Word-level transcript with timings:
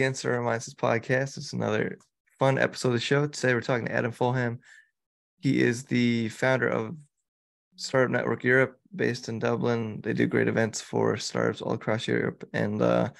Morning 0.00 0.12
Again 0.12 0.14
Startup 0.14 0.44
Mindsets 0.46 0.74
podcast. 0.74 1.36
It's 1.36 1.52
another 1.52 1.98
fun 2.38 2.56
episode 2.56 2.88
of 2.88 2.94
the 2.94 3.00
show. 3.00 3.26
Today 3.26 3.52
we're 3.52 3.60
talking 3.60 3.84
to 3.84 3.92
Adam 3.92 4.12
Fulham. 4.12 4.60
He 5.40 5.60
is 5.60 5.84
the 5.84 6.30
founder 6.30 6.68
of 6.68 6.96
Startup 7.76 8.10
Network 8.10 8.42
Europe, 8.42 8.78
based 8.96 9.28
in 9.28 9.38
Dublin. 9.38 10.00
They 10.00 10.14
do 10.14 10.26
great 10.26 10.48
events 10.48 10.80
for 10.80 11.18
startups 11.18 11.60
all 11.60 11.74
across 11.74 12.08
Europe, 12.08 12.48
and 12.54 12.80
uh, 12.80 13.10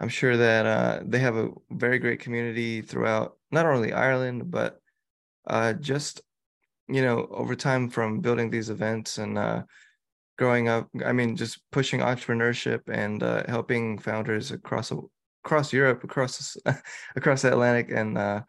I'm 0.00 0.08
sure 0.08 0.36
that 0.36 0.66
uh, 0.66 1.00
they 1.06 1.20
have 1.20 1.36
a 1.36 1.50
very 1.70 2.00
great 2.00 2.18
community 2.18 2.82
throughout 2.82 3.36
not 3.52 3.66
only 3.66 3.92
Ireland 3.92 4.50
but 4.50 4.80
uh, 5.46 5.74
just 5.74 6.22
you 6.88 7.02
know 7.02 7.28
over 7.30 7.54
time 7.54 7.88
from 7.88 8.18
building 8.18 8.50
these 8.50 8.68
events 8.68 9.18
and 9.18 9.38
uh, 9.38 9.62
growing 10.38 10.68
up 10.68 10.88
i 11.04 11.12
mean 11.12 11.36
just 11.36 11.60
pushing 11.70 12.00
entrepreneurship 12.00 12.80
and 12.88 13.22
uh, 13.22 13.42
helping 13.46 13.98
founders 13.98 14.50
across 14.50 14.90
across 15.44 15.72
europe 15.72 16.04
across 16.04 16.56
across 17.16 17.42
the 17.42 17.52
atlantic 17.52 17.90
and 17.90 18.18
uh, 18.18 18.40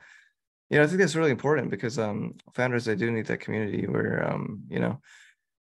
you 0.70 0.78
know 0.78 0.84
i 0.84 0.88
think 0.88 1.00
that's 1.00 1.16
really 1.16 1.32
important 1.32 1.70
because 1.70 1.98
um, 2.00 2.34
founders 2.54 2.86
they 2.86 2.96
do 2.96 3.12
need 3.12 3.26
that 3.26 3.40
community 3.40 3.88
where 3.88 4.30
um, 4.30 4.64
you 4.70 4.80
know 4.80 5.00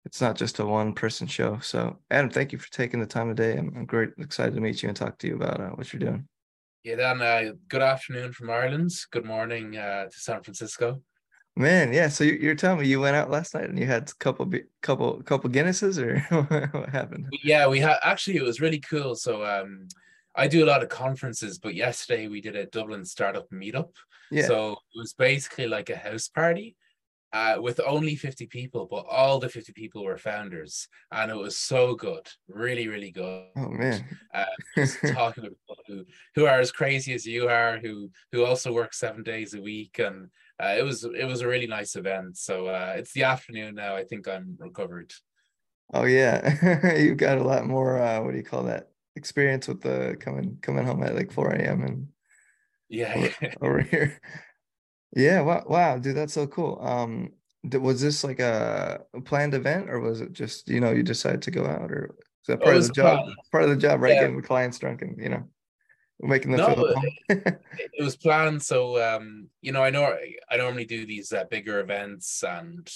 it's 0.04 0.20
not 0.20 0.37
just 0.37 0.59
a 0.59 0.64
one 0.64 0.92
person 0.92 1.27
show 1.27 1.59
so 1.59 1.98
adam 2.10 2.30
thank 2.30 2.52
you 2.52 2.59
for 2.59 2.70
taking 2.70 3.01
the 3.01 3.06
time 3.06 3.28
today 3.28 3.59
i'm, 3.59 3.73
I'm 3.77 3.87
great 3.87 4.10
excited 4.18 4.54
to 4.54 4.60
meet 4.60 4.82
you 4.82 4.88
and 4.88 4.96
talk 4.96 5.18
to 5.18 5.26
you 5.26 5.37
about 5.37 5.60
uh, 5.60 5.70
what 5.70 5.93
you're 5.93 6.01
doing 6.01 6.26
yeah 6.85 6.96
dan 6.96 7.20
uh, 7.20 7.52
good 7.68 7.82
afternoon 7.82 8.32
from 8.32 8.51
ireland 8.51 8.90
good 9.10 9.24
morning 9.24 9.76
uh, 9.76 10.04
to 10.04 10.18
san 10.18 10.42
francisco 10.42 11.01
Man, 11.59 11.92
yeah. 11.92 12.07
So 12.07 12.23
you're 12.23 12.54
telling 12.54 12.79
me 12.79 12.87
you 12.87 13.01
went 13.01 13.16
out 13.16 13.32
last 13.32 13.52
night 13.52 13.68
and 13.68 13.76
you 13.76 13.85
had 13.85 14.09
a 14.09 14.15
couple, 14.20 14.48
couple, 14.80 15.20
couple 15.24 15.51
Guinnesses, 15.51 15.98
or 15.98 16.20
what 16.79 16.88
happened? 16.88 17.26
Yeah, 17.42 17.66
we 17.66 17.80
had 17.80 17.96
actually. 18.04 18.37
It 18.37 18.45
was 18.45 18.60
really 18.60 18.79
cool. 18.79 19.16
So 19.16 19.45
um, 19.45 19.88
I 20.39 20.47
do 20.47 20.65
a 20.65 20.71
lot 20.73 20.83
of 20.83 20.89
conferences, 20.89 21.59
but 21.59 21.75
yesterday 21.75 22.29
we 22.29 22.41
did 22.41 22.57
a 22.57 22.67
Dublin 22.67 23.05
startup 23.05 23.51
meetup. 23.51 23.91
Yeah. 24.31 24.47
So 24.47 24.73
it 24.73 24.99
was 24.99 25.13
basically 25.13 25.67
like 25.67 25.91
a 25.91 25.97
house 25.97 26.29
party, 26.29 26.77
uh, 27.33 27.57
with 27.61 27.81
only 27.87 28.17
50 28.17 28.47
people, 28.47 28.87
but 28.91 29.05
all 29.11 29.39
the 29.39 29.49
50 29.49 29.73
people 29.73 30.03
were 30.05 30.16
founders, 30.16 30.89
and 31.13 31.31
it 31.31 31.37
was 31.37 31.59
so 31.59 31.95
good, 31.95 32.27
really, 32.49 32.89
really 32.89 33.11
good. 33.11 33.47
Oh 33.57 33.69
man! 33.69 34.05
Uh, 34.33 34.45
talking 35.09 35.45
to 35.45 35.51
people 35.51 35.77
who 35.87 36.07
who 36.35 36.47
are 36.47 36.61
as 36.61 36.73
crazy 36.73 37.13
as 37.13 37.27
you 37.27 37.49
are, 37.49 37.79
who 37.79 38.11
who 38.33 38.45
also 38.45 38.73
work 38.73 38.95
seven 38.95 39.23
days 39.23 39.55
a 39.55 39.61
week, 39.61 39.99
and 39.99 40.29
uh, 40.63 40.75
it 40.79 40.83
was 40.83 41.05
it 41.05 41.27
was 41.27 41.43
a 41.43 41.49
really 41.49 41.66
nice 41.66 41.97
event. 41.97 42.39
So 42.39 42.66
uh, 42.66 42.95
it's 42.97 43.13
the 43.13 43.25
afternoon 43.25 43.75
now. 43.75 43.95
I 43.95 44.05
think 44.05 44.27
I'm 44.27 44.57
recovered. 44.59 45.13
Oh 45.93 46.05
yeah, 46.05 46.95
you've 46.97 47.19
got 47.19 47.39
a 47.39 47.45
lot 47.45 47.66
more. 47.66 47.99
Uh, 47.99 48.23
what 48.23 48.31
do 48.31 48.39
you 48.39 48.45
call 48.45 48.65
that? 48.65 48.88
Experience 49.19 49.66
with 49.66 49.83
the 49.83 50.16
coming 50.21 50.59
coming 50.63 50.87
home 50.87 51.02
at 51.02 51.16
like 51.16 51.33
4 51.33 51.51
a.m. 51.51 51.83
and 51.83 52.09
yeah, 52.88 53.15
over, 53.16 53.52
over 53.63 53.80
here. 53.80 54.21
Yeah, 55.15 55.41
wow, 55.41 55.65
wow, 55.66 55.99
dude, 55.99 56.16
that's 56.16 56.35
so 56.35 56.47
cool. 56.47 56.79
Um, 56.80 57.33
was 57.65 58.01
this 58.01 58.23
like 58.23 58.38
a 58.38 59.01
planned 59.25 59.55
event, 59.55 59.91
or 59.91 60.01
was 60.01 60.21
it 60.21 60.33
just 60.33 60.69
you 60.69 60.80
know 60.80 60.93
you 60.93 61.02
decided 61.02 61.43
to 61.43 61.51
go 61.51 61.66
out, 61.66 61.91
or 61.91 62.15
is 62.43 62.47
that 62.47 62.63
part 62.63 62.77
of 62.77 62.87
the 62.87 62.93
job? 62.93 63.25
Planned. 63.25 63.37
Part 63.51 63.65
of 63.65 63.71
the 63.71 63.77
job, 63.77 64.00
right? 64.00 64.15
Yeah. 64.15 64.21
Getting 64.21 64.37
the 64.37 64.47
clients 64.47 64.78
drunk 64.78 65.03
and 65.03 65.21
you 65.21 65.31
know 65.31 65.44
making 66.21 66.53
them 66.53 66.60
no, 66.60 66.75
feel 66.75 66.94
it, 67.28 67.60
it 67.99 68.03
was 68.03 68.16
planned. 68.16 68.62
So 68.62 69.03
um, 69.03 69.48
you 69.60 69.72
know, 69.72 69.82
I 69.82 69.91
know 69.91 70.16
I 70.50 70.56
normally 70.56 70.84
do 70.84 71.04
these 71.04 71.32
uh, 71.32 71.44
bigger 71.50 71.81
events, 71.81 72.44
and 72.44 72.88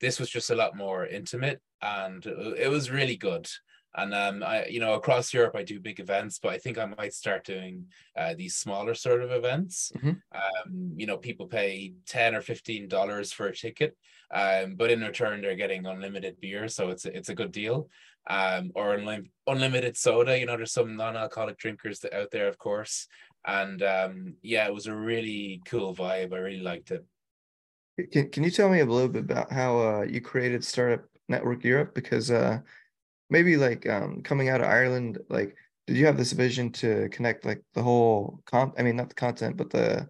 this 0.00 0.18
was 0.18 0.28
just 0.28 0.50
a 0.50 0.56
lot 0.56 0.76
more 0.76 1.06
intimate, 1.06 1.60
and 1.80 2.24
it 2.26 2.70
was 2.70 2.90
really 2.90 3.16
good. 3.16 3.48
And 3.96 4.14
um, 4.14 4.44
I, 4.44 4.66
you 4.66 4.78
know, 4.78 4.94
across 4.94 5.34
Europe, 5.34 5.56
I 5.56 5.64
do 5.64 5.80
big 5.80 5.98
events, 5.98 6.38
but 6.38 6.52
I 6.52 6.58
think 6.58 6.78
I 6.78 6.86
might 6.86 7.12
start 7.12 7.44
doing 7.44 7.86
uh, 8.16 8.34
these 8.34 8.54
smaller 8.54 8.94
sort 8.94 9.20
of 9.22 9.32
events. 9.32 9.90
Mm-hmm. 9.96 10.10
Um, 10.32 10.92
you 10.96 11.06
know, 11.06 11.16
people 11.16 11.46
pay 11.46 11.94
ten 12.06 12.34
or 12.36 12.40
fifteen 12.40 12.86
dollars 12.86 13.32
for 13.32 13.48
a 13.48 13.54
ticket, 13.54 13.96
um, 14.32 14.76
but 14.76 14.92
in 14.92 15.00
return, 15.00 15.40
they're 15.40 15.56
getting 15.56 15.86
unlimited 15.86 16.40
beer, 16.40 16.68
so 16.68 16.90
it's 16.90 17.04
a, 17.04 17.16
it's 17.16 17.30
a 17.30 17.34
good 17.34 17.50
deal 17.50 17.88
um, 18.28 18.70
or 18.76 18.96
unlim- 18.96 19.30
unlimited 19.48 19.96
soda. 19.96 20.38
You 20.38 20.46
know, 20.46 20.56
there's 20.56 20.72
some 20.72 20.96
non-alcoholic 20.96 21.58
drinkers 21.58 21.98
that, 22.00 22.14
out 22.14 22.30
there, 22.30 22.46
of 22.46 22.58
course. 22.58 23.08
And 23.44 23.82
um, 23.82 24.34
yeah, 24.42 24.66
it 24.66 24.74
was 24.74 24.86
a 24.86 24.94
really 24.94 25.62
cool 25.64 25.96
vibe. 25.96 26.32
I 26.32 26.38
really 26.38 26.60
liked 26.60 26.92
it. 26.92 27.04
Can 28.12 28.30
Can 28.30 28.44
you 28.44 28.50
tell 28.50 28.68
me 28.68 28.80
a 28.80 28.86
little 28.86 29.08
bit 29.08 29.24
about 29.24 29.50
how 29.50 29.78
uh, 29.78 30.02
you 30.02 30.20
created 30.20 30.64
Startup 30.64 31.04
Network 31.28 31.64
Europe? 31.64 31.94
Because 31.94 32.30
uh, 32.30 32.60
maybe 33.30 33.56
like 33.56 33.88
um, 33.88 34.22
coming 34.22 34.48
out 34.48 34.60
of 34.60 34.66
Ireland, 34.66 35.18
like 35.28 35.56
did 35.86 35.96
you 35.96 36.06
have 36.06 36.16
this 36.16 36.32
vision 36.32 36.70
to 36.72 37.08
connect 37.10 37.44
like 37.44 37.62
the 37.74 37.82
whole 37.82 38.42
comp? 38.46 38.74
I 38.78 38.82
mean, 38.82 38.96
not 38.96 39.08
the 39.08 39.14
content, 39.14 39.56
but 39.56 39.70
the 39.70 40.08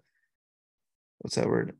what's 1.19 1.35
that 1.35 1.47
word? 1.47 1.75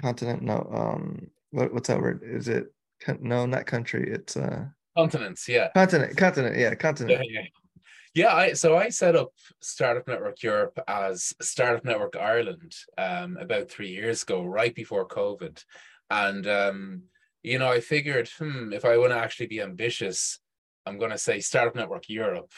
Continent? 0.00 0.42
No. 0.42 0.68
Um, 0.72 1.30
what 1.50 1.72
what's 1.72 1.88
that 1.88 2.00
word? 2.00 2.22
Is 2.24 2.48
it 2.48 2.72
no, 3.20 3.46
not 3.46 3.66
country. 3.66 4.10
It's 4.10 4.36
uh 4.36 4.66
Continents, 4.96 5.48
yeah. 5.48 5.68
Continent, 5.72 6.16
continent, 6.16 6.56
yeah, 6.58 6.74
continent. 6.74 7.24
Yeah, 7.24 7.40
yeah. 7.40 7.46
yeah 8.14 8.34
I 8.34 8.52
so 8.54 8.76
I 8.76 8.88
set 8.88 9.16
up 9.16 9.32
Startup 9.60 10.06
Network 10.06 10.42
Europe 10.42 10.78
as 10.88 11.32
Startup 11.40 11.84
Network 11.84 12.16
Ireland 12.16 12.74
um, 12.98 13.36
about 13.40 13.70
three 13.70 13.90
years 13.90 14.22
ago, 14.22 14.42
right 14.42 14.74
before 14.74 15.06
COVID. 15.06 15.62
And 16.10 16.46
um, 16.46 17.02
you 17.42 17.58
know, 17.58 17.70
I 17.70 17.80
figured, 17.80 18.28
hmm, 18.36 18.72
if 18.72 18.84
I 18.84 18.98
want 18.98 19.12
to 19.12 19.18
actually 19.18 19.46
be 19.46 19.62
ambitious, 19.62 20.40
I'm 20.90 20.98
going 20.98 21.12
to 21.12 21.18
say 21.18 21.40
Startup 21.40 21.74
Network 21.74 22.08
Europe, 22.08 22.52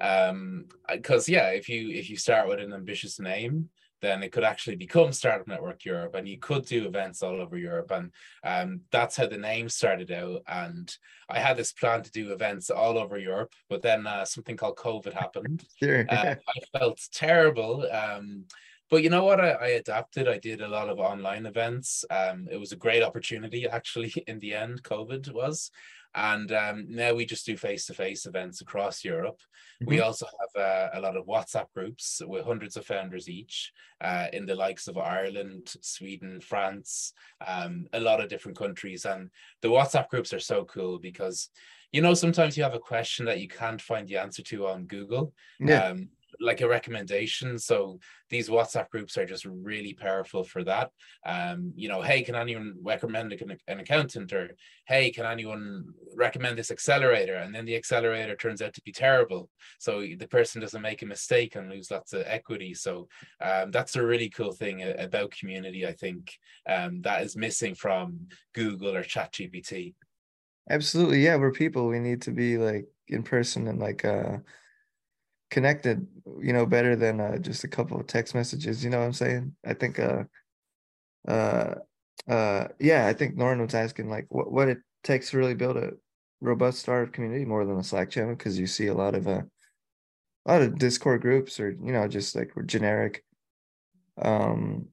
um, 0.00 0.66
because 0.92 1.28
yeah, 1.28 1.50
if 1.50 1.68
you 1.68 1.90
if 1.90 2.10
you 2.10 2.16
start 2.16 2.48
with 2.48 2.58
an 2.58 2.72
ambitious 2.72 3.20
name, 3.20 3.70
then 4.02 4.22
it 4.22 4.32
could 4.32 4.44
actually 4.44 4.76
become 4.76 5.12
Startup 5.12 5.46
Network 5.46 5.84
Europe, 5.84 6.16
and 6.16 6.28
you 6.28 6.38
could 6.38 6.66
do 6.66 6.86
events 6.86 7.22
all 7.22 7.40
over 7.40 7.56
Europe, 7.56 7.92
and 7.92 8.10
um, 8.44 8.80
that's 8.90 9.16
how 9.16 9.26
the 9.26 9.38
name 9.38 9.68
started 9.68 10.10
out. 10.10 10.42
And 10.48 10.92
I 11.28 11.38
had 11.38 11.56
this 11.56 11.72
plan 11.72 12.02
to 12.02 12.10
do 12.10 12.32
events 12.32 12.70
all 12.70 12.98
over 12.98 13.16
Europe, 13.16 13.52
but 13.68 13.82
then 13.82 14.06
uh, 14.06 14.24
something 14.24 14.56
called 14.56 14.76
COVID 14.76 15.12
happened. 15.12 15.64
Sure. 15.82 16.06
uh, 16.08 16.34
I 16.48 16.78
felt 16.78 17.00
terrible. 17.12 17.86
Um, 17.90 18.44
but 18.90 19.02
you 19.02 19.10
know 19.10 19.24
what? 19.24 19.40
I, 19.40 19.50
I, 19.50 19.66
adapted. 19.68 20.28
I 20.28 20.38
did 20.38 20.60
a 20.60 20.68
lot 20.68 20.88
of 20.88 20.98
online 20.98 21.46
events. 21.46 22.04
Um, 22.10 22.48
it 22.50 22.56
was 22.56 22.72
a 22.72 22.76
great 22.76 23.02
opportunity, 23.02 23.66
actually. 23.70 24.12
In 24.26 24.38
the 24.38 24.54
end, 24.54 24.82
COVID 24.82 25.32
was, 25.32 25.70
and 26.16 26.50
um, 26.52 26.86
now 26.88 27.12
we 27.12 27.26
just 27.26 27.44
do 27.44 27.58
face-to-face 27.58 28.24
events 28.24 28.62
across 28.62 29.04
Europe. 29.04 29.40
Mm-hmm. 29.82 29.90
We 29.90 30.00
also 30.00 30.26
have 30.26 30.62
uh, 30.62 30.88
a 30.94 31.00
lot 31.00 31.16
of 31.16 31.26
WhatsApp 31.26 31.66
groups 31.74 32.22
with 32.26 32.46
hundreds 32.46 32.78
of 32.78 32.86
founders 32.86 33.28
each 33.28 33.70
uh, 34.00 34.28
in 34.32 34.46
the 34.46 34.54
likes 34.54 34.88
of 34.88 34.96
Ireland, 34.96 35.74
Sweden, 35.82 36.40
France, 36.40 37.12
um, 37.46 37.86
a 37.92 38.00
lot 38.00 38.22
of 38.22 38.30
different 38.30 38.56
countries. 38.56 39.04
And 39.04 39.30
the 39.60 39.68
WhatsApp 39.68 40.08
groups 40.08 40.32
are 40.32 40.40
so 40.40 40.64
cool 40.64 40.98
because, 40.98 41.50
you 41.92 42.00
know, 42.00 42.14
sometimes 42.14 42.56
you 42.56 42.62
have 42.62 42.74
a 42.74 42.78
question 42.78 43.26
that 43.26 43.40
you 43.40 43.48
can't 43.48 43.82
find 43.82 44.08
the 44.08 44.16
answer 44.16 44.42
to 44.44 44.68
on 44.68 44.86
Google. 44.86 45.34
Yeah. 45.60 45.94
Like 46.40 46.60
a 46.60 46.68
recommendation. 46.68 47.58
So 47.58 47.98
these 48.28 48.48
WhatsApp 48.48 48.90
groups 48.90 49.16
are 49.16 49.26
just 49.26 49.44
really 49.44 49.94
powerful 49.94 50.44
for 50.44 50.64
that. 50.64 50.90
Um, 51.24 51.72
you 51.76 51.88
know, 51.88 52.02
hey, 52.02 52.22
can 52.22 52.34
anyone 52.34 52.74
recommend 52.82 53.32
an, 53.32 53.56
an 53.68 53.80
accountant? 53.80 54.32
Or 54.32 54.50
hey, 54.86 55.10
can 55.10 55.26
anyone 55.26 55.86
recommend 56.14 56.58
this 56.58 56.70
accelerator? 56.70 57.36
And 57.36 57.54
then 57.54 57.64
the 57.64 57.76
accelerator 57.76 58.36
turns 58.36 58.62
out 58.62 58.74
to 58.74 58.82
be 58.82 58.92
terrible. 58.92 59.48
So 59.78 60.00
the 60.00 60.28
person 60.28 60.60
doesn't 60.60 60.82
make 60.82 61.02
a 61.02 61.06
mistake 61.06 61.56
and 61.56 61.70
lose 61.70 61.90
lots 61.90 62.12
of 62.12 62.24
equity. 62.26 62.74
So 62.74 63.08
um, 63.40 63.70
that's 63.70 63.96
a 63.96 64.04
really 64.04 64.28
cool 64.28 64.52
thing 64.52 64.82
about 64.98 65.30
community, 65.30 65.86
I 65.86 65.92
think, 65.92 66.32
um, 66.68 67.02
that 67.02 67.22
is 67.22 67.36
missing 67.36 67.74
from 67.74 68.26
Google 68.54 68.94
or 68.94 69.02
ChatGPT. 69.02 69.94
Absolutely. 70.68 71.22
Yeah, 71.22 71.36
we're 71.36 71.52
people. 71.52 71.86
We 71.86 72.00
need 72.00 72.22
to 72.22 72.32
be 72.32 72.58
like 72.58 72.86
in 73.08 73.22
person 73.22 73.68
and 73.68 73.78
like 73.78 74.04
uh 74.04 74.38
connected, 75.56 76.06
you 76.38 76.52
know, 76.52 76.66
better 76.66 76.94
than 76.96 77.18
uh, 77.18 77.38
just 77.38 77.64
a 77.64 77.68
couple 77.68 77.98
of 77.98 78.06
text 78.06 78.34
messages. 78.34 78.84
You 78.84 78.90
know 78.90 78.98
what 78.98 79.06
I'm 79.06 79.14
saying? 79.14 79.56
I 79.64 79.72
think, 79.72 79.98
uh, 79.98 80.24
uh, 81.26 81.76
uh, 82.28 82.68
yeah, 82.78 83.06
I 83.06 83.14
think 83.14 83.38
Norman 83.38 83.64
was 83.64 83.74
asking 83.74 84.10
like 84.10 84.26
what 84.28 84.52
what 84.52 84.68
it 84.68 84.80
takes 85.02 85.30
to 85.30 85.38
really 85.38 85.54
build 85.54 85.78
a 85.78 85.92
robust 86.42 86.80
startup 86.80 87.14
community 87.14 87.46
more 87.46 87.64
than 87.64 87.78
a 87.78 87.82
Slack 87.82 88.10
channel 88.10 88.34
because 88.34 88.58
you 88.58 88.66
see 88.66 88.88
a 88.88 88.94
lot 88.94 89.14
of 89.14 89.26
uh, 89.26 89.44
a 90.44 90.52
lot 90.52 90.60
of 90.60 90.78
Discord 90.78 91.22
groups 91.22 91.58
or 91.58 91.70
you 91.70 91.92
know 91.94 92.06
just 92.06 92.36
like 92.36 92.52
generic, 92.66 93.24
um, 94.20 94.88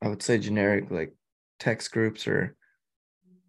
I 0.00 0.08
would 0.08 0.22
say 0.22 0.38
generic 0.38 0.90
like 0.90 1.12
text 1.58 1.92
groups 1.92 2.26
or 2.26 2.56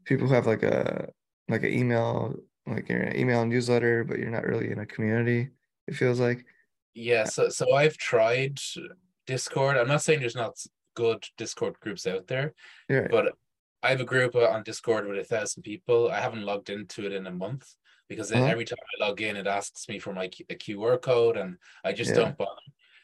people 0.04 0.28
who 0.28 0.34
have 0.34 0.48
like 0.48 0.64
a 0.64 1.08
like 1.48 1.64
an 1.64 1.74
email 1.74 2.36
like 2.68 2.90
your 2.90 3.10
email 3.16 3.46
newsletter, 3.46 4.04
but 4.04 4.20
you're 4.20 4.30
not 4.30 4.44
really 4.44 4.70
in 4.70 4.80
a 4.80 4.86
community 4.86 5.52
it 5.88 5.96
feels 5.96 6.20
like. 6.20 6.46
Yeah, 6.94 7.26
so 7.26 7.50
so 7.50 7.74
I've 7.74 7.98
tried 7.98 8.60
Discord. 9.28 9.78
I'm 9.78 9.88
not 9.88 10.02
saying 10.02 10.20
there's 10.20 10.36
not 10.36 10.58
good 10.96 11.26
Discord 11.38 11.80
groups 11.80 12.08
out 12.08 12.28
there, 12.28 12.54
yeah. 12.90 13.08
but 13.10 13.34
I 13.84 13.90
have 13.90 14.02
a 14.02 14.06
group 14.06 14.36
on 14.36 14.64
Discord 14.64 15.08
with 15.08 15.20
a 15.20 15.24
thousand 15.24 15.64
people. 15.64 16.10
I 16.10 16.20
haven't 16.20 16.46
logged 16.46 16.70
into 16.70 17.06
it 17.06 17.14
in 17.14 17.28
a 17.28 17.32
month 17.32 17.68
because 18.08 18.32
uh-huh. 18.32 18.46
every 18.46 18.66
time 18.66 18.78
I 19.00 19.06
log 19.06 19.22
in, 19.22 19.36
it 19.36 19.48
asks 19.48 19.88
me 19.90 20.00
for 20.00 20.14
my 20.14 20.26
a 20.50 20.56
QR 20.56 21.02
code, 21.02 21.38
and 21.38 21.58
I 21.84 21.92
just 21.92 22.12
yeah. 22.12 22.18
don't 22.18 22.38
bother. 22.38 22.62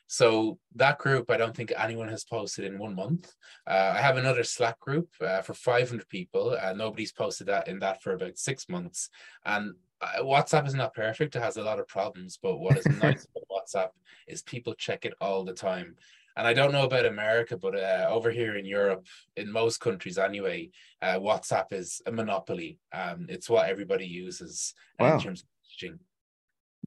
So 0.08 0.60
that 0.76 0.98
group, 0.98 1.32
I 1.32 1.38
don't 1.38 1.56
think 1.56 1.72
anyone 1.78 2.10
has 2.10 2.26
posted 2.26 2.66
in 2.66 2.78
one 2.78 2.96
month. 2.96 3.34
Uh, 3.66 3.94
I 3.96 4.02
have 4.02 4.18
another 4.18 4.44
Slack 4.44 4.78
group 4.80 5.08
uh, 5.22 5.42
for 5.42 5.54
500 5.54 6.10
people. 6.10 6.58
Uh, 6.62 6.74
nobody's 6.74 7.14
posted 7.14 7.48
that 7.48 7.70
in 7.70 7.80
that 7.80 8.04
for 8.04 8.12
about 8.12 8.38
six 8.38 8.68
months. 8.68 9.10
And 9.46 9.74
uh, 10.02 10.22
WhatsApp 10.22 10.68
is 10.68 10.74
not 10.74 10.94
perfect. 10.94 11.36
It 11.36 11.42
has 11.42 11.58
a 11.58 11.64
lot 11.64 11.80
of 11.80 11.88
problems. 11.88 12.38
But 12.42 12.58
what 12.58 12.78
is 12.78 12.86
nice 13.02 13.26
about 13.26 13.48
WhatsApp 13.50 13.90
is 14.28 14.42
people 14.42 14.74
check 14.74 15.06
it 15.06 15.14
all 15.22 15.44
the 15.44 15.54
time. 15.54 15.96
And 16.38 16.48
I 16.48 16.54
don't 16.54 16.72
know 16.72 16.86
about 16.86 17.06
America, 17.06 17.58
but 17.58 17.76
uh, 17.76 18.08
over 18.10 18.32
here 18.32 18.56
in 18.56 18.66
Europe, 18.66 19.06
in 19.36 19.52
most 19.52 19.80
countries 19.80 20.18
anyway, 20.18 20.70
uh, 21.02 21.20
WhatsApp 21.20 21.74
is 21.74 22.02
a 22.06 22.12
monopoly. 22.12 22.80
Um, 22.94 23.26
it's 23.28 23.50
what 23.50 23.70
everybody 23.70 24.06
uses 24.06 24.74
wow. 24.98 25.16
in 25.16 25.20
terms 25.20 25.44
of 25.44 25.48
messaging. 25.66 26.00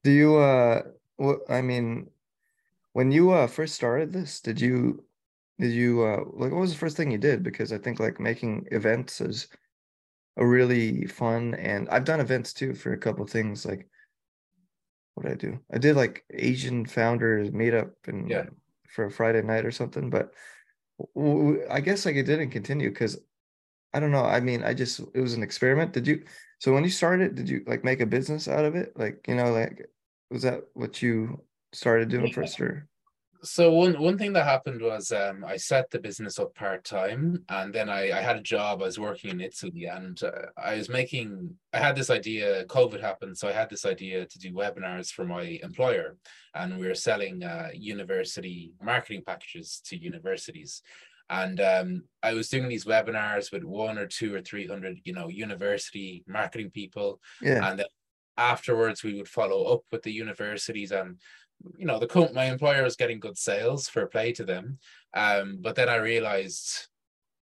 Do 0.03 0.11
you? 0.11 0.37
Uh, 0.37 0.81
well, 1.17 1.39
I 1.47 1.61
mean, 1.61 2.09
when 2.93 3.11
you 3.11 3.31
uh 3.31 3.47
first 3.47 3.75
started 3.75 4.11
this, 4.13 4.39
did 4.39 4.59
you 4.59 5.03
did 5.59 5.71
you 5.71 6.03
uh 6.03 6.23
like 6.33 6.51
what 6.51 6.61
was 6.61 6.71
the 6.71 6.77
first 6.77 6.97
thing 6.97 7.11
you 7.11 7.17
did? 7.17 7.43
Because 7.43 7.71
I 7.71 7.77
think 7.77 7.99
like 7.99 8.19
making 8.19 8.67
events 8.71 9.21
is 9.21 9.47
a 10.37 10.45
really 10.45 11.05
fun 11.05 11.53
and 11.55 11.87
I've 11.89 12.05
done 12.05 12.19
events 12.19 12.53
too 12.53 12.73
for 12.73 12.93
a 12.93 12.97
couple 12.97 13.25
things 13.25 13.65
like 13.65 13.87
what 15.15 15.23
did 15.23 15.31
I 15.31 15.35
do? 15.35 15.59
I 15.73 15.77
did 15.77 15.95
like 15.95 16.25
Asian 16.33 16.85
founders 16.85 17.49
meetup 17.49 17.91
and 18.07 18.29
yeah. 18.29 18.45
for 18.89 19.05
a 19.05 19.11
Friday 19.11 19.41
night 19.41 19.65
or 19.65 19.71
something, 19.71 20.09
but 20.09 20.33
I 21.71 21.79
guess 21.79 22.05
like 22.05 22.15
it 22.15 22.23
didn't 22.23 22.51
continue 22.51 22.89
because 22.89 23.17
I 23.93 24.01
don't 24.01 24.11
know. 24.11 24.25
I 24.25 24.41
mean, 24.41 24.63
I 24.63 24.73
just 24.73 24.99
it 25.13 25.21
was 25.21 25.33
an 25.33 25.43
experiment. 25.43 25.93
Did 25.93 26.05
you? 26.05 26.23
So 26.59 26.73
when 26.73 26.83
you 26.83 26.89
started, 26.89 27.35
did 27.35 27.47
you 27.47 27.63
like 27.65 27.85
make 27.85 28.01
a 28.01 28.05
business 28.05 28.49
out 28.49 28.65
of 28.65 28.75
it? 28.75 28.91
Like 28.97 29.25
you 29.27 29.35
know, 29.35 29.53
like 29.53 29.89
was 30.29 30.43
that 30.43 30.63
what 30.73 31.01
you 31.01 31.41
started 31.71 32.09
doing 32.09 32.31
first 32.31 32.59
or 32.59 32.89
so 33.45 33.71
one 33.71 33.99
one 33.99 34.17
thing 34.17 34.33
that 34.33 34.45
happened 34.45 34.81
was 34.81 35.11
um, 35.11 35.45
I 35.45 35.55
set 35.55 35.89
the 35.89 35.99
business 35.99 36.39
up 36.39 36.53
part 36.55 36.83
time, 36.83 37.43
and 37.49 37.73
then 37.73 37.89
I, 37.89 38.11
I 38.11 38.21
had 38.21 38.35
a 38.35 38.41
job. 38.41 38.81
I 38.81 38.85
was 38.85 38.99
working 38.99 39.29
in 39.29 39.39
Italy, 39.39 39.85
and 39.85 40.21
uh, 40.21 40.47
I 40.57 40.75
was 40.75 40.89
making. 40.89 41.55
I 41.71 41.79
had 41.79 41.95
this 41.95 42.09
idea. 42.09 42.65
COVID 42.65 42.99
happened, 42.99 43.37
so 43.37 43.47
I 43.47 43.53
had 43.53 43.69
this 43.69 43.85
idea 43.85 44.25
to 44.25 44.39
do 44.39 44.51
webinars 44.51 45.11
for 45.11 45.23
my 45.23 45.59
employer, 45.63 46.17
and 46.53 46.77
we 46.77 46.87
were 46.87 46.95
selling 46.95 47.43
uh, 47.43 47.69
university 47.73 48.73
marketing 48.81 49.23
packages 49.25 49.81
to 49.85 49.97
universities. 49.97 50.81
And 51.29 51.59
um, 51.61 52.03
I 52.21 52.33
was 52.33 52.49
doing 52.49 52.67
these 52.67 52.85
webinars 52.85 53.51
with 53.51 53.63
one 53.63 53.97
or 53.97 54.07
two 54.07 54.33
or 54.35 54.41
three 54.41 54.67
hundred, 54.67 54.99
you 55.05 55.13
know, 55.13 55.29
university 55.29 56.23
marketing 56.27 56.71
people. 56.71 57.19
Yeah. 57.41 57.67
And 57.69 57.79
then 57.79 57.87
afterwards, 58.37 59.03
we 59.03 59.15
would 59.15 59.27
follow 59.27 59.73
up 59.73 59.81
with 59.91 60.03
the 60.03 60.11
universities 60.11 60.91
and 60.91 61.17
you 61.77 61.85
know, 61.85 61.99
the 61.99 62.31
my 62.33 62.45
employer 62.45 62.83
was 62.83 62.95
getting 62.95 63.19
good 63.19 63.37
sales 63.37 63.87
for 63.87 64.05
play 64.05 64.31
to 64.33 64.43
them. 64.43 64.79
Um, 65.13 65.59
but 65.61 65.75
then 65.75 65.89
I 65.89 65.95
realized, 65.95 66.87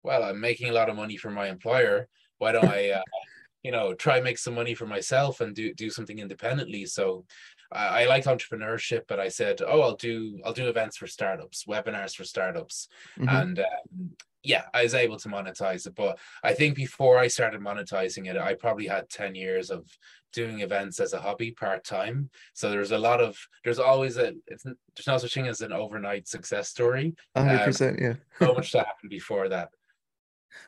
well, 0.03 0.25
I'm 0.25 0.41
making 0.41 0.71
a 0.71 0.73
lot 0.73 0.89
of 0.89 0.97
money 0.97 1.17
for 1.17 1.31
my 1.31 1.49
employer. 1.49 2.09
Why 2.39 2.53
don't 2.53 2.65
I, 2.65 2.91
uh, 2.91 3.03
you 3.63 3.73
know, 3.73 3.95
try 3.95 4.21
make 4.21 4.39
some 4.39 4.55
money 4.55 4.75
for 4.75 4.87
myself 4.87 5.41
and 5.41 5.55
do 5.55 5.75
do 5.75 5.91
something 5.91 6.19
independently? 6.19 6.87
So 6.87 7.25
I, 7.73 8.03
I 8.03 8.07
liked 8.07 8.27
entrepreneurship, 8.27 9.03
but 9.09 9.21
I 9.21 9.29
said, 9.29 9.61
oh, 9.67 9.81
I'll 9.81 9.97
do 9.97 10.41
I'll 10.45 10.53
do 10.53 10.69
events 10.69 10.97
for 10.97 11.07
startups, 11.07 11.65
webinars 11.65 12.15
for 12.15 12.25
startups, 12.25 12.89
mm-hmm. 13.19 13.29
and 13.29 13.59
um, 13.61 14.11
yeah, 14.43 14.65
I 14.73 14.85
was 14.85 14.95
able 14.95 15.19
to 15.19 15.29
monetize 15.29 15.87
it. 15.87 15.95
But 15.95 16.19
I 16.43 16.55
think 16.55 16.77
before 16.77 17.19
I 17.19 17.29
started 17.29 17.61
monetizing 17.61 18.29
it, 18.29 18.37
I 18.37 18.55
probably 18.55 18.87
had 18.87 19.09
10 19.09 19.35
years 19.35 19.71
of 19.71 19.85
doing 20.33 20.61
events 20.61 21.01
as 21.01 21.13
a 21.13 21.21
hobby 21.21 21.53
part 21.53 21.85
time. 21.85 22.31
So 22.55 22.71
there's 22.71 22.93
a 22.93 22.99
lot 22.99 23.21
of, 23.21 23.37
there's 23.65 23.79
always 23.79 24.17
a, 24.17 24.35
it's, 24.47 24.65
there's 24.65 25.07
no 25.07 25.19
such 25.19 25.35
thing 25.35 25.47
as 25.47 25.61
an 25.61 25.73
overnight 25.73 26.29
success 26.29 26.69
story. 26.69 27.15
100%. 27.37 27.89
Um, 27.89 27.97
yeah. 28.01 28.15
so 28.39 28.55
much 28.55 28.73
to 28.73 28.79
happen 28.79 29.09
before 29.09 29.49
that. 29.49 29.71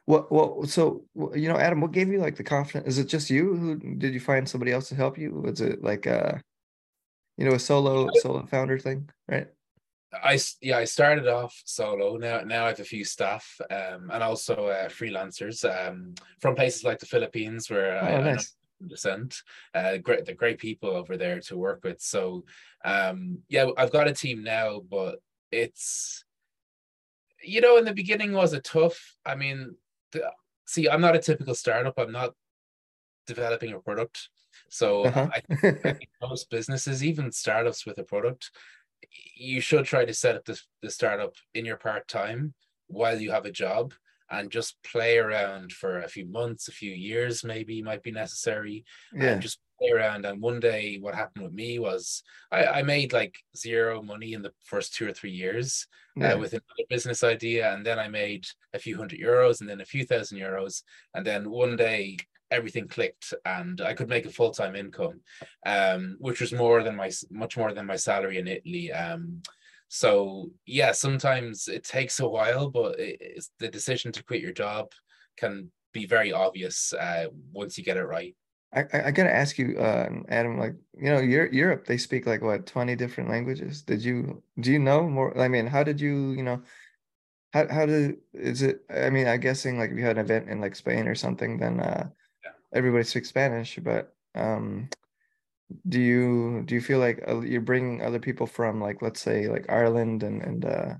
Well, 0.07 0.27
well, 0.31 0.67
so 0.67 1.05
you 1.35 1.49
know, 1.49 1.57
Adam, 1.57 1.81
what 1.81 1.93
gave 1.93 2.09
you 2.09 2.19
like 2.19 2.37
the 2.37 2.45
confidence? 2.45 2.87
Is 2.87 2.99
it 2.99 3.07
just 3.07 3.31
you 3.31 3.55
who 3.57 3.77
did 3.77 4.13
you 4.13 4.21
find 4.21 4.49
somebody 4.49 4.73
else 4.73 4.89
to 4.91 4.95
help 4.95 5.19
you? 5.19 5.33
Was 5.33 5.61
it 5.61 5.83
like 5.83 6.07
uh 6.07 6.33
you 7.37 7.47
know 7.47 7.55
a 7.55 7.59
solo 7.59 8.09
solo 8.21 8.45
founder 8.47 8.79
thing, 8.79 9.09
right? 9.29 9.49
I 10.13 10.39
yeah, 10.61 10.79
I 10.79 10.85
started 10.85 11.29
off 11.29 11.61
solo. 11.65 12.17
Now 12.17 12.41
now 12.41 12.65
I 12.65 12.69
have 12.69 12.81
a 12.81 12.85
few 12.85 13.05
staff 13.05 13.61
um, 13.71 14.11
and 14.13 14.23
also 14.23 14.67
uh, 14.67 14.89
freelancers 14.89 15.65
um, 15.65 16.15
from 16.41 16.55
places 16.55 16.85
like 16.85 16.99
the 16.99 17.07
Philippines 17.07 17.71
where 17.71 18.03
oh, 18.03 18.07
I, 18.07 18.21
nice. 18.21 18.55
I 18.83 18.89
descent. 18.89 19.43
Uh, 19.75 19.99
great, 19.99 20.25
the 20.25 20.35
great 20.35 20.59
people 20.59 20.91
over 20.91 21.17
there 21.17 21.41
to 21.41 21.57
work 21.57 21.85
with. 21.85 22.01
So 22.01 22.45
um, 22.85 23.39
yeah, 23.49 23.67
I've 23.77 23.93
got 23.93 24.09
a 24.09 24.13
team 24.13 24.43
now, 24.43 24.81
but 24.81 25.21
it's 25.53 26.25
you 27.43 27.61
know 27.61 27.77
in 27.77 27.85
the 27.85 27.95
beginning 27.95 28.33
was 28.33 28.53
it 28.53 28.65
tough. 28.65 29.17
I 29.25 29.37
mean, 29.37 29.77
the, 30.13 30.31
see, 30.67 30.89
I'm 30.89 31.01
not 31.01 31.17
a 31.17 31.21
typical 31.21 31.55
startup. 31.55 31.99
I'm 31.99 32.13
not 32.13 32.35
developing 33.27 33.73
a 33.73 33.79
product. 33.79 34.29
So 34.69 35.05
uh-huh. 35.05 35.29
I, 35.33 35.43
I 35.51 35.73
think 35.83 36.09
most 36.21 36.51
businesses, 36.51 37.05
even 37.05 37.33
startups 37.33 37.87
with 37.87 37.99
a 37.99 38.05
product, 38.05 38.51
you 39.37 39.61
should 39.61 39.85
try 39.85 40.05
to 40.05 40.15
set 40.15 40.37
up 40.37 40.45
the, 40.45 40.61
the 40.83 40.91
startup 40.91 41.35
in 41.55 41.65
your 41.65 41.77
part 41.77 42.09
time 42.09 42.55
while 42.89 43.19
you 43.19 43.31
have 43.31 43.47
a 43.47 43.53
job 43.53 43.95
and 44.31 44.51
just 44.51 44.77
play 44.85 45.19
around 45.19 45.73
for 45.73 46.03
a 46.03 46.09
few 46.09 46.27
months, 46.27 46.69
a 46.69 46.73
few 46.73 46.93
years, 46.93 47.43
maybe 47.43 47.83
might 47.83 48.03
be 48.03 48.13
necessary. 48.13 48.85
Yeah. 49.13 49.33
And 49.33 49.43
just 49.43 49.59
play 49.79 49.91
around. 49.91 50.25
And 50.25 50.41
one 50.41 50.61
day, 50.61 50.99
what 51.01 51.15
happened 51.15 51.45
with 51.45 51.53
me 51.53 51.79
was 51.79 52.23
I, 52.53 52.65
I 52.65 52.83
made 52.83 53.13
like 53.13 53.37
zero 53.57 54.03
money 54.03 54.35
in 54.35 54.43
the 54.43 54.53
first 54.65 54.95
two 54.95 55.09
or 55.09 55.13
three 55.13 55.33
years 55.33 55.87
uh, 56.21 56.25
yeah. 56.25 56.33
uh, 56.35 56.39
with 56.39 56.53
another 56.53 56.87
business 56.89 57.25
idea. 57.25 57.75
And 57.75 57.85
then 57.85 57.99
I 57.99 58.09
made 58.09 58.47
a 58.73 58.79
few 58.79 58.97
hundred 58.97 59.21
euros 59.21 59.61
and 59.61 59.69
then 59.69 59.81
a 59.81 59.87
few 59.87 60.05
thousand 60.05 60.39
euros. 60.39 60.83
And 61.15 61.27
then 61.27 61.51
one 61.51 61.75
day, 61.75 62.19
everything 62.51 62.89
clicked 62.89 63.33
and 63.45 63.81
I 63.81 63.95
could 63.95 64.09
make 64.09 64.27
a 64.27 64.31
full 64.31 64.51
time 64.51 64.77
income, 64.77 65.21
um, 65.67 66.17
which 66.19 66.41
was 66.41 66.53
more 66.53 66.83
than 66.83 66.97
my 66.97 67.11
much 67.31 67.57
more 67.57 67.73
than 67.73 67.87
my 67.87 67.97
salary 67.97 68.39
in 68.39 68.49
Italy. 68.49 68.93
Um, 68.93 69.43
so 69.89 70.51
yeah, 70.67 70.93
sometimes 70.93 71.69
it 71.69 71.85
takes 71.85 72.21
a 72.21 72.29
while, 72.29 72.71
but 72.71 72.97
it's 72.99 73.51
the 73.59 73.69
decision 73.69 74.13
to 74.13 74.23
quit 74.23 74.41
your 74.41 74.53
job 74.53 74.93
can 75.37 75.71
be 75.93 76.07
very 76.07 76.33
obvious 76.33 76.93
uh, 76.93 77.27
once 77.53 77.77
you 77.77 77.85
get 77.85 77.97
it 77.97 78.05
right. 78.05 78.37
I, 78.73 78.85
I 79.07 79.11
gotta 79.11 79.35
ask 79.35 79.59
you, 79.59 79.77
uh, 79.79 80.09
Adam. 80.29 80.59
Like 80.59 80.75
you 80.97 81.11
know, 81.11 81.19
Europe, 81.19 81.87
they 81.87 81.99
speak 81.99 82.27
like 82.27 82.41
what 82.41 82.67
twenty 82.67 82.95
different 82.95 83.29
languages. 83.29 83.83
Did 83.83 84.05
you 84.05 84.43
do 84.61 84.71
you 84.71 84.79
know 84.79 85.09
more? 85.09 85.37
I 85.37 85.49
mean, 85.49 85.67
how 85.67 85.83
did 85.83 86.01
you 86.01 86.33
you 86.33 86.45
know? 86.45 86.63
How 87.53 87.67
how 87.69 87.87
did 87.87 88.19
is 88.33 88.63
it? 88.63 88.83
I 88.89 89.11
mean, 89.11 89.27
I'm 89.27 89.41
guessing 89.41 89.77
like 89.77 89.91
if 89.91 89.99
you 89.99 90.05
had 90.05 90.19
an 90.19 90.25
event 90.25 90.49
in 90.49 90.61
like 90.61 90.77
Spain 90.77 91.09
or 91.09 91.17
something, 91.17 91.59
then 91.59 91.81
uh, 91.81 92.11
everybody 92.73 93.05
speaks 93.05 93.29
Spanish, 93.29 93.79
but 93.83 94.15
um, 94.35 94.89
do 95.89 96.01
you 96.01 96.63
do 96.67 96.75
you 96.75 96.81
feel 96.81 96.99
like 96.99 97.23
uh, 97.29 97.41
you're 97.41 97.61
bringing 97.61 98.03
other 98.03 98.19
people 98.19 98.47
from 98.47 98.81
like 98.81 99.03
let's 99.03 99.21
say 99.21 99.49
like 99.49 99.67
Ireland 99.69 100.23
and 100.23 100.43
and 100.43 100.65
uh, 100.65 100.95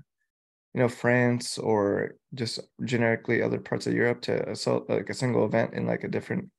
you 0.73 0.81
know 0.81 0.87
France 0.87 1.57
or 1.57 2.15
just 2.33 2.59
generically 2.83 3.41
other 3.41 3.59
parts 3.59 3.87
of 3.87 3.93
Europe 3.93 4.21
to 4.23 4.51
a, 4.51 4.55
like 4.91 5.09
a 5.09 5.13
single 5.13 5.45
event 5.45 5.73
in 5.73 5.85
like 5.85 6.03
a 6.03 6.09
different 6.09 6.49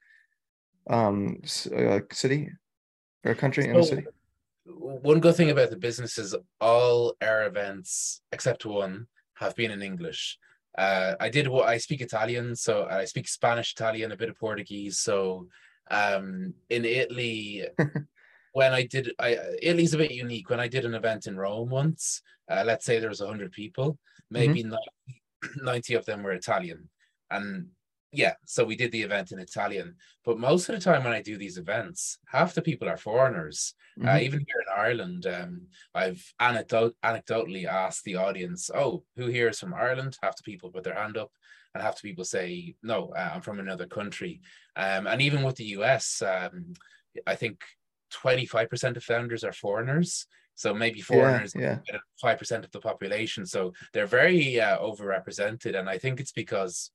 um 0.88 1.40
uh, 1.76 2.00
city 2.11 2.50
or 3.25 3.35
country 3.35 3.64
so, 3.64 3.71
in 3.71 3.76
a 3.76 3.83
city? 3.83 4.07
One 4.64 5.21
good 5.21 5.37
thing 5.37 5.50
about 5.50 5.71
the 5.71 5.76
business 5.76 6.19
is 6.19 6.35
all 6.61 7.14
our 7.21 7.47
events 7.47 8.21
except 8.33 8.64
one 8.66 9.07
have 9.35 9.57
been 9.57 9.71
in 9.71 9.83
English. 9.83 10.38
Uh, 10.76 11.14
I 11.21 11.29
did 11.29 11.49
what 11.49 11.69
I 11.69 11.79
speak 11.79 12.00
Italian, 12.00 12.57
so 12.57 12.87
I 12.91 13.05
speak 13.05 13.29
Spanish, 13.29 13.73
Italian, 13.73 14.12
a 14.12 14.17
bit 14.17 14.31
of 14.31 14.38
Portuguese. 14.38 14.99
So 14.99 15.49
um, 15.91 16.55
in 16.71 16.85
Italy, 16.85 17.67
when 18.52 18.73
I 18.73 18.87
did, 18.87 19.12
I 19.19 19.38
Italy's 19.61 19.95
a 19.95 19.99
bit 19.99 20.12
unique. 20.12 20.49
When 20.49 20.61
I 20.61 20.69
did 20.69 20.85
an 20.85 20.95
event 20.95 21.26
in 21.26 21.37
Rome 21.37 21.69
once, 21.69 22.23
uh, 22.50 22.62
let's 22.64 22.87
say 22.87 22.99
there 22.99 23.11
was 23.11 23.21
hundred 23.21 23.52
people, 23.52 23.99
maybe 24.31 24.62
mm-hmm. 24.62 24.76
90, 25.45 25.62
90 25.64 25.95
of 25.95 26.05
them 26.07 26.23
were 26.23 26.33
Italian, 26.33 26.88
and 27.31 27.69
yeah, 28.12 28.35
so 28.45 28.62
we 28.64 28.76
did 28.76 28.92
the 28.92 29.02
event 29.02 29.33
in 29.33 29.38
Italian. 29.38 29.97
But 30.25 30.38
most 30.38 30.69
of 30.69 30.75
the 30.75 30.81
time 30.81 31.02
when 31.02 31.14
I 31.14 31.23
do 31.23 31.38
these 31.38 31.57
events, 31.57 32.19
half 32.28 32.54
the 32.54 32.61
people 32.61 32.88
are 32.88 32.99
foreigners. 32.99 33.75
Uh, 33.99 34.04
mm-hmm. 34.04 34.16
Uh, 34.16 34.19
even 34.19 34.40
here 34.40 34.62
in 34.66 34.81
Ireland, 34.81 35.26
um, 35.26 35.62
I've 35.95 36.23
anecdot- 36.40 36.95
anecdotally 37.02 37.64
asked 37.64 38.04
the 38.04 38.16
audience, 38.16 38.71
"Oh, 38.75 39.04
who 39.16 39.26
here 39.26 39.49
is 39.49 39.59
from 39.59 39.75
Ireland?" 39.75 40.16
Half 40.23 40.37
the 40.37 40.42
people 40.42 40.71
put 40.71 40.85
their 40.85 40.95
hand 40.95 41.16
up, 41.16 41.33
and 41.75 41.83
half 41.83 41.97
the 42.00 42.09
people 42.09 42.25
say, 42.25 42.75
"No, 42.83 43.12
uh, 43.16 43.31
I'm 43.35 43.40
from 43.40 43.59
another 43.59 43.87
country." 43.87 44.42
Um, 44.76 45.07
and 45.07 45.23
even 45.23 45.42
with 45.42 45.57
the 45.57 45.76
US, 45.76 46.23
um, 46.23 46.75
I 47.26 47.35
think 47.35 47.64
25% 48.12 48.97
of 48.97 49.04
founders 49.04 49.42
are 49.42 49.52
foreigners. 49.52 50.26
So 50.54 50.75
maybe 50.75 51.00
foreigners, 51.00 51.54
five 51.54 51.81
yeah, 52.23 52.35
percent 52.35 52.64
of 52.64 52.71
the 52.73 52.81
population. 52.81 53.47
So 53.47 53.73
they're 53.92 54.07
very 54.07 54.61
uh, 54.61 54.78
overrepresented, 54.78 55.75
and 55.75 55.88
I 55.88 55.97
think 55.97 56.21
it's 56.21 56.33
because 56.33 56.90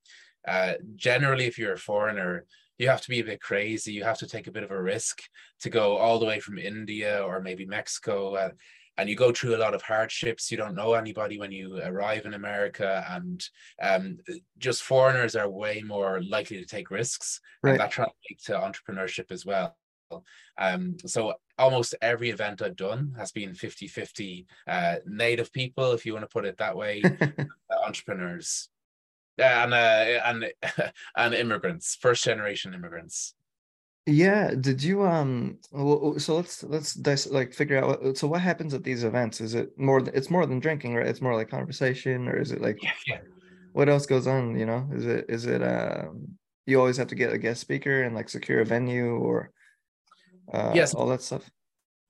uh, 0.47 0.73
generally, 0.95 1.45
if 1.45 1.57
you're 1.57 1.73
a 1.73 1.77
foreigner, 1.77 2.45
you 2.77 2.87
have 2.89 3.01
to 3.01 3.09
be 3.09 3.19
a 3.19 3.25
bit 3.25 3.41
crazy. 3.41 3.91
You 3.91 4.03
have 4.03 4.19
to 4.19 4.27
take 4.27 4.47
a 4.47 4.51
bit 4.51 4.63
of 4.63 4.71
a 4.71 4.81
risk 4.81 5.21
to 5.61 5.69
go 5.69 5.97
all 5.97 6.19
the 6.19 6.25
way 6.25 6.39
from 6.39 6.57
India 6.57 7.21
or 7.23 7.41
maybe 7.41 7.65
Mexico. 7.65 8.35
Uh, 8.35 8.49
and 8.97 9.09
you 9.09 9.15
go 9.15 9.31
through 9.31 9.55
a 9.55 9.57
lot 9.57 9.75
of 9.75 9.81
hardships. 9.81 10.49
You 10.49 10.57
don't 10.57 10.75
know 10.75 10.93
anybody 10.93 11.37
when 11.37 11.51
you 11.51 11.79
arrive 11.83 12.25
in 12.25 12.33
America, 12.33 13.05
and 13.09 13.43
um, 13.81 14.17
just 14.57 14.81
foreigners 14.81 15.35
are 15.35 15.49
way 15.49 15.83
more 15.85 16.21
likely 16.23 16.57
to 16.57 16.65
take 16.65 16.89
risks, 16.89 17.39
right. 17.61 17.71
and 17.71 17.79
that 17.79 17.91
translates 17.91 18.45
to 18.45 18.53
entrepreneurship 18.53 19.31
as 19.31 19.45
well. 19.45 19.75
Um, 20.57 20.95
so 21.05 21.33
almost 21.59 21.93
every 22.01 22.29
event 22.29 22.61
I've 22.61 22.75
done 22.75 23.13
has 23.17 23.31
been 23.31 23.53
50 23.53 23.87
50 23.87 24.47
uh, 24.67 24.95
native 25.05 25.51
people, 25.51 25.91
if 25.91 26.05
you 26.05 26.13
want 26.13 26.23
to 26.23 26.33
put 26.33 26.45
it 26.45 26.57
that 26.57 26.75
way, 26.75 27.03
entrepreneurs. 27.85 28.69
And 29.37 29.73
uh, 29.73 30.21
and 30.25 30.45
and 31.17 31.33
immigrants, 31.33 31.97
first 31.99 32.23
generation 32.23 32.73
immigrants. 32.73 33.33
Yeah. 34.05 34.53
Did 34.59 34.81
you 34.81 35.05
um? 35.05 35.59
So 36.17 36.35
let's 36.35 36.63
let's 36.63 36.93
dice, 36.93 37.27
like 37.27 37.53
figure 37.53 37.77
out. 37.77 38.01
What, 38.01 38.17
so 38.17 38.27
what 38.27 38.41
happens 38.41 38.73
at 38.73 38.83
these 38.83 39.03
events? 39.03 39.41
Is 39.41 39.53
it 39.53 39.77
more? 39.77 39.99
It's 40.13 40.29
more 40.29 40.45
than 40.45 40.59
drinking, 40.59 40.95
right? 40.95 41.07
It's 41.07 41.21
more 41.21 41.35
like 41.35 41.49
conversation, 41.49 42.27
or 42.27 42.37
is 42.37 42.51
it 42.51 42.61
like? 42.61 42.81
Yeah. 42.81 42.91
yeah. 43.05 43.19
What 43.73 43.89
else 43.89 44.05
goes 44.05 44.25
on? 44.25 44.57
You 44.57 44.65
know, 44.65 44.89
is 44.93 45.05
it 45.05 45.25
is 45.27 45.45
it 45.45 45.61
um? 45.61 46.37
You 46.65 46.79
always 46.79 46.97
have 46.97 47.07
to 47.07 47.15
get 47.15 47.33
a 47.33 47.37
guest 47.37 47.61
speaker 47.61 48.03
and 48.03 48.15
like 48.15 48.29
secure 48.29 48.61
a 48.61 48.65
venue 48.65 49.15
or. 49.17 49.51
Uh, 50.51 50.71
yes. 50.73 50.93
All 50.93 51.07
that 51.07 51.21
stuff. 51.21 51.49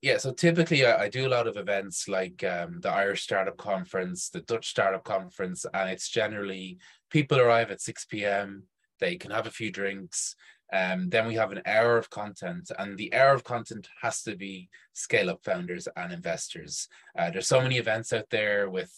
Yeah, 0.02 0.18
so 0.18 0.32
typically 0.32 0.86
I, 0.86 1.06
I, 1.06 1.10
do 1.10 1.26
a 1.26 1.30
lot 1.30 1.48
of 1.48 1.58
events 1.58 2.08
like 2.08 2.44
um, 2.44 2.80
the 2.82 2.92
Irish 2.92 3.24
Startup 3.24 3.58
Conference, 3.58 4.30
the 4.30 4.42
Dutch 4.42 4.70
Startup 4.70 5.04
Conference, 5.04 5.66
and 5.74 5.90
it's 5.90 6.10
generally 6.10 6.78
people 7.10 7.40
arrive 7.40 7.72
at 7.72 7.82
6 7.82 8.06
p.m. 8.06 8.64
They 9.00 9.16
can 9.16 9.32
have 9.32 9.48
a 9.48 9.52
few 9.52 9.72
drinks, 9.72 10.36
um, 10.74 11.10
then 11.10 11.28
we 11.28 11.36
have 11.36 11.52
an 11.52 11.62
hour 11.66 11.98
of 11.98 12.10
content, 12.10 12.72
and 12.78 12.98
the 12.98 13.14
hour 13.14 13.34
of 13.34 13.44
content 13.44 13.88
has 14.02 14.22
to 14.24 14.36
be 14.36 14.70
scale 14.94 15.30
up 15.30 15.44
founders 15.44 15.88
and 15.96 16.12
investors. 16.12 16.90
Uh, 17.18 17.30
there's 17.30 17.48
so 17.48 17.62
many 17.62 17.78
events 17.78 18.12
out 18.12 18.30
there 18.30 18.70
with 18.70 18.92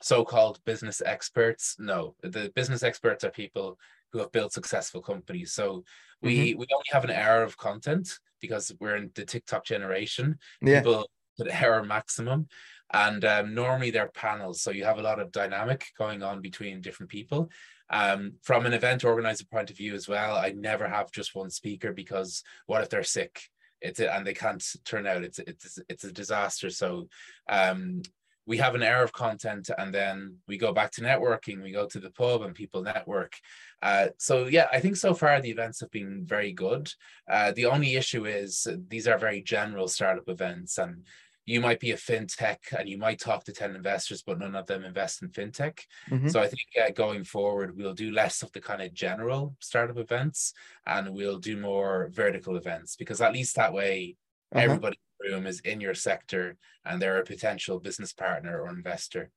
so-called 0.00 0.58
business 0.64 1.00
experts. 1.04 1.76
No, 1.78 2.16
the 2.22 2.50
business 2.56 2.82
experts 2.82 3.22
are 3.22 3.30
people 3.30 3.78
who 4.10 4.18
have 4.18 4.32
built 4.32 4.52
successful 4.52 5.00
companies. 5.00 5.52
So 5.52 5.84
we 6.20 6.50
mm-hmm. 6.50 6.58
we 6.58 6.66
only 6.72 6.86
have 6.90 7.04
an 7.04 7.10
hour 7.10 7.42
of 7.44 7.56
content 7.56 8.18
because 8.40 8.72
we're 8.80 8.96
in 8.96 9.10
the 9.14 9.24
TikTok 9.24 9.64
generation. 9.64 10.38
Yeah. 10.60 10.80
People 10.80 11.08
put 11.36 11.50
hour 11.50 11.82
maximum. 11.82 12.48
And 12.92 13.24
um, 13.24 13.54
normally 13.54 13.90
they're 13.90 14.08
panels. 14.08 14.60
So 14.60 14.70
you 14.70 14.84
have 14.84 14.98
a 14.98 15.02
lot 15.02 15.18
of 15.18 15.32
dynamic 15.32 15.86
going 15.96 16.22
on 16.22 16.42
between 16.42 16.82
different 16.82 17.10
people. 17.10 17.50
Um, 17.88 18.34
from 18.42 18.66
an 18.66 18.72
event 18.72 19.04
organizer 19.04 19.44
point 19.44 19.70
of 19.70 19.76
view 19.76 19.94
as 19.94 20.08
well, 20.08 20.36
I 20.36 20.52
never 20.52 20.88
have 20.88 21.12
just 21.12 21.34
one 21.34 21.50
speaker 21.50 21.92
because 21.92 22.42
what 22.66 22.82
if 22.82 22.88
they're 22.88 23.02
sick? 23.02 23.40
It's 23.80 24.00
a, 24.00 24.14
and 24.14 24.26
they 24.26 24.34
can't 24.34 24.64
turn 24.84 25.06
out. 25.06 25.24
It's 25.24 25.38
it's 25.38 25.78
it's 25.88 26.04
a 26.04 26.12
disaster. 26.12 26.70
So 26.70 27.08
um, 27.48 28.02
we 28.46 28.56
have 28.56 28.74
an 28.74 28.82
hour 28.82 29.02
of 29.02 29.12
content 29.12 29.70
and 29.78 29.94
then 29.94 30.36
we 30.48 30.58
go 30.58 30.72
back 30.72 30.90
to 30.92 31.00
networking. 31.00 31.62
We 31.62 31.72
go 31.72 31.86
to 31.86 32.00
the 32.00 32.10
pub 32.10 32.42
and 32.42 32.54
people 32.54 32.82
network. 32.82 33.36
Uh, 33.80 34.08
so 34.18 34.46
yeah, 34.46 34.66
I 34.72 34.80
think 34.80 34.96
so 34.96 35.14
far 35.14 35.40
the 35.40 35.50
events 35.50 35.80
have 35.80 35.90
been 35.90 36.24
very 36.24 36.52
good. 36.52 36.92
Uh, 37.30 37.52
the 37.52 37.66
only 37.66 37.94
issue 37.94 38.26
is 38.26 38.66
these 38.88 39.06
are 39.06 39.18
very 39.18 39.42
general 39.42 39.86
startup 39.88 40.28
events 40.28 40.78
and 40.78 41.06
you 41.44 41.60
might 41.60 41.80
be 41.80 41.90
a 41.90 41.96
fintech 41.96 42.58
and 42.76 42.88
you 42.88 42.98
might 42.98 43.18
talk 43.18 43.44
to 43.44 43.52
10 43.52 43.74
investors, 43.74 44.22
but 44.22 44.38
none 44.38 44.54
of 44.54 44.66
them 44.66 44.84
invest 44.84 45.22
in 45.22 45.28
fintech. 45.28 45.80
Mm-hmm. 46.10 46.28
So 46.28 46.40
I 46.40 46.46
think 46.46 46.68
uh, 46.80 46.90
going 46.90 47.24
forward, 47.24 47.76
we'll 47.76 47.94
do 47.94 48.12
less 48.12 48.42
of 48.42 48.52
the 48.52 48.60
kind 48.60 48.80
of 48.80 48.94
general 48.94 49.56
startup 49.60 49.98
events 49.98 50.52
and 50.86 51.10
we'll 51.10 51.38
do 51.38 51.56
more 51.56 52.10
vertical 52.12 52.56
events 52.56 52.96
because 52.96 53.20
at 53.20 53.32
least 53.32 53.56
that 53.56 53.72
way, 53.72 54.16
uh-huh. 54.52 54.64
everybody 54.64 54.98
room 55.22 55.46
is 55.46 55.60
in 55.60 55.80
your 55.80 55.94
sector 55.94 56.56
and 56.84 57.00
they're 57.00 57.18
a 57.18 57.24
potential 57.24 57.78
business 57.78 58.12
partner 58.12 58.60
or 58.60 58.68
investor. 58.68 59.30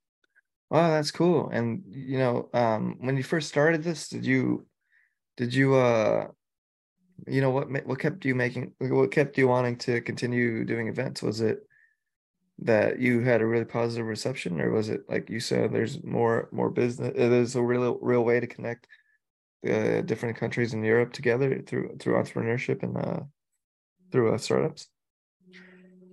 Wow, 0.70 0.92
that's 0.92 1.12
cool. 1.12 1.50
And 1.50 1.84
you 1.88 2.18
know, 2.18 2.50
um, 2.54 2.98
when 3.00 3.18
you 3.18 3.24
first 3.24 3.50
started 3.50 3.84
this, 3.84 4.10
did 4.10 4.26
you, 4.26 4.66
did 5.38 5.54
you, 5.54 5.76
uh, 5.76 6.28
you 7.28 7.42
know, 7.42 7.52
what 7.52 7.70
what 7.86 8.00
kept 8.00 8.26
you 8.26 8.36
making, 8.36 8.74
what 8.80 9.12
kept 9.12 9.38
you 9.38 9.48
wanting 9.48 9.78
to 9.80 10.02
continue 10.02 10.66
doing 10.66 10.88
events? 10.88 11.22
Was 11.22 11.42
it 11.42 11.66
that 12.60 13.00
you 13.00 13.20
had 13.22 13.42
a 13.42 13.46
really 13.46 13.66
positive 13.66 14.06
reception 14.06 14.62
or 14.62 14.72
was 14.72 14.90
it 14.90 15.02
like 15.10 15.30
you 15.30 15.40
said 15.40 15.74
there's 15.74 16.02
more 16.04 16.48
more 16.52 16.70
business 16.70 17.12
there's 17.16 17.56
a 17.56 17.62
real 17.62 18.00
real 18.02 18.24
way 18.24 18.40
to 18.40 18.48
connect 18.48 18.88
uh, 19.70 20.02
different 20.02 20.38
countries 20.38 20.74
in 20.74 20.84
europe 20.84 21.12
together 21.12 21.62
through 21.62 21.96
through 22.00 22.16
entrepreneurship 22.16 22.82
and 22.84 22.98
uh 22.98 23.20
through 24.12 24.34
uh, 24.34 24.38
startups 24.38 24.88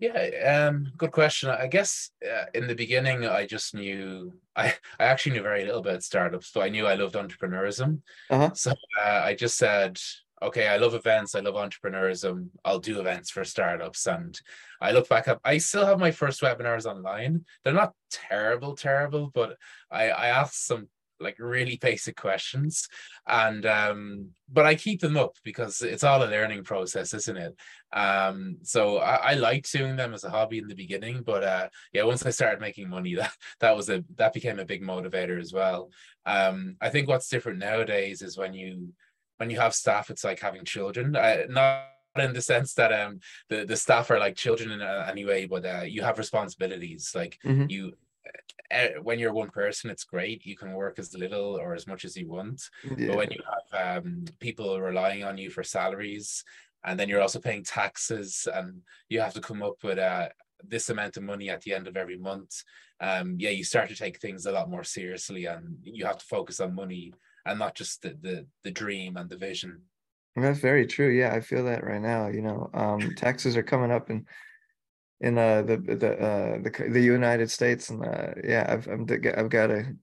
yeah 0.03 0.67
um 0.67 0.91
good 0.97 1.13
question 1.13 1.49
i 1.49 1.67
guess 1.67 2.11
uh, 2.29 2.45
in 2.55 2.67
the 2.67 2.75
beginning 2.75 3.25
i 3.25 3.47
just 3.47 3.73
knew 3.73 4.33
i 4.57 4.67
i 4.99 5.05
actually 5.05 5.33
knew 5.33 5.43
very 5.43 5.65
little 5.65 5.81
about 5.81 6.03
startups 6.03 6.51
but 6.53 6.65
i 6.65 6.69
knew 6.69 6.87
i 6.87 6.95
loved 6.95 7.15
entrepreneurism 7.15 8.01
uh-huh. 8.29 8.51
so 8.53 8.73
uh, 9.01 9.23
i 9.25 9.35
just 9.35 9.57
said 9.57 9.99
okay, 10.43 10.67
I 10.67 10.77
love 10.77 10.95
events, 10.95 11.35
I 11.35 11.41
love 11.41 11.55
entrepreneurism, 11.55 12.49
I'll 12.65 12.81
do 12.81 12.99
events 12.99 13.31
for 13.31 13.45
startups. 13.45 14.07
And 14.07 14.39
I 14.81 14.91
look 14.91 15.09
back 15.09 15.29
up, 15.29 15.41
I 15.45 15.59
still 15.59 15.87
have 15.87 16.01
my 16.01 16.11
first 16.11 16.43
webinars 16.43 16.85
online. 16.85 17.45
They're 17.63 17.73
not 17.73 17.95
terrible, 18.11 18.75
terrible, 18.75 19.31
but 19.33 19.57
I, 19.91 20.11
I 20.11 20.27
ask 20.29 20.55
some 20.55 20.89
like 21.23 21.37
really 21.39 21.77
basic 21.77 22.17
questions 22.17 22.89
and 23.27 23.65
um 23.67 24.29
but 24.53 24.67
i 24.67 24.75
keep 24.75 25.01
them 25.01 25.17
up 25.17 25.37
because 25.45 25.81
it's 25.83 26.05
all 26.05 26.23
a 26.23 26.27
learning 26.27 26.65
process 26.65 27.15
isn't 27.15 27.37
it 27.37 27.55
um 27.93 28.59
so 28.63 28.99
I, 28.99 29.15
I 29.15 29.35
liked 29.35 29.71
doing 29.73 29.97
them 29.97 30.15
as 30.15 30.25
a 30.25 30.31
hobby 30.31 30.59
in 30.59 30.69
the 30.69 30.75
beginning 30.75 31.23
but 31.23 31.45
uh 31.45 31.69
yeah 31.93 32.03
once 32.05 32.25
i 32.27 32.31
started 32.31 32.61
making 32.61 32.89
money 32.89 33.15
that 33.17 33.33
that 33.61 33.77
was 33.77 33.89
a 33.91 34.05
that 34.17 34.33
became 34.33 34.59
a 34.59 34.65
big 34.65 34.83
motivator 34.83 35.41
as 35.41 35.53
well 35.53 35.91
um 36.27 36.77
i 36.81 36.89
think 36.89 37.09
what's 37.09 37.29
different 37.29 37.59
nowadays 37.59 38.23
is 38.23 38.37
when 38.37 38.55
you 38.55 38.93
when 39.43 39.51
you 39.51 39.59
have 39.59 39.75
staff, 39.75 40.09
it's 40.09 40.23
like 40.23 40.39
having 40.39 40.65
children. 40.65 41.17
Uh, 41.17 41.39
not 41.49 41.87
in 42.17 42.33
the 42.33 42.41
sense 42.41 42.75
that 42.75 42.93
um 42.93 43.19
the, 43.49 43.65
the 43.65 43.77
staff 43.77 44.11
are 44.11 44.21
like 44.21 44.37
children 44.37 44.71
in 44.71 44.81
any 44.81 45.25
way, 45.25 45.47
but 45.47 45.65
uh, 45.67 45.83
you 45.83 46.03
have 46.03 46.19
responsibilities. 46.19 47.13
Like 47.13 47.39
mm-hmm. 47.45 47.67
you, 47.69 47.93
when 49.03 49.19
you're 49.19 49.33
one 49.33 49.51
person, 49.51 49.91
it's 49.91 50.05
great. 50.05 50.47
You 50.47 50.57
can 50.57 50.73
work 50.73 50.99
as 50.99 51.15
little 51.15 51.59
or 51.59 51.75
as 51.75 51.87
much 51.87 52.05
as 52.05 52.17
you 52.17 52.29
want. 52.29 52.63
Yeah. 52.97 53.09
But 53.09 53.17
when 53.17 53.31
you 53.31 53.41
have 53.73 54.05
um, 54.05 54.25
people 54.41 54.81
relying 54.81 55.25
on 55.25 55.39
you 55.39 55.51
for 55.51 55.63
salaries, 55.63 56.45
and 56.85 56.99
then 56.99 57.09
you're 57.09 57.21
also 57.21 57.39
paying 57.39 57.65
taxes, 57.65 58.49
and 58.53 58.81
you 59.09 59.21
have 59.21 59.35
to 59.35 59.41
come 59.41 59.63
up 59.63 59.77
with 59.85 59.99
uh, 59.99 60.29
this 60.67 60.89
amount 60.89 61.17
of 61.17 61.23
money 61.23 61.51
at 61.51 61.61
the 61.63 61.75
end 61.75 61.87
of 61.87 61.97
every 61.97 62.19
month. 62.19 62.63
Um, 63.01 63.37
yeah, 63.39 63.51
you 63.51 63.65
start 63.65 63.89
to 63.91 63.97
take 63.97 64.21
things 64.21 64.47
a 64.47 64.53
lot 64.53 64.71
more 64.71 64.85
seriously, 64.85 65.47
and 65.47 65.77
you 65.83 66.07
have 66.07 66.19
to 66.19 66.25
focus 66.25 66.61
on 66.61 66.75
money 66.75 67.13
and 67.47 67.59
not 67.59 67.75
just 67.75 68.03
the 68.03 68.17
the, 68.21 68.47
the 68.65 68.71
dream 68.71 69.17
and 69.17 69.29
the 69.29 69.37
vision 69.37 69.81
that's 70.37 70.61
very 70.61 70.87
true 70.87 71.11
yeah 71.11 71.33
i 71.35 71.41
feel 71.41 71.65
that 71.65 71.85
right 71.85 72.01
now 72.01 72.29
you 72.29 72.43
know 72.43 72.71
um 72.75 73.15
taxes 73.17 73.57
are 73.57 73.63
coming 73.63 73.91
up 73.91 74.11
in 74.11 74.25
in 75.23 75.39
uh 75.39 75.63
the 75.63 75.77
the 75.79 76.13
uh 76.21 76.59
the, 76.63 76.91
the 76.91 77.01
united 77.01 77.51
states 77.51 77.91
and 77.91 78.05
uh 78.05 78.33
yeah 78.45 78.67
i've 78.69 78.87
I'm, 78.87 79.07
i've 79.37 79.49
got 79.49 79.69
to 79.69 79.97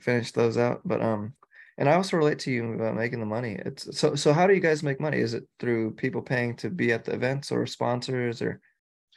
finish 0.00 0.32
those 0.32 0.58
out 0.58 0.82
but 0.84 1.00
um 1.00 1.32
and 1.78 1.88
i 1.88 1.94
also 1.94 2.16
relate 2.16 2.38
to 2.40 2.50
you 2.50 2.72
about 2.74 2.94
making 2.94 3.20
the 3.20 3.26
money. 3.26 3.58
It's 3.64 3.96
so 3.98 4.14
so 4.14 4.32
how 4.32 4.46
do 4.46 4.54
you 4.54 4.60
guys 4.60 4.82
make 4.82 5.00
money? 5.00 5.18
Is 5.18 5.34
it 5.34 5.44
through 5.58 5.92
people 5.92 6.22
paying 6.22 6.56
to 6.56 6.70
be 6.70 6.92
at 6.92 7.04
the 7.04 7.12
events 7.12 7.50
or 7.50 7.66
sponsors 7.66 8.40
or 8.42 8.60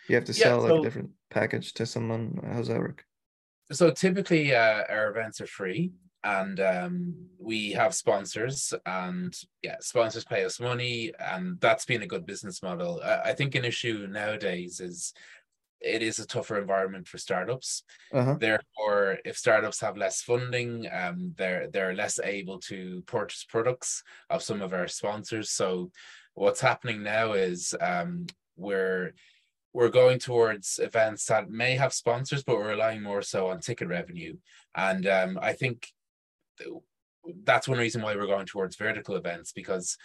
you 0.10 0.16
have 0.16 0.26
to 0.26 0.34
sell 0.34 0.62
yeah, 0.62 0.68
so, 0.68 0.74
like 0.74 0.80
a 0.80 0.84
different 0.84 1.10
package 1.30 1.74
to 1.74 1.86
someone? 1.86 2.40
How's 2.52 2.68
that 2.70 2.80
work? 2.80 3.04
So 3.72 3.92
typically 3.92 4.56
uh, 4.56 4.84
our 4.90 5.10
events 5.10 5.42
are 5.42 5.48
free 5.48 5.92
and 6.24 6.60
um, 6.60 7.16
we 7.38 7.72
have 7.74 7.94
sponsors 7.94 8.74
and 8.86 9.38
yeah 9.62 9.76
sponsors 9.80 10.26
pay 10.26 10.44
us 10.44 10.60
money 10.60 11.12
and 11.20 11.60
that's 11.62 11.86
been 11.86 12.02
a 12.02 12.08
good 12.08 12.26
business 12.26 12.64
model. 12.64 13.02
I, 13.04 13.30
I 13.30 13.34
think 13.34 13.54
an 13.56 13.66
issue 13.66 14.08
nowadays 14.10 14.80
is 14.80 15.14
it 15.80 16.02
is 16.02 16.20
a 16.20 16.26
tougher 16.26 16.60
environment 16.60 17.08
for 17.08 17.18
startups 17.18 17.84
uh-huh. 18.14 18.36
therefore 18.40 19.18
if 19.26 19.38
startups 19.38 19.80
have 19.80 19.98
less 19.98 20.22
funding 20.22 20.88
um, 20.92 21.34
they're 21.38 21.68
they're 21.72 21.94
less 21.94 22.20
able 22.24 22.60
to 22.60 23.04
purchase 23.06 23.44
products 23.44 24.04
of 24.30 24.42
some 24.42 24.62
of 24.62 24.74
our 24.74 24.88
sponsors 24.88 25.52
so 25.52 25.92
what's 26.34 26.62
happening 26.62 27.02
now 27.04 27.34
is 27.34 27.74
um, 27.82 28.26
we're 28.56 29.14
we're 29.74 29.90
going 29.90 30.18
towards 30.18 30.80
events 30.82 31.26
that 31.26 31.52
may 31.52 31.76
have 31.76 31.94
sponsors, 31.94 32.44
but 32.44 32.56
we're 32.56 32.70
relying 32.70 33.04
more 33.04 33.22
so 33.22 33.50
on 33.50 33.60
ticket 33.60 33.88
revenue. 33.88 34.36
And 34.76 35.06
um, 35.06 35.38
I 35.40 35.54
think 35.54 35.88
that's 37.44 37.68
one 37.68 37.78
reason 37.78 38.02
why 38.02 38.16
we're 38.16 38.26
going 38.26 38.46
towards 38.48 38.76
vertical 38.76 39.16
events 39.16 39.52
because 39.52 39.98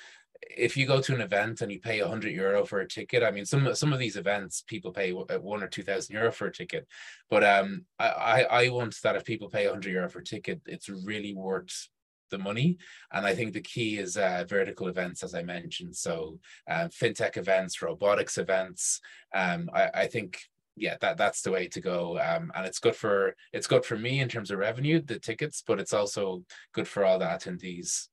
if 0.51 0.77
you 0.77 0.87
go 0.87 1.01
to 1.01 1.15
an 1.15 1.21
event 1.21 1.61
and 1.61 1.71
you 1.71 1.79
pay 1.79 2.01
100 2.01 2.33
euro 2.33 2.65
for 2.65 2.81
a 2.81 2.89
ticket 2.89 3.23
i 3.23 3.31
mean 3.31 3.45
some 3.45 3.75
some 3.75 3.93
of 3.93 3.99
these 3.99 4.17
events 4.17 4.63
people 4.67 4.93
pay 4.93 5.13
uh, 5.13 5.39
one 5.39 5.63
or 5.63 5.69
two 5.69 5.83
thousand 5.83 6.15
euro 6.15 6.31
for 6.31 6.47
a 6.47 6.53
ticket 6.53 6.87
but 7.31 7.45
um 7.45 7.85
i 7.99 8.45
i 8.51 8.69
want 8.69 8.95
that 9.03 9.17
if 9.17 9.25
people 9.25 9.49
pay 9.49 9.67
100 9.67 9.91
euro 9.93 10.09
for 10.09 10.21
a 10.21 10.25
ticket 10.25 10.61
it's 10.67 10.89
really 10.89 11.35
worth 11.35 11.89
the 12.31 12.39
money 12.39 12.79
and 13.13 13.27
i 13.27 13.35
think 13.35 13.53
the 13.53 13.61
key 13.61 13.99
is 13.99 14.17
uh, 14.17 14.45
vertical 14.49 14.89
events 14.89 15.23
as 15.23 15.35
i 15.35 15.43
mentioned 15.43 15.95
so 15.95 16.39
uh, 16.71 16.89
fintech 16.89 17.37
events 17.37 17.83
robotics 17.83 18.39
events 18.39 19.01
um 19.35 19.69
i, 19.75 19.91
I 19.95 20.07
think 20.07 20.41
yeah, 20.75 20.97
that 21.01 21.19
that's 21.19 21.43
the 21.43 21.51
way 21.51 21.69
to 21.69 21.81
go. 21.81 22.19
Um, 22.19 22.51
and 22.55 22.67
it's 22.67 22.79
good 22.79 22.97
for 22.97 23.37
it's 23.53 23.67
good 23.67 23.85
for 23.85 23.99
me 23.99 24.21
in 24.21 24.29
terms 24.29 24.51
of 24.51 24.59
revenue, 24.59 25.03
the 25.03 25.19
tickets, 25.19 25.63
but 25.67 25.79
it's 25.79 25.93
also 25.93 26.45
good 26.73 26.89
for 26.89 27.05
all 27.05 27.19
the 27.19 27.27
attendees. 27.27 28.09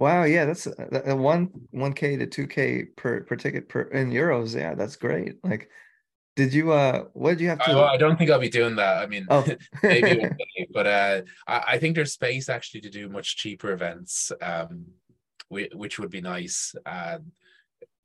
Wow, 0.00 0.24
yeah, 0.24 0.46
that's 0.46 0.66
a, 0.66 1.14
one 1.14 1.50
one 1.72 1.92
k 1.92 2.16
to 2.16 2.26
two 2.26 2.46
k 2.46 2.84
per 2.96 3.20
per 3.20 3.36
ticket 3.36 3.68
per 3.68 3.82
in 3.82 4.10
euros. 4.10 4.58
Yeah, 4.58 4.74
that's 4.74 4.96
great. 4.96 5.34
Like, 5.44 5.68
did 6.36 6.54
you 6.54 6.72
uh, 6.72 7.04
what 7.12 7.32
did 7.32 7.40
you 7.40 7.50
have 7.50 7.62
to? 7.64 7.72
I, 7.72 7.92
I 7.92 7.96
don't 7.98 8.16
think 8.16 8.30
I'll 8.30 8.38
be 8.38 8.48
doing 8.48 8.76
that. 8.76 8.96
I 9.02 9.06
mean, 9.06 9.26
oh. 9.28 9.46
maybe, 9.82 10.20
day, 10.56 10.68
but 10.72 10.86
uh, 10.86 11.20
I, 11.46 11.64
I 11.68 11.78
think 11.78 11.94
there's 11.94 12.14
space 12.14 12.48
actually 12.48 12.80
to 12.80 12.90
do 12.90 13.10
much 13.10 13.36
cheaper 13.36 13.72
events, 13.72 14.32
um, 14.40 14.86
which 15.50 15.98
would 15.98 16.10
be 16.10 16.22
nice. 16.22 16.74
Uh, 16.86 17.18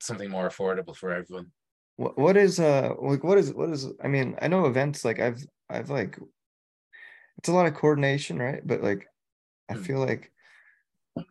something 0.02 0.30
more 0.30 0.50
affordable 0.50 0.96
for 0.96 1.12
everyone 1.12 1.50
what 1.96 2.18
what 2.18 2.38
is 2.38 2.60
uh 2.60 2.94
like 3.02 3.24
what 3.24 3.38
is 3.38 3.54
what 3.54 3.70
is 3.70 3.88
I 4.04 4.08
mean 4.08 4.36
I 4.42 4.50
know 4.50 4.66
events 4.66 5.06
like 5.06 5.20
I've 5.20 5.44
I've 5.70 5.90
like 5.90 6.20
it's 7.38 7.48
a 7.48 7.54
lot 7.54 7.66
of 7.66 7.74
coordination 7.74 8.38
right 8.38 8.62
but 8.66 8.84
like 8.84 9.08
I 9.70 9.74
hmm. 9.74 9.84
feel 9.84 10.00
like 10.00 10.32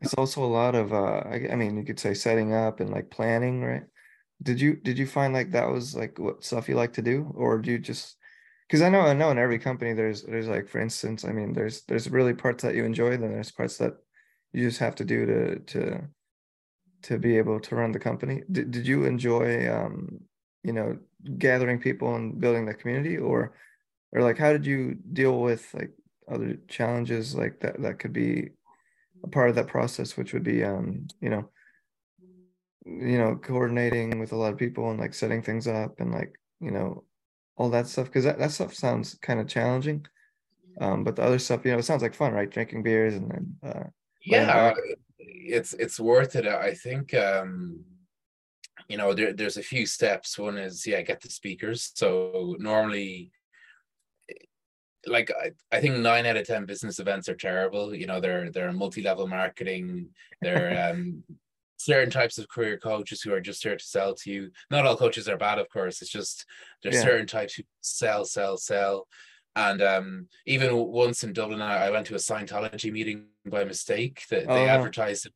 it's 0.00 0.14
also 0.14 0.44
a 0.44 0.46
lot 0.46 0.74
of 0.74 0.92
uh 0.92 1.22
I, 1.26 1.48
I 1.52 1.56
mean 1.56 1.76
you 1.76 1.84
could 1.84 2.00
say 2.00 2.14
setting 2.14 2.52
up 2.54 2.80
and 2.80 2.90
like 2.90 3.10
planning 3.10 3.62
right? 3.62 3.84
Did 4.42 4.60
you 4.60 4.76
did 4.76 4.98
you 4.98 5.06
find 5.06 5.32
like 5.34 5.52
that 5.52 5.70
was 5.70 5.94
like 5.94 6.18
what 6.18 6.44
stuff 6.44 6.68
you 6.68 6.76
like 6.76 6.92
to 6.94 7.02
do? 7.02 7.32
Or 7.36 7.58
do 7.58 7.72
you 7.72 7.78
just 7.78 8.16
because 8.68 8.82
I 8.82 8.88
know 8.88 9.00
I 9.00 9.14
know 9.14 9.30
in 9.30 9.38
every 9.38 9.58
company 9.58 9.92
there's 9.92 10.22
there's 10.22 10.48
like 10.48 10.68
for 10.68 10.80
instance 10.80 11.24
I 11.24 11.32
mean 11.32 11.52
there's 11.52 11.82
there's 11.84 12.10
really 12.10 12.34
parts 12.34 12.62
that 12.62 12.74
you 12.74 12.84
enjoy 12.84 13.10
then 13.16 13.32
there's 13.32 13.52
parts 13.52 13.78
that 13.78 13.94
you 14.52 14.66
just 14.68 14.80
have 14.80 14.94
to 14.96 15.04
do 15.04 15.26
to 15.26 15.58
to 15.60 16.08
to 17.02 17.18
be 17.18 17.36
able 17.36 17.60
to 17.60 17.76
run 17.76 17.92
the 17.92 17.98
company. 17.98 18.42
Did, 18.50 18.70
did 18.70 18.86
you 18.86 19.04
enjoy 19.04 19.70
um 19.70 20.20
you 20.62 20.72
know 20.72 20.98
gathering 21.38 21.78
people 21.78 22.14
and 22.16 22.40
building 22.40 22.66
the 22.66 22.74
community? 22.74 23.18
Or 23.18 23.54
or 24.12 24.22
like 24.22 24.38
how 24.38 24.52
did 24.52 24.66
you 24.66 24.96
deal 25.12 25.40
with 25.40 25.72
like 25.74 25.92
other 26.28 26.56
challenges 26.68 27.34
like 27.34 27.60
that 27.60 27.80
that 27.82 27.98
could 27.98 28.12
be 28.12 28.50
a 29.24 29.28
part 29.28 29.48
of 29.48 29.56
that 29.56 29.66
process 29.66 30.16
which 30.16 30.32
would 30.32 30.44
be 30.44 30.62
um 30.62 31.06
you 31.20 31.30
know 31.30 31.48
you 32.84 33.18
know 33.18 33.36
coordinating 33.36 34.18
with 34.18 34.32
a 34.32 34.36
lot 34.36 34.52
of 34.52 34.58
people 34.58 34.90
and 34.90 35.00
like 35.00 35.14
setting 35.14 35.42
things 35.42 35.66
up 35.66 36.00
and 36.00 36.12
like 36.12 36.38
you 36.60 36.70
know 36.70 37.04
all 37.56 37.70
that 37.70 37.86
stuff 37.86 38.06
because 38.06 38.24
that, 38.24 38.38
that 38.38 38.50
stuff 38.50 38.74
sounds 38.74 39.14
kind 39.22 39.40
of 39.40 39.46
challenging. 39.46 40.04
Um 40.80 41.04
but 41.04 41.16
the 41.16 41.22
other 41.22 41.38
stuff 41.38 41.64
you 41.64 41.72
know 41.72 41.78
it 41.78 41.84
sounds 41.84 42.02
like 42.02 42.14
fun 42.14 42.32
right? 42.32 42.50
Drinking 42.50 42.82
beers 42.82 43.14
and 43.14 43.30
then 43.30 43.56
uh 43.62 43.84
yeah 44.22 44.74
it's 45.18 45.72
it's 45.74 46.00
worth 46.00 46.36
it. 46.36 46.46
I 46.46 46.74
think 46.74 47.14
um 47.14 47.84
you 48.88 48.98
know 48.98 49.14
there, 49.14 49.32
there's 49.32 49.56
a 49.56 49.62
few 49.62 49.86
steps. 49.86 50.38
One 50.38 50.58
is 50.58 50.86
yeah 50.86 51.00
get 51.02 51.20
the 51.20 51.30
speakers. 51.30 51.92
So 51.94 52.56
normally 52.58 53.30
like 55.06 55.30
I, 55.30 55.50
I 55.76 55.80
think 55.80 55.98
nine 55.98 56.26
out 56.26 56.36
of 56.36 56.46
ten 56.46 56.66
business 56.66 56.98
events 56.98 57.28
are 57.28 57.36
terrible 57.36 57.94
you 57.94 58.06
know 58.06 58.20
they're 58.20 58.50
they're 58.50 58.72
multi-level 58.72 59.26
marketing 59.26 60.08
they're 60.40 60.90
um 60.92 61.22
certain 61.76 62.10
types 62.10 62.38
of 62.38 62.48
career 62.48 62.78
coaches 62.78 63.20
who 63.20 63.32
are 63.32 63.40
just 63.40 63.62
here 63.62 63.76
to 63.76 63.84
sell 63.84 64.14
to 64.14 64.30
you 64.30 64.50
not 64.70 64.86
all 64.86 64.96
coaches 64.96 65.28
are 65.28 65.36
bad 65.36 65.58
of 65.58 65.68
course 65.68 66.00
it's 66.00 66.10
just 66.10 66.46
there's 66.82 66.96
yeah. 66.96 67.02
certain 67.02 67.26
types 67.26 67.54
who 67.54 67.62
sell 67.80 68.24
sell 68.24 68.56
sell 68.56 69.06
and 69.56 69.82
um, 69.82 70.28
even 70.46 70.74
once 70.76 71.22
in 71.22 71.32
Dublin, 71.32 71.62
I, 71.62 71.86
I, 71.86 71.90
went 71.90 72.06
to 72.08 72.14
a 72.14 72.18
Scientology 72.18 72.90
meeting 72.90 73.26
by 73.46 73.64
mistake. 73.64 74.22
That 74.30 74.48
they, 74.48 74.64
oh. 74.64 74.66
advertised 74.66 75.28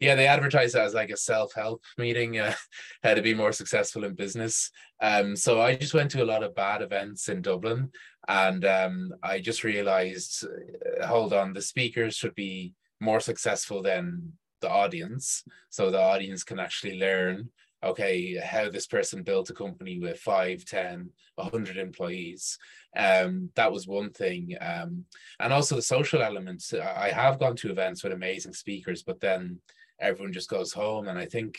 yeah, 0.00 0.14
they 0.14 0.26
advertise 0.26 0.74
it 0.74 0.80
as 0.80 0.94
like 0.94 1.10
a 1.10 1.16
self-help 1.16 1.84
meeting, 1.98 2.38
uh, 2.38 2.54
how 3.02 3.14
to 3.14 3.22
be 3.22 3.34
more 3.34 3.52
successful 3.52 4.04
in 4.04 4.14
business. 4.14 4.70
Um, 5.00 5.36
so 5.36 5.60
I 5.60 5.76
just 5.76 5.94
went 5.94 6.10
to 6.12 6.22
a 6.22 6.24
lot 6.24 6.42
of 6.42 6.54
bad 6.54 6.80
events 6.80 7.28
in 7.28 7.42
Dublin, 7.42 7.90
and 8.26 8.64
um, 8.64 9.12
I 9.22 9.40
just 9.40 9.62
realized, 9.62 10.44
uh, 10.44 11.06
hold 11.06 11.34
on, 11.34 11.52
the 11.52 11.62
speakers 11.62 12.16
should 12.16 12.34
be 12.34 12.72
more 12.98 13.20
successful 13.20 13.82
than 13.82 14.32
the 14.62 14.70
audience, 14.70 15.44
so 15.68 15.90
the 15.90 16.00
audience 16.00 16.44
can 16.44 16.58
actually 16.58 16.98
learn 16.98 17.50
okay 17.82 18.36
how 18.36 18.68
this 18.68 18.86
person 18.86 19.22
built 19.22 19.48
a 19.48 19.54
company 19.54 19.98
with 19.98 20.18
5 20.18 20.66
10 20.66 21.08
100 21.36 21.78
employees. 21.78 22.58
Um 22.94 23.48
that 23.54 23.72
was 23.72 23.86
one 23.86 24.10
thing 24.10 24.54
um 24.60 25.06
and 25.38 25.50
also 25.50 25.76
the 25.76 25.82
social 25.82 26.22
elements. 26.22 26.74
I 26.74 27.10
have 27.10 27.38
gone 27.38 27.56
to 27.56 27.70
events 27.70 28.04
with 28.04 28.12
amazing 28.12 28.52
speakers 28.52 29.02
but 29.02 29.20
then 29.20 29.60
everyone 30.00 30.32
just 30.32 30.48
goes 30.48 30.72
home. 30.72 31.08
And 31.08 31.18
I 31.18 31.26
think 31.26 31.58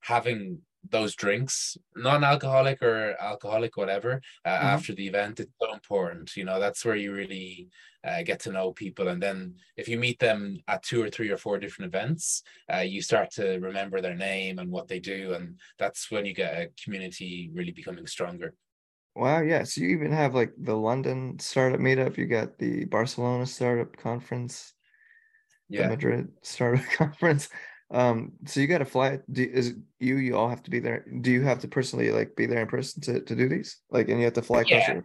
having 0.00 0.60
those 0.90 1.14
drinks, 1.14 1.76
non-alcoholic 1.94 2.82
or 2.82 3.16
alcoholic, 3.20 3.76
whatever, 3.76 4.20
uh, 4.44 4.50
mm-hmm. 4.50 4.66
after 4.66 4.94
the 4.94 5.06
event, 5.06 5.40
it's 5.40 5.52
so 5.60 5.72
important. 5.72 6.36
You 6.36 6.44
know, 6.44 6.58
that's 6.58 6.84
where 6.84 6.96
you 6.96 7.12
really 7.12 7.68
uh, 8.04 8.22
get 8.22 8.40
to 8.40 8.52
know 8.52 8.72
people. 8.72 9.08
And 9.08 9.22
then 9.22 9.54
if 9.76 9.88
you 9.88 9.98
meet 9.98 10.18
them 10.18 10.58
at 10.66 10.82
two 10.82 11.02
or 11.02 11.08
three 11.08 11.30
or 11.30 11.36
four 11.36 11.58
different 11.58 11.94
events, 11.94 12.42
uh, 12.72 12.78
you 12.78 13.00
start 13.00 13.30
to 13.32 13.58
remember 13.58 14.00
their 14.00 14.16
name 14.16 14.58
and 14.58 14.70
what 14.70 14.88
they 14.88 14.98
do, 14.98 15.34
and 15.34 15.58
that's 15.78 16.10
when 16.10 16.26
you 16.26 16.34
get 16.34 16.54
a 16.54 16.70
community 16.82 17.50
really 17.54 17.72
becoming 17.72 18.06
stronger. 18.06 18.54
Wow, 19.14 19.42
yeah. 19.42 19.62
So 19.64 19.82
you 19.82 19.88
even 19.88 20.10
have 20.12 20.34
like 20.34 20.52
the 20.58 20.74
London 20.74 21.38
startup 21.38 21.80
meetup. 21.80 22.16
You 22.16 22.26
got 22.26 22.58
the 22.58 22.86
Barcelona 22.86 23.46
startup 23.46 23.94
conference, 23.96 24.72
yeah. 25.68 25.82
the 25.82 25.88
Madrid 25.90 26.28
startup 26.42 26.84
conference. 26.96 27.48
Um, 27.92 28.32
so 28.46 28.60
you 28.60 28.66
got 28.66 28.78
to 28.78 28.86
fly. 28.86 29.18
Do, 29.30 29.42
is 29.42 29.74
you 30.00 30.16
you 30.16 30.36
all 30.36 30.48
have 30.48 30.62
to 30.62 30.70
be 30.70 30.80
there? 30.80 31.04
Do 31.20 31.30
you 31.30 31.42
have 31.42 31.58
to 31.60 31.68
personally 31.68 32.10
like 32.10 32.34
be 32.34 32.46
there 32.46 32.62
in 32.62 32.66
person 32.66 33.02
to 33.02 33.20
to 33.20 33.36
do 33.36 33.48
these? 33.48 33.78
Like, 33.90 34.08
and 34.08 34.18
you 34.18 34.24
have 34.24 34.34
to 34.34 34.42
fly 34.42 34.64
yeah. 34.66 35.00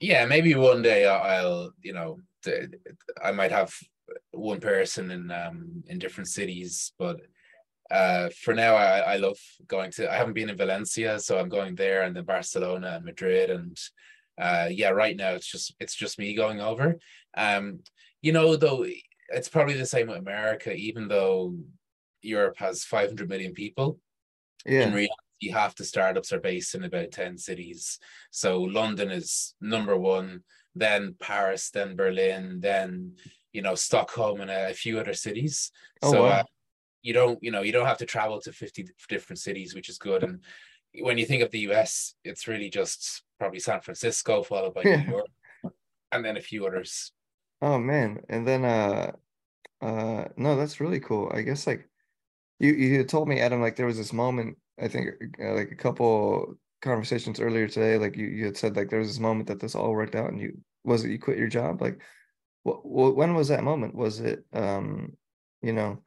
Yeah, 0.00 0.24
maybe 0.26 0.54
one 0.54 0.82
day 0.82 1.06
I'll 1.06 1.72
you 1.82 1.92
know 1.92 2.18
I 3.22 3.30
might 3.30 3.52
have 3.52 3.72
one 4.32 4.60
person 4.60 5.10
in 5.12 5.30
um 5.30 5.84
in 5.86 5.98
different 6.00 6.28
cities, 6.28 6.92
but 6.98 7.20
uh 7.92 8.30
for 8.42 8.54
now 8.54 8.74
I 8.74 8.98
I 8.98 9.16
love 9.16 9.38
going 9.68 9.92
to. 9.92 10.10
I 10.12 10.16
haven't 10.16 10.34
been 10.34 10.50
in 10.50 10.56
Valencia, 10.56 11.20
so 11.20 11.38
I'm 11.38 11.48
going 11.48 11.76
there, 11.76 12.02
and 12.02 12.16
then 12.16 12.24
Barcelona 12.24 12.94
and 12.96 13.04
Madrid, 13.04 13.50
and 13.50 13.76
uh 14.40 14.68
yeah, 14.68 14.88
right 14.88 15.16
now 15.16 15.30
it's 15.30 15.50
just 15.50 15.76
it's 15.78 15.94
just 15.94 16.18
me 16.18 16.34
going 16.34 16.60
over. 16.60 16.98
Um, 17.36 17.80
you 18.20 18.32
know 18.32 18.56
though 18.56 18.84
it's 19.28 19.48
probably 19.48 19.74
the 19.74 19.86
same 19.86 20.08
with 20.08 20.18
America, 20.18 20.72
even 20.72 21.06
though 21.06 21.54
Europe 22.22 22.56
has 22.58 22.84
500 22.84 23.28
million 23.28 23.52
people. 23.52 23.98
Yeah. 24.66 24.86
In 24.86 24.92
reality, 24.92 25.50
half 25.52 25.74
the 25.74 25.84
startups 25.84 26.32
are 26.32 26.40
based 26.40 26.74
in 26.74 26.84
about 26.84 27.12
10 27.12 27.38
cities. 27.38 27.98
So 28.30 28.60
London 28.60 29.10
is 29.10 29.54
number 29.60 29.96
one, 29.96 30.42
then 30.74 31.14
Paris, 31.18 31.70
then 31.70 31.96
Berlin, 31.96 32.60
then 32.60 33.16
you 33.52 33.62
know 33.62 33.74
Stockholm 33.74 34.40
and 34.40 34.50
a, 34.50 34.74
few 34.74 34.98
other 34.98 35.14
cities. 35.14 35.72
Oh, 36.02 36.12
so 36.12 36.22
wow. 36.22 36.28
uh, 36.28 36.42
you 37.02 37.12
don't 37.12 37.38
you 37.42 37.50
know 37.50 37.62
you 37.62 37.72
don't 37.72 37.86
have 37.86 37.98
to 37.98 38.06
travel 38.06 38.40
to 38.42 38.52
50 38.52 38.88
different 39.08 39.38
cities, 39.38 39.74
which 39.74 39.88
is 39.88 39.98
good. 39.98 40.22
And 40.22 40.44
when 41.00 41.18
you 41.18 41.26
think 41.26 41.42
of 41.42 41.50
the 41.50 41.70
US, 41.70 42.14
it's 42.24 42.46
really 42.46 42.70
just 42.70 43.22
probably 43.38 43.60
San 43.60 43.80
Francisco, 43.80 44.42
followed 44.42 44.74
by 44.74 44.82
New 44.84 45.10
York, 45.10 45.26
and 46.12 46.24
then 46.24 46.36
a 46.36 46.40
few 46.40 46.66
others. 46.66 47.12
Oh 47.62 47.78
man, 47.78 48.20
and 48.28 48.46
then 48.46 48.64
uh 48.64 49.12
uh 49.82 50.24
no, 50.36 50.56
that's 50.56 50.80
really 50.80 51.00
cool. 51.00 51.30
I 51.34 51.42
guess 51.42 51.66
like 51.66 51.88
you 52.60 52.72
you 52.72 53.04
told 53.04 53.28
me 53.28 53.40
adam 53.40 53.60
like 53.60 53.74
there 53.74 53.86
was 53.86 53.96
this 53.96 54.12
moment 54.12 54.56
i 54.80 54.86
think 54.86 55.10
uh, 55.42 55.54
like 55.54 55.72
a 55.72 55.76
couple 55.76 56.54
conversations 56.80 57.40
earlier 57.40 57.66
today 57.66 57.98
like 57.98 58.16
you, 58.16 58.26
you 58.26 58.44
had 58.44 58.56
said 58.56 58.76
like 58.76 58.88
there 58.88 59.00
was 59.00 59.08
this 59.08 59.18
moment 59.18 59.48
that 59.48 59.58
this 59.58 59.74
all 59.74 59.90
worked 59.90 60.14
out 60.14 60.30
and 60.30 60.40
you 60.40 60.56
was 60.84 61.04
it 61.04 61.10
you 61.10 61.18
quit 61.18 61.38
your 61.38 61.48
job? 61.48 61.80
Like 61.80 62.00
what, 62.62 63.16
when 63.16 63.34
was 63.34 63.48
that 63.48 63.64
moment? 63.64 63.94
Was 63.94 64.20
it 64.20 64.44
um 64.52 65.12
you 65.62 65.72
know 65.72 66.02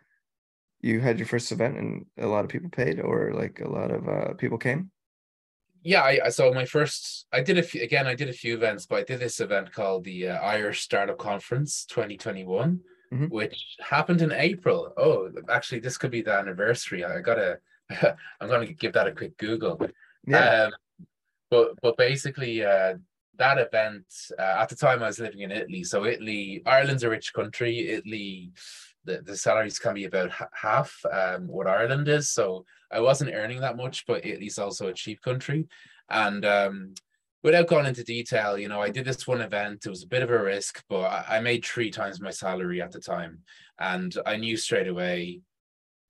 you 0.82 1.00
had 1.00 1.18
your 1.18 1.28
first 1.28 1.52
event 1.52 1.78
and 1.78 2.06
a 2.18 2.28
lot 2.28 2.44
of 2.44 2.50
people 2.50 2.70
paid 2.70 3.00
or 3.00 3.34
like 3.34 3.62
a 3.62 3.70
lot 3.70 3.92
of 3.92 4.08
uh 4.08 4.34
people 4.34 4.58
came? 4.58 4.92
Yeah 5.84 6.04
I, 6.04 6.30
so 6.30 6.54
my 6.54 6.64
first 6.64 7.26
i 7.34 7.42
did 7.42 7.58
a 7.58 7.64
few 7.64 7.82
again 7.82 8.08
i 8.08 8.16
did 8.16 8.30
a 8.30 8.34
few 8.34 8.54
events 8.56 8.86
but 8.86 9.00
i 9.00 9.04
did 9.04 9.20
this 9.20 9.42
event 9.42 9.74
called 9.74 10.06
the 10.06 10.30
uh, 10.30 10.40
irish 10.40 10.80
startup 10.80 11.18
conference 11.18 11.84
2021 11.90 12.80
mm-hmm. 13.14 13.26
which 13.26 13.76
happened 13.80 14.22
in 14.22 14.32
April. 14.32 14.94
Oh, 14.98 15.30
actually, 15.50 15.80
this 15.80 15.98
could 15.98 16.12
be 16.12 16.22
the 16.22 16.34
anniversary. 16.34 17.06
I 17.06 17.20
gotta, 17.22 17.60
I'm 18.40 18.50
gonna 18.50 18.68
give 18.68 18.94
that 18.94 19.08
a 19.08 19.12
quick 19.12 19.38
Google. 19.38 19.80
Yeah. 20.26 20.66
Um, 20.66 20.72
but 21.50 21.74
but 21.82 21.98
basically, 21.98 22.66
uh, 22.66 22.96
that 23.38 23.58
event 23.58 24.06
uh, 24.40 24.58
at 24.60 24.70
the 24.70 24.76
time 24.76 25.04
I 25.04 25.08
was 25.08 25.20
living 25.20 25.42
in 25.42 25.52
Italy. 25.52 25.84
So 25.84 26.06
Italy, 26.06 26.62
Ireland's 26.66 27.04
a 27.04 27.10
rich 27.10 27.34
country. 27.34 27.90
Italy, 27.90 28.52
the, 29.06 29.22
the 29.22 29.36
salaries 29.36 29.80
can 29.80 29.96
be 29.96 30.06
about 30.06 30.32
half 30.54 30.96
um, 31.12 31.48
what 31.48 31.68
Ireland 31.68 32.08
is. 32.08 32.30
So 32.30 32.66
I 32.92 33.00
wasn't 33.00 33.34
earning 33.34 33.62
that 33.62 33.78
much, 33.78 34.06
but 34.06 34.26
Italy's 34.26 34.60
also 34.60 34.88
a 34.88 34.94
cheap 34.94 35.22
country, 35.22 35.68
and 36.10 36.46
um, 36.46 36.94
without 37.44 37.68
going 37.68 37.86
into 37.86 38.04
detail, 38.04 38.58
you 38.58 38.70
know, 38.70 38.82
I 38.82 38.90
did 38.90 39.06
this 39.06 39.28
one 39.28 39.42
event. 39.42 39.86
It 39.86 39.90
was 39.90 40.04
a 40.04 40.08
bit 40.08 40.24
of 40.24 40.32
a 40.32 40.42
risk, 40.42 40.82
but 40.90 41.02
I, 41.02 41.38
I 41.38 41.40
made 41.42 41.66
three 41.66 41.92
times 41.92 42.22
my 42.22 42.32
salary 42.32 42.82
at 42.82 42.92
the 42.92 43.02
time. 43.02 43.40
And 43.80 44.16
I 44.26 44.38
knew 44.38 44.56
straight 44.56 44.88
away, 44.88 45.42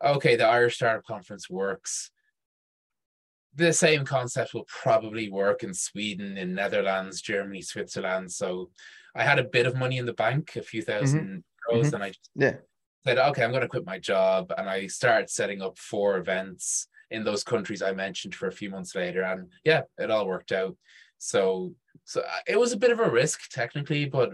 okay, 0.04 0.36
the 0.36 0.48
Irish 0.48 0.76
Startup 0.76 1.04
Conference 1.04 1.50
works. 1.50 2.12
the 3.56 3.74
same 3.74 4.06
concept 4.06 4.54
will 4.54 4.66
probably 4.68 5.30
work 5.30 5.64
in 5.64 5.74
Sweden, 5.74 6.38
in 6.38 6.56
Netherlands, 6.56 7.22
Germany, 7.22 7.62
Switzerland. 7.62 8.32
So 8.32 8.70
I 9.16 9.24
had 9.24 9.40
a 9.40 9.44
bit 9.44 9.66
of 9.66 9.76
money 9.76 9.98
in 9.98 10.06
the 10.06 10.14
bank, 10.14 10.56
a 10.56 10.62
few 10.62 10.82
1000 10.82 11.20
mm-hmm. 11.20 11.36
euros, 11.76 11.86
mm-hmm. 11.86 11.96
and 11.96 12.04
I 12.04 12.08
just 12.10 12.30
yeah. 12.36 12.56
said, 13.06 13.18
okay, 13.18 13.44
I'm 13.44 13.52
going 13.52 13.62
to 13.62 13.68
quit 13.68 13.86
my 13.86 14.00
job. 14.00 14.52
And 14.58 14.70
I 14.70 14.88
started 14.88 15.30
setting 15.30 15.62
up 15.62 15.78
four 15.78 16.18
events 16.18 16.88
in 17.12 17.24
those 17.24 17.44
countries 17.44 17.82
I 17.82 17.92
mentioned 17.92 18.34
for 18.36 18.48
a 18.48 18.52
few 18.52 18.70
months 18.70 18.96
later. 18.96 19.24
And 19.24 19.52
yeah, 19.64 19.82
it 20.00 20.10
all 20.10 20.28
worked 20.28 20.52
out. 20.52 20.76
So, 21.24 21.74
so 22.04 22.20
uh, 22.20 22.42
it 22.46 22.60
was 22.60 22.74
a 22.74 22.78
bit 22.78 22.92
of 22.92 23.00
a 23.00 23.10
risk 23.10 23.50
technically, 23.50 24.06
but 24.06 24.34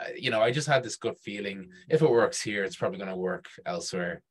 uh, 0.00 0.06
you 0.16 0.30
know, 0.30 0.40
I 0.40 0.50
just 0.50 0.66
had 0.66 0.82
this 0.82 0.96
good 0.96 1.16
feeling 1.18 1.68
if 1.88 2.02
it 2.02 2.10
works 2.10 2.42
here, 2.42 2.64
it's 2.64 2.74
probably 2.74 2.98
going 2.98 3.10
to 3.10 3.16
work 3.16 3.46
elsewhere. 3.64 4.22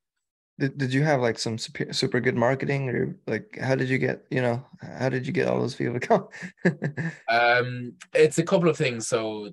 Did, 0.59 0.77
did 0.77 0.93
you 0.93 1.03
have 1.03 1.21
like 1.21 1.39
some 1.39 1.57
super, 1.57 1.93
super 1.93 2.19
good 2.19 2.35
marketing 2.35 2.89
or 2.89 3.17
like 3.27 3.57
how 3.61 3.75
did 3.75 3.89
you 3.89 3.97
get 3.97 4.25
you 4.29 4.41
know 4.41 4.65
how 4.81 5.09
did 5.09 5.27
you 5.27 5.33
get 5.33 5.47
all 5.47 5.59
those 5.59 5.75
people 5.75 5.93
to 5.93 5.99
come? 5.99 6.27
Um 7.29 7.93
it's 8.13 8.37
a 8.37 8.43
couple 8.43 8.69
of 8.69 8.77
things. 8.77 9.07
So 9.07 9.49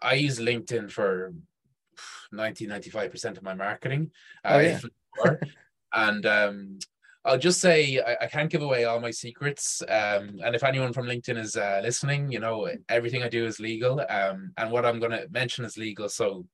i 0.00 0.14
use 0.14 0.38
linkedin 0.38 0.90
for 0.90 1.34
90 2.32 2.66
95% 2.66 3.36
of 3.36 3.42
my 3.42 3.54
marketing. 3.54 4.10
Oh, 4.44 4.58
yeah. 4.58 4.78
and 5.92 6.24
um 6.26 6.78
I'll 7.24 7.38
just 7.38 7.60
say 7.60 8.00
I, 8.00 8.16
I, 8.22 8.26
can't 8.26 8.50
give 8.50 8.62
away 8.62 8.84
all 8.84 9.00
my 9.00 9.12
secrets. 9.12 9.80
Um, 9.82 10.40
and 10.44 10.56
if 10.56 10.64
anyone 10.64 10.92
from 10.92 11.06
LinkedIn 11.06 11.38
is 11.38 11.56
uh, 11.56 11.80
listening, 11.82 12.32
you 12.32 12.40
know 12.40 12.68
everything 12.88 13.22
I 13.22 13.28
do 13.28 13.46
is 13.46 13.60
legal. 13.60 14.00
Um, 14.08 14.52
and 14.56 14.70
what 14.72 14.84
I'm 14.84 14.98
going 14.98 15.12
to 15.12 15.28
mention 15.30 15.64
is 15.64 15.78
legal. 15.78 16.08
So, 16.08 16.46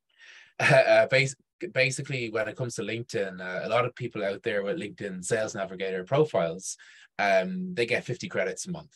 uh, 0.60 1.06
base, 1.08 1.34
basically 1.72 2.30
when 2.30 2.48
it 2.48 2.56
comes 2.56 2.76
to 2.76 2.82
LinkedIn, 2.82 3.40
uh, 3.40 3.66
a 3.66 3.68
lot 3.68 3.84
of 3.84 3.94
people 3.96 4.24
out 4.24 4.42
there 4.42 4.62
with 4.62 4.78
LinkedIn 4.78 5.24
Sales 5.24 5.54
Navigator 5.54 6.04
profiles, 6.04 6.76
um, 7.18 7.74
they 7.74 7.86
get 7.86 8.04
50 8.04 8.28
credits 8.28 8.66
a 8.66 8.70
month. 8.70 8.94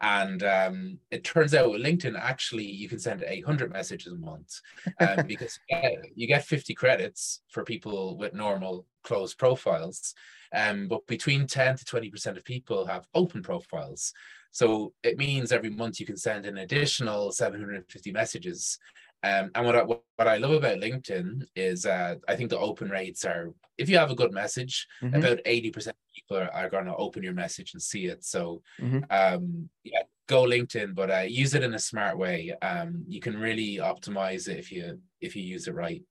And 0.00 0.42
um, 0.42 0.98
it 1.10 1.24
turns 1.24 1.54
out 1.54 1.70
with 1.70 1.82
LinkedIn, 1.82 2.18
actually, 2.18 2.64
you 2.64 2.88
can 2.88 2.98
send 2.98 3.22
800 3.26 3.70
messages 3.70 4.12
a 4.12 4.16
month 4.16 4.60
um, 4.98 5.26
because 5.26 5.58
you 5.68 5.76
get, 5.76 5.98
you 6.14 6.26
get 6.26 6.44
50 6.44 6.74
credits 6.74 7.42
for 7.48 7.64
people 7.64 8.16
with 8.16 8.32
normal 8.32 8.86
closed 9.04 9.38
profiles. 9.38 10.14
Um, 10.54 10.88
but 10.88 11.06
between 11.06 11.46
10 11.46 11.76
to 11.76 11.84
20% 11.84 12.36
of 12.36 12.44
people 12.44 12.86
have 12.86 13.06
open 13.14 13.42
profiles. 13.42 14.12
So 14.52 14.92
it 15.02 15.16
means 15.16 15.52
every 15.52 15.70
month 15.70 16.00
you 16.00 16.06
can 16.06 16.16
send 16.16 16.44
an 16.44 16.58
additional 16.58 17.30
750 17.30 18.10
messages 18.10 18.78
um, 19.22 19.50
and 19.54 19.66
what 19.66 19.76
I, 19.76 19.82
what 19.82 20.28
I 20.28 20.38
love 20.38 20.52
about 20.52 20.78
LinkedIn 20.78 21.42
is 21.54 21.84
uh, 21.84 22.14
I 22.26 22.36
think 22.36 22.50
the 22.50 22.58
open 22.58 22.88
rates 22.88 23.24
are 23.24 23.52
if 23.76 23.88
you 23.88 23.96
have 23.96 24.10
a 24.10 24.14
good 24.14 24.32
message, 24.32 24.86
mm-hmm. 25.02 25.16
about 25.16 25.38
80% 25.44 25.88
of 25.88 25.94
people 26.14 26.36
are, 26.36 26.50
are 26.52 26.68
going 26.68 26.84
to 26.84 26.94
open 26.96 27.22
your 27.22 27.32
message 27.32 27.72
and 27.72 27.82
see 27.82 28.06
it. 28.06 28.24
So 28.24 28.62
mm-hmm. 28.78 29.00
um, 29.10 29.70
yeah, 29.84 30.02
go 30.26 30.44
LinkedIn, 30.44 30.94
but 30.94 31.10
uh, 31.10 31.24
use 31.26 31.54
it 31.54 31.62
in 31.62 31.74
a 31.74 31.78
smart 31.78 32.18
way. 32.18 32.54
Um, 32.60 33.04
you 33.08 33.20
can 33.20 33.38
really 33.38 33.76
optimize 33.76 34.48
it 34.48 34.58
if 34.58 34.70
you 34.70 35.00
if 35.20 35.34
you 35.34 35.42
use 35.42 35.66
it 35.66 35.74
right. 35.74 36.02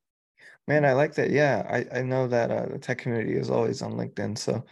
Man, 0.68 0.86
I 0.86 0.94
like 0.94 1.14
that. 1.16 1.32
Yeah, 1.32 1.66
I, 1.70 2.00
I 2.00 2.02
know 2.02 2.28
that 2.28 2.52
uh, 2.52 2.66
the 2.72 2.80
tech 2.80 3.00
community 3.00 3.34
is 3.34 3.50
always 3.50 3.82
on 3.82 3.94
LinkedIn, 3.94 4.38
so 4.38 4.64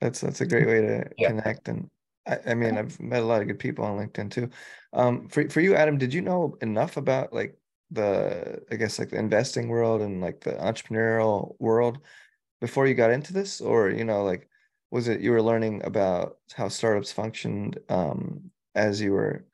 that's 0.00 0.20
that's 0.20 0.40
a 0.40 0.46
great 0.46 0.66
way 0.66 0.80
to 0.80 1.04
yeah. 1.18 1.28
connect. 1.28 1.68
And 1.68 1.90
I, 2.26 2.38
I 2.48 2.54
mean, 2.54 2.78
I've 2.78 2.98
met 3.00 3.22
a 3.22 3.26
lot 3.26 3.42
of 3.42 3.48
good 3.48 3.58
people 3.58 3.84
on 3.84 3.98
LinkedIn 3.98 4.30
too. 4.30 4.50
Um, 4.92 5.28
for 5.28 5.48
for 5.48 5.60
you, 5.60 5.74
Adam, 5.74 5.98
did 5.98 6.12
you 6.12 6.20
know 6.20 6.56
enough 6.60 6.96
about 6.96 7.32
like 7.32 7.56
the 7.92 8.62
I 8.70 8.76
guess 8.76 8.98
like 8.98 9.10
the 9.10 9.18
investing 9.18 9.68
world 9.68 10.00
and 10.02 10.20
like 10.20 10.40
the 10.40 10.52
entrepreneurial 10.52 11.54
world 11.58 11.98
before 12.60 12.86
you 12.86 12.94
got 12.94 13.10
into 13.10 13.32
this, 13.32 13.60
or 13.60 13.90
you 13.90 14.04
know, 14.04 14.24
like 14.24 14.48
was 14.90 15.08
it 15.08 15.20
you 15.20 15.30
were 15.30 15.42
learning 15.42 15.82
about 15.84 16.38
how 16.54 16.68
startups 16.68 17.12
functioned 17.12 17.78
um, 17.88 18.50
as 18.74 19.00
you 19.00 19.12
were 19.12 19.46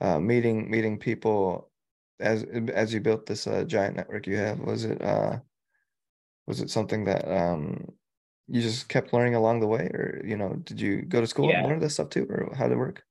uh, 0.00 0.18
meeting 0.18 0.70
meeting 0.70 0.98
people 0.98 1.70
as 2.20 2.44
as 2.72 2.92
you 2.92 3.00
built 3.00 3.26
this 3.26 3.46
uh, 3.46 3.64
giant 3.64 3.96
network 3.96 4.26
you 4.26 4.36
have? 4.36 4.58
Was 4.60 4.84
it 4.84 5.02
uh, 5.02 5.38
was 6.46 6.60
it 6.60 6.70
something 6.70 7.04
that 7.04 7.30
um, 7.30 7.92
you 8.48 8.60
just 8.60 8.88
kept 8.88 9.12
learning 9.12 9.34
along 9.34 9.60
the 9.60 9.66
way, 9.66 9.90
or 9.94 10.22
you 10.24 10.36
know, 10.36 10.54
did 10.64 10.80
you 10.80 11.02
go 11.02 11.20
to 11.20 11.26
school 11.26 11.48
yeah. 11.48 11.60
and 11.60 11.68
learn 11.68 11.78
this 11.80 11.94
stuff 11.94 12.10
too, 12.10 12.26
or 12.28 12.52
how 12.54 12.64
did 12.64 12.74
it 12.74 12.78
work? 12.78 13.02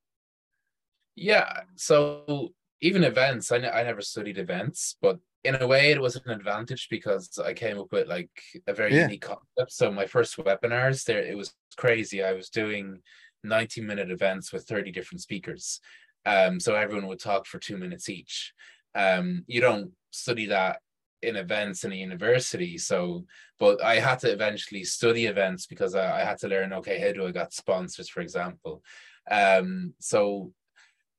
Yeah, 1.15 1.61
so 1.75 2.49
even 2.83 3.05
events, 3.05 3.49
I, 3.51 3.57
I 3.57 3.83
never 3.83 4.01
studied 4.01 4.37
events, 4.37 4.97
but 5.01 5.17
in 5.45 5.55
a 5.55 5.65
way 5.65 5.91
it 5.91 6.01
was 6.01 6.17
an 6.17 6.29
advantage 6.29 6.89
because 6.89 7.39
I 7.39 7.53
came 7.53 7.79
up 7.79 7.91
with 7.93 8.07
like 8.07 8.29
a 8.67 8.73
very 8.73 8.93
yeah. 8.93 9.03
unique 9.03 9.21
concept. 9.21 9.71
So 9.71 9.89
my 9.89 10.05
first 10.05 10.35
webinars 10.37 11.05
there, 11.05 11.23
it 11.23 11.37
was 11.37 11.53
crazy. 11.77 12.21
I 12.21 12.33
was 12.33 12.49
doing 12.49 12.99
90 13.45 13.81
minute 13.81 14.11
events 14.11 14.51
with 14.51 14.65
30 14.65 14.91
different 14.91 15.21
speakers. 15.21 15.79
Um, 16.25 16.59
so 16.59 16.75
everyone 16.75 17.07
would 17.07 17.21
talk 17.21 17.45
for 17.45 17.57
two 17.57 17.77
minutes 17.77 18.09
each. 18.09 18.53
Um, 18.95 19.45
you 19.47 19.61
don't 19.61 19.91
study 20.11 20.47
that 20.47 20.79
in 21.21 21.37
events 21.37 21.85
in 21.85 21.93
a 21.93 21.95
university. 21.95 22.77
So, 22.77 23.25
but 23.59 23.81
I 23.81 23.99
had 23.99 24.19
to 24.19 24.31
eventually 24.31 24.83
study 24.83 25.25
events 25.27 25.67
because 25.67 25.95
I, 25.95 26.21
I 26.21 26.25
had 26.25 26.37
to 26.39 26.49
learn, 26.49 26.73
okay, 26.73 26.99
how 26.99 27.13
do 27.13 27.25
I 27.25 27.31
got 27.31 27.53
sponsors, 27.53 28.09
for 28.09 28.19
example. 28.19 28.83
Um, 29.31 29.93
so 29.99 30.51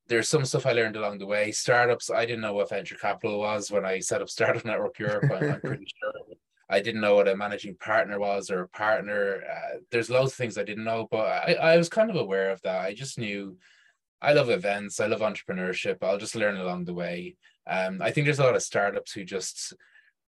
there's 0.08 0.28
some 0.28 0.44
stuff 0.44 0.66
I 0.66 0.72
learned 0.72 0.96
along 0.96 1.18
the 1.18 1.26
way. 1.26 1.50
Startups, 1.50 2.10
I 2.10 2.26
didn't 2.26 2.42
know 2.42 2.52
what 2.52 2.68
venture 2.68 2.96
capital 2.96 3.38
was 3.40 3.70
when 3.70 3.84
I 3.84 4.00
set 4.00 4.22
up 4.22 4.28
Startup 4.30 4.64
Network 4.64 4.98
Europe. 4.98 5.30
I'm, 5.30 5.60
pretty 5.60 5.86
sure. 5.86 6.36
I 6.68 6.80
didn't 6.80 7.00
know 7.00 7.16
what 7.16 7.28
a 7.28 7.36
managing 7.36 7.76
partner 7.76 8.18
was 8.18 8.50
or 8.50 8.62
a 8.62 8.68
partner. 8.68 9.42
Uh, 9.50 9.78
there's 9.90 10.10
loads 10.10 10.32
of 10.32 10.36
things 10.36 10.58
I 10.58 10.64
didn't 10.64 10.84
know, 10.84 11.08
but 11.10 11.26
I, 11.26 11.54
I 11.54 11.76
was 11.76 11.88
kind 11.88 12.10
of 12.10 12.16
aware 12.16 12.50
of 12.50 12.60
that. 12.62 12.80
I 12.80 12.94
just 12.94 13.18
knew 13.18 13.56
I 14.20 14.32
love 14.32 14.48
events, 14.48 15.00
I 15.00 15.06
love 15.06 15.20
entrepreneurship. 15.20 16.02
I'll 16.02 16.18
just 16.18 16.34
learn 16.34 16.56
along 16.56 16.86
the 16.86 16.94
way. 16.94 17.36
Um, 17.66 18.00
I 18.00 18.10
think 18.10 18.26
there's 18.26 18.38
a 18.38 18.44
lot 18.44 18.56
of 18.56 18.62
startups 18.62 19.12
who 19.12 19.24
just 19.24 19.74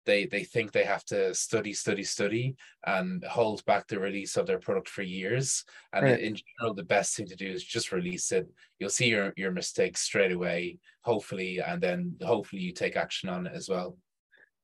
they 0.06 0.26
they 0.26 0.44
think 0.44 0.72
they 0.72 0.84
have 0.84 1.04
to 1.06 1.34
study 1.34 1.72
study 1.72 2.04
study 2.04 2.56
and 2.86 3.22
hold 3.24 3.64
back 3.66 3.86
the 3.86 3.98
release 3.98 4.36
of 4.36 4.46
their 4.46 4.58
product 4.58 4.88
for 4.88 5.02
years. 5.02 5.64
And 5.92 6.04
right. 6.04 6.20
in 6.20 6.36
general 6.36 6.74
the 6.74 6.84
best 6.84 7.16
thing 7.16 7.26
to 7.26 7.36
do 7.36 7.46
is 7.46 7.62
just 7.62 7.92
release 7.92 8.32
it. 8.32 8.48
You'll 8.78 8.90
see 8.90 9.08
your 9.08 9.32
your 9.36 9.50
mistakes 9.50 10.00
straight 10.00 10.32
away 10.32 10.78
hopefully 11.02 11.60
and 11.60 11.80
then 11.80 12.16
hopefully 12.22 12.62
you 12.62 12.72
take 12.72 12.96
action 12.96 13.28
on 13.28 13.46
it 13.46 13.52
as 13.54 13.68
well. 13.68 13.98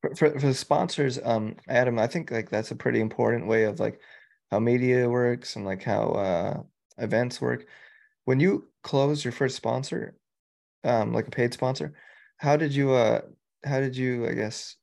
For, 0.00 0.14
for, 0.16 0.40
for 0.40 0.52
sponsors 0.52 1.20
um 1.22 1.54
adam 1.68 1.96
i 1.96 2.08
think 2.08 2.32
like 2.32 2.50
that's 2.50 2.72
a 2.72 2.76
pretty 2.76 3.00
important 3.00 3.46
way 3.46 3.62
of 3.62 3.78
like 3.78 4.00
how 4.50 4.58
media 4.58 5.08
works 5.08 5.54
and 5.54 5.64
like 5.64 5.84
how 5.84 6.08
uh 6.10 6.62
events 6.98 7.40
work. 7.40 7.66
When 8.24 8.40
you 8.40 8.68
close 8.82 9.24
your 9.24 9.32
first 9.32 9.56
sponsor 9.56 10.16
um 10.84 11.12
like 11.12 11.28
a 11.28 11.30
paid 11.30 11.52
sponsor 11.54 11.94
how 12.38 12.56
did 12.56 12.74
you 12.74 12.92
uh 12.92 13.20
how 13.64 13.78
did 13.78 13.96
you 13.96 14.28
i 14.28 14.32
guess 14.32 14.76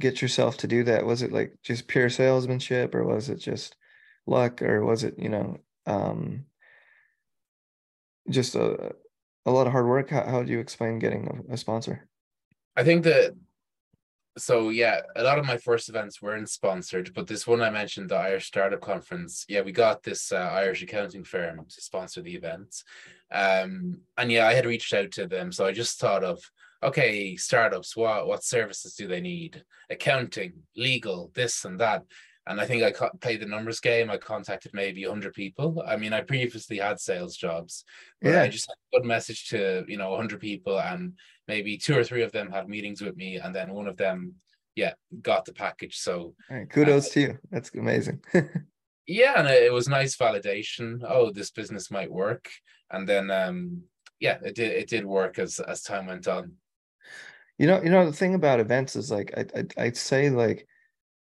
get 0.00 0.20
yourself 0.20 0.56
to 0.58 0.66
do 0.66 0.84
that? 0.84 1.06
Was 1.06 1.22
it 1.22 1.32
like 1.32 1.56
just 1.62 1.88
pure 1.88 2.10
salesmanship 2.10 2.94
or 2.94 3.04
was 3.04 3.28
it 3.28 3.36
just 3.36 3.76
luck 4.26 4.62
or 4.62 4.84
was 4.84 5.04
it, 5.04 5.18
you 5.18 5.28
know, 5.28 5.58
um, 5.86 6.44
just 8.28 8.54
a, 8.54 8.94
a 9.44 9.50
lot 9.50 9.66
of 9.66 9.72
hard 9.72 9.86
work? 9.86 10.10
How, 10.10 10.24
how 10.24 10.42
do 10.42 10.52
you 10.52 10.60
explain 10.60 10.98
getting 10.98 11.44
a, 11.48 11.54
a 11.54 11.56
sponsor? 11.56 12.08
I 12.76 12.84
think 12.84 13.04
that 13.04 13.34
so 14.38 14.68
yeah, 14.68 15.00
a 15.14 15.22
lot 15.22 15.38
of 15.38 15.46
my 15.46 15.56
first 15.56 15.88
events 15.88 16.20
weren't 16.20 16.50
sponsored, 16.50 17.14
but 17.14 17.26
this 17.26 17.46
one 17.46 17.62
I 17.62 17.70
mentioned, 17.70 18.10
the 18.10 18.16
Irish 18.16 18.46
Startup 18.46 18.80
Conference, 18.80 19.46
yeah, 19.48 19.62
we 19.62 19.72
got 19.72 20.02
this 20.02 20.30
uh, 20.30 20.36
Irish 20.36 20.82
accounting 20.82 21.24
firm 21.24 21.64
to 21.66 21.80
sponsor 21.80 22.20
the 22.20 22.34
event, 22.34 22.82
um, 23.32 24.00
and 24.18 24.30
yeah, 24.30 24.46
I 24.46 24.52
had 24.52 24.66
reached 24.66 24.92
out 24.92 25.10
to 25.12 25.26
them, 25.26 25.52
so 25.52 25.64
I 25.64 25.72
just 25.72 25.98
thought 25.98 26.22
of 26.22 26.38
okay, 26.82 27.36
startups, 27.36 27.96
what 27.96 28.26
what 28.26 28.44
services 28.44 28.94
do 28.94 29.06
they 29.06 29.20
need? 29.20 29.62
Accounting, 29.90 30.54
legal, 30.76 31.30
this 31.34 31.64
and 31.64 31.80
that. 31.80 32.02
And 32.48 32.60
I 32.60 32.66
think 32.66 32.84
I 32.84 32.92
played 33.20 33.40
the 33.40 33.46
numbers 33.46 33.80
game. 33.80 34.08
I 34.08 34.18
contacted 34.18 34.72
maybe 34.72 35.04
100 35.04 35.34
people. 35.34 35.82
I 35.86 35.96
mean, 35.96 36.12
I 36.12 36.20
previously 36.20 36.78
had 36.78 37.00
sales 37.00 37.36
jobs, 37.36 37.84
but 38.22 38.30
yeah. 38.30 38.42
I 38.42 38.48
just 38.48 38.68
had 38.68 38.74
a 38.74 39.00
good 39.00 39.06
message 39.06 39.48
to, 39.48 39.84
you 39.88 39.96
know, 39.96 40.10
100 40.10 40.40
people, 40.40 40.78
and 40.78 41.14
maybe 41.48 41.76
two 41.76 41.98
or 41.98 42.04
three 42.04 42.22
of 42.22 42.30
them 42.30 42.52
had 42.52 42.68
meetings 42.68 43.02
with 43.02 43.16
me, 43.16 43.36
and 43.36 43.54
then 43.54 43.72
one 43.72 43.88
of 43.88 43.96
them, 43.96 44.34
yeah, 44.76 44.92
got 45.22 45.44
the 45.44 45.54
package. 45.54 45.98
So 45.98 46.34
right, 46.48 46.70
kudos 46.70 47.08
uh, 47.08 47.12
to 47.14 47.20
you. 47.20 47.38
That's 47.50 47.74
amazing. 47.74 48.22
yeah, 49.08 49.34
and 49.36 49.48
it 49.48 49.72
was 49.72 49.88
nice 49.88 50.16
validation. 50.16 51.02
Oh, 51.04 51.32
this 51.32 51.50
business 51.50 51.90
might 51.90 52.12
work. 52.12 52.48
And 52.92 53.08
then, 53.08 53.30
um, 53.32 53.82
yeah, 54.20 54.38
it 54.44 54.54
did. 54.54 54.72
It 54.72 54.88
did 54.88 55.04
work 55.04 55.40
as 55.40 55.58
as 55.58 55.82
time 55.82 56.06
went 56.06 56.28
on. 56.28 56.52
You 57.58 57.66
know, 57.66 57.82
you 57.82 57.90
know 57.90 58.06
the 58.06 58.12
thing 58.16 58.34
about 58.34 58.60
events 58.60 58.96
is 58.96 59.10
like 59.10 59.32
I 59.36 59.46
I 59.58 59.84
I'd 59.86 59.96
say 59.96 60.30
like 60.30 60.66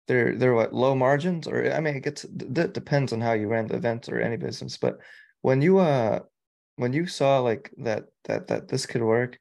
they're 0.09 0.37
they're 0.37 0.55
what 0.55 0.75
low 0.75 0.95
margins 0.95 1.47
or 1.49 1.73
I 1.73 1.81
mean 1.81 1.97
it 1.97 2.03
gets 2.05 2.27
that 2.31 2.75
depends 2.75 3.12
on 3.12 3.21
how 3.21 3.33
you 3.35 3.49
ran 3.49 3.68
the 3.68 3.77
event 3.77 4.09
or 4.09 4.21
any 4.21 4.37
business. 4.37 4.77
But 4.79 5.01
when 5.42 5.62
you 5.62 5.79
uh 5.79 6.21
when 6.77 6.92
you 6.92 7.07
saw 7.07 7.40
like 7.40 7.73
that 7.79 8.07
that 8.25 8.49
that 8.49 8.68
this 8.68 8.87
could 8.87 9.03
work, 9.03 9.38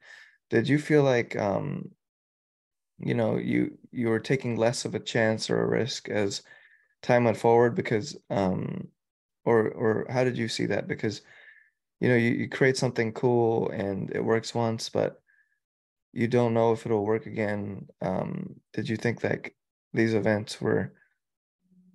did 0.50 0.68
you 0.68 0.78
feel 0.78 1.02
like 1.04 1.36
um 1.36 1.90
you 2.98 3.14
know 3.14 3.36
you 3.36 3.76
you 3.90 4.08
were 4.08 4.20
taking 4.20 4.56
less 4.56 4.84
of 4.84 4.94
a 4.94 5.00
chance 5.00 5.50
or 5.50 5.60
a 5.62 5.66
risk 5.66 6.08
as 6.08 6.42
time 7.02 7.24
went 7.24 7.38
forward 7.38 7.74
because 7.76 8.16
um 8.30 8.88
or 9.46 9.68
or 9.70 10.04
or 10.04 10.12
how 10.12 10.24
did 10.24 10.38
you 10.38 10.48
see 10.48 10.66
that? 10.68 10.88
Because 10.88 11.22
you 12.00 12.10
know 12.10 12.16
you, 12.16 12.32
you 12.32 12.50
create 12.50 12.78
something 12.78 13.12
cool 13.14 13.70
and 13.70 14.12
it 14.16 14.24
works 14.24 14.54
once, 14.54 14.90
but 14.90 15.21
you 16.12 16.28
don't 16.28 16.54
know 16.54 16.72
if 16.72 16.84
it'll 16.84 17.04
work 17.04 17.26
again. 17.26 17.86
Um, 18.00 18.56
did 18.72 18.88
you 18.88 18.96
think 18.96 19.20
that 19.22 19.50
these 19.92 20.14
events 20.14 20.60
were 20.60 20.92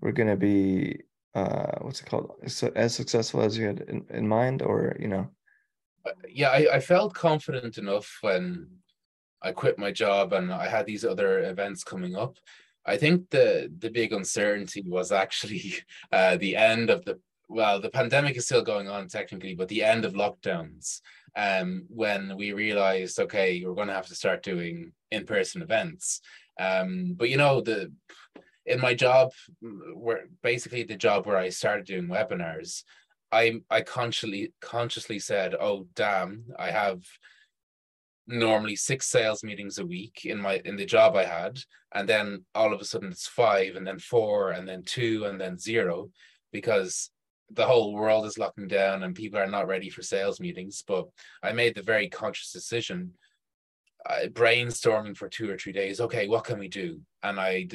were 0.02 0.12
going 0.12 0.30
to 0.30 0.36
be 0.36 1.02
uh, 1.36 1.80
what's 1.82 2.02
it 2.02 2.08
called 2.08 2.32
as 2.76 2.96
successful 2.96 3.42
as 3.42 3.58
you 3.58 3.68
had 3.68 3.82
in, 3.82 4.06
in 4.10 4.28
mind, 4.28 4.62
or 4.62 4.96
you 5.00 5.08
know? 5.08 5.30
Uh, 6.06 6.12
yeah, 6.30 6.50
I, 6.50 6.76
I 6.76 6.80
felt 6.80 7.14
confident 7.14 7.78
enough 7.78 8.18
when 8.22 8.68
I 9.42 9.52
quit 9.52 9.78
my 9.78 9.92
job 9.92 10.34
and 10.34 10.52
I 10.52 10.68
had 10.68 10.86
these 10.86 11.06
other 11.06 11.44
events 11.44 11.84
coming 11.84 12.16
up. 12.16 12.38
I 12.86 12.98
think 12.98 13.30
the 13.30 13.72
the 13.78 13.90
big 13.90 14.14
uncertainty 14.14 14.84
was 14.86 15.12
actually 15.12 15.76
uh, 16.12 16.38
the 16.38 16.56
end 16.56 16.90
of 16.90 17.06
the 17.06 17.20
well, 17.50 17.80
the 17.80 17.90
pandemic 17.90 18.36
is 18.36 18.46
still 18.46 18.62
going 18.62 18.90
on 18.90 19.08
technically, 19.08 19.56
but 19.56 19.68
the 19.70 19.84
end 19.84 20.06
of 20.06 20.14
lockdowns. 20.14 21.00
Um, 21.38 21.86
when 21.90 22.36
we 22.36 22.52
realized, 22.54 23.20
okay, 23.20 23.64
we're 23.64 23.76
going 23.76 23.90
to 23.90 23.94
have 23.94 24.08
to 24.08 24.16
start 24.16 24.42
doing 24.42 24.92
in-person 25.12 25.62
events. 25.62 26.20
Um, 26.60 27.14
but 27.16 27.30
you 27.30 27.38
know, 27.38 27.62
the 27.62 27.92
in 28.66 28.82
my 28.82 28.94
job, 28.94 29.32
where 29.96 30.26
basically 30.42 30.84
the 30.84 30.98
job 30.98 31.26
where 31.26 31.38
I 31.38 31.50
started 31.50 31.86
doing 31.86 32.08
webinars, 32.08 32.84
I 33.32 33.62
I 33.70 33.82
consciously 33.82 34.52
consciously 34.62 35.20
said, 35.20 35.54
oh 35.54 35.88
damn, 35.96 36.46
I 36.58 36.72
have 36.72 37.02
normally 38.26 38.76
six 38.76 39.08
sales 39.08 39.44
meetings 39.44 39.78
a 39.78 39.86
week 39.86 40.26
in 40.26 40.42
my 40.42 40.62
in 40.66 40.76
the 40.76 40.86
job 40.86 41.16
I 41.16 41.26
had, 41.26 41.60
and 41.94 42.10
then 42.10 42.46
all 42.56 42.74
of 42.74 42.82
a 42.82 42.86
sudden 42.86 43.12
it's 43.12 43.28
five, 43.28 43.76
and 43.76 43.86
then 43.86 44.00
four, 44.00 44.52
and 44.52 44.68
then 44.68 44.84
two, 44.84 45.26
and 45.26 45.40
then 45.40 45.58
zero, 45.58 46.10
because 46.52 47.12
the 47.52 47.66
whole 47.66 47.94
world 47.94 48.26
is 48.26 48.38
locking 48.38 48.68
down 48.68 49.04
and 49.04 49.16
people 49.16 49.40
are 49.40 49.48
not 49.48 49.68
ready 49.68 49.90
for 49.90 50.02
sales 50.02 50.40
meetings. 50.40 50.84
But 50.86 51.08
I 51.42 51.52
made 51.54 51.76
the 51.76 51.82
very 51.82 52.10
conscious 52.10 52.52
decision, 52.52 53.14
uh, 54.10 54.28
brainstorming 54.30 55.16
for 55.16 55.30
two 55.30 55.50
or 55.50 55.58
three 55.58 55.74
days. 55.74 56.02
Okay, 56.02 56.28
what 56.28 56.44
can 56.44 56.60
we 56.60 56.68
do? 56.68 57.00
And 57.24 57.40
I 57.40 57.68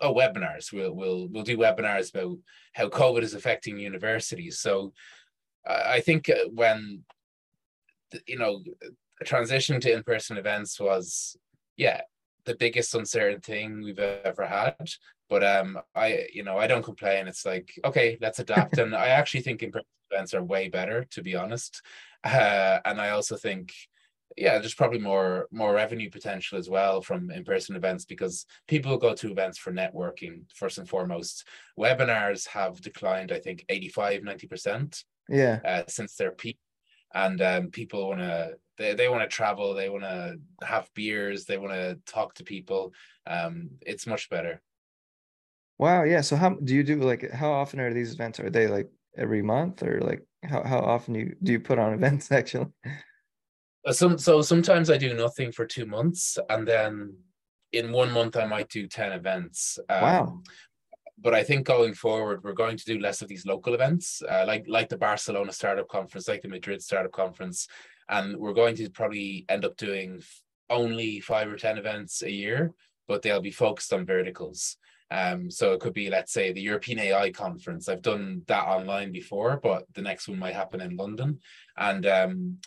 oh 0.00 0.14
webinars. 0.14 0.72
We'll 0.72 0.92
we'll 0.92 1.28
we'll 1.28 1.44
do 1.44 1.58
webinars 1.58 2.14
about 2.14 2.38
how 2.72 2.88
COVID 2.88 3.22
is 3.22 3.34
affecting 3.34 3.78
universities. 3.78 4.58
So 4.58 4.92
I 5.66 6.00
think 6.00 6.28
uh, 6.28 6.48
when 6.52 7.04
you 8.26 8.38
know 8.38 8.62
transition 9.24 9.80
to 9.80 9.92
in-person 9.92 10.36
events 10.36 10.78
was 10.78 11.36
yeah 11.76 12.02
the 12.44 12.54
biggest 12.54 12.94
uncertain 12.94 13.40
thing 13.40 13.82
we've 13.82 13.98
ever 13.98 14.46
had 14.46 14.76
but 15.28 15.44
um 15.44 15.78
i 15.94 16.26
you 16.32 16.42
know 16.42 16.56
i 16.58 16.66
don't 16.66 16.84
complain. 16.84 17.28
It's 17.28 17.44
like 17.46 17.78
okay 17.84 18.18
let's 18.20 18.38
adapt. 18.38 18.78
And 18.78 18.94
i 18.94 19.08
actually 19.08 19.42
think 19.42 19.62
in-person 19.62 19.86
events 20.10 20.34
are 20.34 20.42
way 20.42 20.68
better 20.68 21.04
to 21.10 21.22
be 21.22 21.34
honest. 21.34 21.82
Uh, 22.24 22.80
and 22.84 23.00
i 23.00 23.10
also 23.10 23.36
think 23.36 23.72
yeah 24.36 24.58
there's 24.58 24.74
probably 24.74 24.98
more 24.98 25.46
more 25.52 25.72
revenue 25.72 26.10
potential 26.10 26.58
as 26.58 26.68
well 26.68 27.00
from 27.00 27.30
in-person 27.30 27.76
events 27.76 28.04
because 28.04 28.44
people 28.66 28.96
go 28.96 29.14
to 29.14 29.30
events 29.30 29.58
for 29.58 29.72
networking 29.72 30.42
first 30.54 30.78
and 30.78 30.88
foremost. 30.88 31.46
Webinars 31.78 32.46
have 32.48 32.80
declined 32.80 33.32
i 33.32 33.38
think 33.38 33.64
85 33.68 34.22
90% 34.22 35.04
yeah. 35.28 35.60
uh, 35.64 35.82
since 35.88 36.14
their 36.16 36.30
peak. 36.30 36.58
And 37.14 37.40
um, 37.40 37.70
people 37.70 38.08
want 38.08 38.20
to 38.20 38.54
they, 38.78 38.94
they 38.94 39.08
want 39.08 39.22
to 39.22 39.34
travel 39.34 39.72
they 39.72 39.88
want 39.88 40.04
to 40.04 40.36
have 40.62 40.90
beers 40.94 41.44
they 41.44 41.56
want 41.58 41.72
to 41.72 41.98
talk 42.06 42.34
to 42.34 42.44
people. 42.44 42.92
Um, 43.26 43.70
it's 43.80 44.06
much 44.06 44.28
better 44.28 44.60
wow 45.78 46.02
yeah 46.04 46.20
so 46.20 46.36
how 46.36 46.50
do 46.50 46.74
you 46.74 46.82
do 46.82 46.96
like 46.96 47.30
how 47.30 47.52
often 47.52 47.80
are 47.80 47.92
these 47.92 48.14
events? 48.14 48.40
Are 48.40 48.50
they 48.50 48.66
like 48.66 48.88
every 49.16 49.42
month 49.42 49.82
or 49.82 50.00
like 50.00 50.26
how, 50.42 50.62
how 50.62 50.78
often 50.80 51.14
you 51.14 51.36
do 51.42 51.52
you 51.52 51.60
put 51.60 51.78
on 51.78 51.92
events 51.98 52.30
actually? 52.32 52.66
Uh, 53.86 53.92
some 53.92 54.18
so 54.18 54.42
sometimes 54.42 54.90
i 54.90 54.96
do 54.96 55.14
nothing 55.14 55.52
for 55.52 55.64
two 55.64 55.86
months 55.86 56.38
and 56.50 56.66
then 56.66 57.14
in 57.72 57.92
one 57.92 58.10
month 58.10 58.36
i 58.36 58.44
might 58.44 58.68
do 58.68 58.88
10 58.88 59.12
events 59.12 59.78
um, 59.88 60.02
wow. 60.02 60.42
but 61.18 61.34
I 61.34 61.42
think 61.44 61.66
going 61.66 61.94
forward, 61.94 62.42
we're 62.42 62.52
going 62.52 62.76
to 62.76 62.84
do 62.84 62.98
less 62.98 63.22
of 63.22 63.28
these 63.28 63.46
local 63.46 63.74
events, 63.74 64.22
uh, 64.28 64.44
like 64.46 64.64
like 64.68 64.88
the 64.88 64.98
Barcelona 64.98 65.52
Startup 65.52 65.88
Conference, 65.88 66.28
like 66.28 66.42
the 66.42 66.48
Madrid 66.48 66.82
Startup 66.82 67.12
Conference, 67.12 67.68
and 68.08 68.36
we're 68.36 68.52
going 68.52 68.76
to 68.76 68.90
probably 68.90 69.44
end 69.48 69.64
up 69.64 69.76
doing 69.76 70.20
only 70.68 71.20
five 71.20 71.48
or 71.48 71.56
ten 71.56 71.78
events 71.78 72.22
a 72.22 72.30
year, 72.30 72.72
but 73.08 73.22
they'll 73.22 73.40
be 73.40 73.50
focused 73.50 73.92
on 73.92 74.04
verticals. 74.04 74.76
Um, 75.10 75.50
so 75.50 75.72
it 75.72 75.80
could 75.80 75.92
be, 75.92 76.10
let's 76.10 76.32
say, 76.32 76.52
the 76.52 76.60
European 76.60 76.98
AI 76.98 77.30
conference. 77.30 77.88
I've 77.88 78.02
done 78.02 78.42
that 78.48 78.64
online 78.64 79.12
before, 79.12 79.60
but 79.62 79.84
the 79.94 80.02
next 80.02 80.26
one 80.28 80.38
might 80.38 80.54
happen 80.54 80.80
in 80.80 80.96
London, 80.96 81.38
and 81.76 82.06
um, 82.06 82.58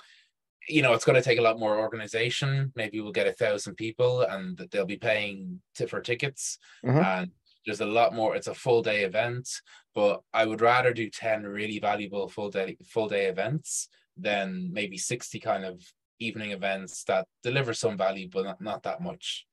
you 0.67 0.81
know, 0.81 0.93
it's 0.93 1.05
going 1.05 1.15
to 1.15 1.21
take 1.21 1.39
a 1.39 1.43
lot 1.43 1.59
more 1.59 1.79
organization. 1.79 2.71
Maybe 2.75 3.01
we'll 3.01 3.11
get 3.11 3.27
a 3.27 3.33
thousand 3.33 3.75
people, 3.75 4.21
and 4.21 4.57
they'll 4.71 4.85
be 4.85 4.97
paying 4.97 5.61
t- 5.75 5.85
for 5.85 5.99
tickets, 5.99 6.59
mm-hmm. 6.85 6.97
and 6.97 7.31
there's 7.65 7.81
a 7.81 7.85
lot 7.85 8.15
more 8.15 8.35
it's 8.35 8.47
a 8.47 8.53
full 8.53 8.81
day 8.81 9.03
event 9.03 9.47
but 9.93 10.21
i 10.33 10.45
would 10.45 10.61
rather 10.61 10.93
do 10.93 11.09
10 11.09 11.43
really 11.43 11.79
valuable 11.79 12.27
full 12.27 12.49
day 12.49 12.77
full 12.85 13.07
day 13.07 13.25
events 13.25 13.89
than 14.17 14.69
maybe 14.71 14.97
60 14.97 15.39
kind 15.39 15.65
of 15.65 15.81
evening 16.19 16.51
events 16.51 17.03
that 17.03 17.27
deliver 17.43 17.73
some 17.73 17.97
value 17.97 18.27
but 18.31 18.43
not, 18.43 18.61
not 18.61 18.83
that 18.83 19.01
much 19.01 19.45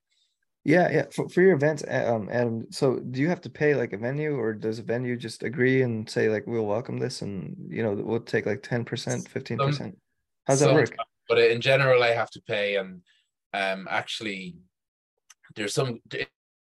yeah 0.66 0.90
yeah 0.90 1.05
for, 1.12 1.29
for 1.29 1.42
your 1.42 1.55
events 1.55 1.85
um 1.88 2.29
adam 2.31 2.66
so 2.70 2.98
do 3.11 3.20
you 3.20 3.29
have 3.29 3.40
to 3.40 3.48
pay 3.48 3.74
like 3.74 3.92
a 3.92 3.96
venue 3.96 4.37
or 4.37 4.52
does 4.52 4.79
a 4.79 4.83
venue 4.83 5.16
just 5.16 5.42
agree 5.42 5.83
and 5.83 6.09
say 6.11 6.29
like 6.29 6.44
we'll 6.46 6.66
welcome 6.66 6.98
this 6.98 7.22
and 7.22 7.57
you 7.68 7.83
know 7.83 7.92
we'll 7.92 8.20
take 8.20 8.46
like 8.46 8.62
10% 8.62 8.85
15% 8.85 9.92
how's 10.46 10.61
that 10.61 10.74
work 10.74 10.96
but 11.29 11.38
in 11.38 11.61
general 11.61 12.02
i 12.02 12.09
have 12.09 12.31
to 12.31 12.42
pay 12.42 12.76
and 12.76 13.00
um 13.55 13.87
actually 13.88 14.57
there's 15.55 15.72
some 15.72 16.00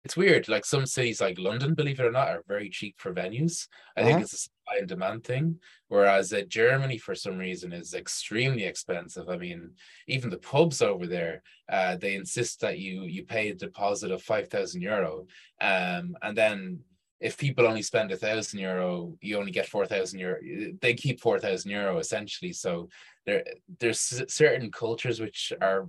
it's 0.06 0.16
weird. 0.16 0.48
Like 0.48 0.66
some 0.66 0.86
cities, 0.86 1.20
like 1.20 1.40
London, 1.40 1.74
believe 1.74 2.00
it 2.00 2.06
or 2.06 2.12
not, 2.12 2.30
are 2.30 2.44
very 2.48 2.70
cheap 2.70 2.96
for 3.00 3.12
venues. 3.12 3.68
I 3.98 4.02
uh-huh. 4.02 4.10
think 4.10 4.22
it's 4.22 4.34
a 4.34 4.50
supply 4.66 4.80
and 4.80 4.88
demand 4.88 5.24
thing. 5.24 5.60
Whereas 5.88 6.34
uh, 6.34 6.42
Germany, 6.48 6.98
for 6.98 7.16
some 7.16 7.38
reason, 7.38 7.74
is 7.74 7.94
extremely 7.94 8.64
expensive. 8.64 9.30
I 9.30 9.38
mean, 9.38 9.72
even 10.08 10.30
the 10.30 10.38
pubs 10.38 10.82
over 10.82 11.08
there, 11.08 11.44
uh, 11.72 11.98
they 11.98 12.16
insist 12.16 12.62
that 12.62 12.80
you 12.80 13.04
you 13.04 13.24
pay 13.24 13.50
a 13.50 13.56
deposit 13.56 14.12
of 14.12 14.22
five 14.22 14.50
thousand 14.50 14.82
euro, 14.82 15.26
um, 15.62 16.16
and 16.22 16.38
then 16.38 16.80
if 17.22 17.38
people 17.38 17.66
only 17.66 17.82
spend 17.82 18.12
a 18.12 18.18
thousand 18.18 18.60
euro, 18.60 19.18
you 19.22 19.38
only 19.38 19.52
get 19.52 19.68
four 19.68 19.86
thousand 19.86 20.20
euro. 20.20 20.38
They 20.82 20.94
keep 20.94 21.20
four 21.20 21.40
thousand 21.40 21.72
euro 21.72 21.98
essentially. 21.98 22.54
So 22.54 22.90
there, 23.26 23.44
there's 23.80 24.24
certain 24.28 24.72
cultures 24.72 25.20
which 25.20 25.54
are 25.62 25.88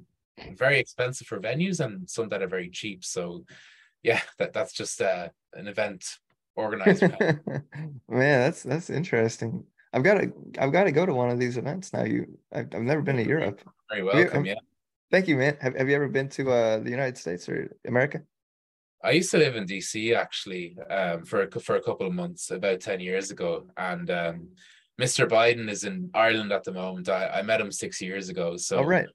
very 0.55 0.79
expensive 0.79 1.27
for 1.27 1.41
venues 1.41 1.85
and 1.85 2.09
some 2.09 2.29
that 2.29 2.43
are 2.43 2.49
very 2.49 2.71
cheap. 2.71 3.05
So 3.05 3.45
yeah, 4.03 4.21
that 4.39 4.53
that's 4.53 4.73
just 4.73 5.01
uh, 5.01 5.29
an 5.55 5.67
event 5.67 6.05
organizer. 6.57 7.43
Man, 8.09 8.41
that's 8.41 8.63
that's 8.63 8.91
interesting. 8.91 9.65
I've 9.93 10.03
got 10.03 10.15
to 10.15 10.33
I've 10.59 10.73
got 10.73 10.85
to 10.85 10.93
go 10.93 11.07
to 11.07 11.15
one 11.15 11.31
of 11.31 11.39
these 11.39 11.57
events 11.57 11.93
now. 11.93 12.05
You, 12.05 12.39
I've, 12.53 12.69
I've 12.75 12.83
never 12.83 13.03
been 13.03 13.17
to 13.17 13.27
Europe. 13.27 13.61
Very 13.91 14.03
welcome. 14.03 14.45
You, 14.45 14.53
yeah. 14.53 14.59
Thank 15.11 15.29
you, 15.29 15.37
man. 15.37 15.57
Have 15.61 15.77
Have 15.77 15.89
you 15.89 15.95
ever 15.95 16.09
been 16.09 16.29
to 16.31 16.51
uh, 16.51 16.79
the 16.79 16.91
United 16.91 17.17
States 17.17 17.49
or 17.49 17.71
America? 17.87 18.23
I 19.05 19.13
used 19.13 19.31
to 19.31 19.39
live 19.39 19.55
in 19.55 19.67
DC 19.67 20.17
actually 20.17 20.77
um, 20.91 21.25
for 21.25 21.43
a, 21.43 21.61
for 21.61 21.77
a 21.77 21.83
couple 21.83 22.07
of 22.07 22.13
months 22.13 22.51
about 22.51 22.81
ten 22.81 22.99
years 22.99 23.31
ago, 23.31 23.67
and 23.77 24.11
um, 24.11 24.49
Mr. 25.01 25.29
Biden 25.29 25.71
is 25.71 25.85
in 25.85 26.11
Ireland 26.15 26.53
at 26.53 26.65
the 26.65 26.73
moment. 26.73 27.09
I, 27.09 27.29
I 27.29 27.43
met 27.43 27.61
him 27.61 27.71
six 27.71 28.01
years 28.01 28.29
ago. 28.29 28.57
So, 28.57 28.79
oh, 28.79 28.85
right. 28.85 29.07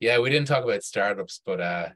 Yeah, 0.00 0.18
we 0.18 0.30
didn't 0.30 0.48
talk 0.48 0.64
about 0.64 0.82
startups, 0.82 1.40
but 1.44 1.60
uh, 1.60 1.88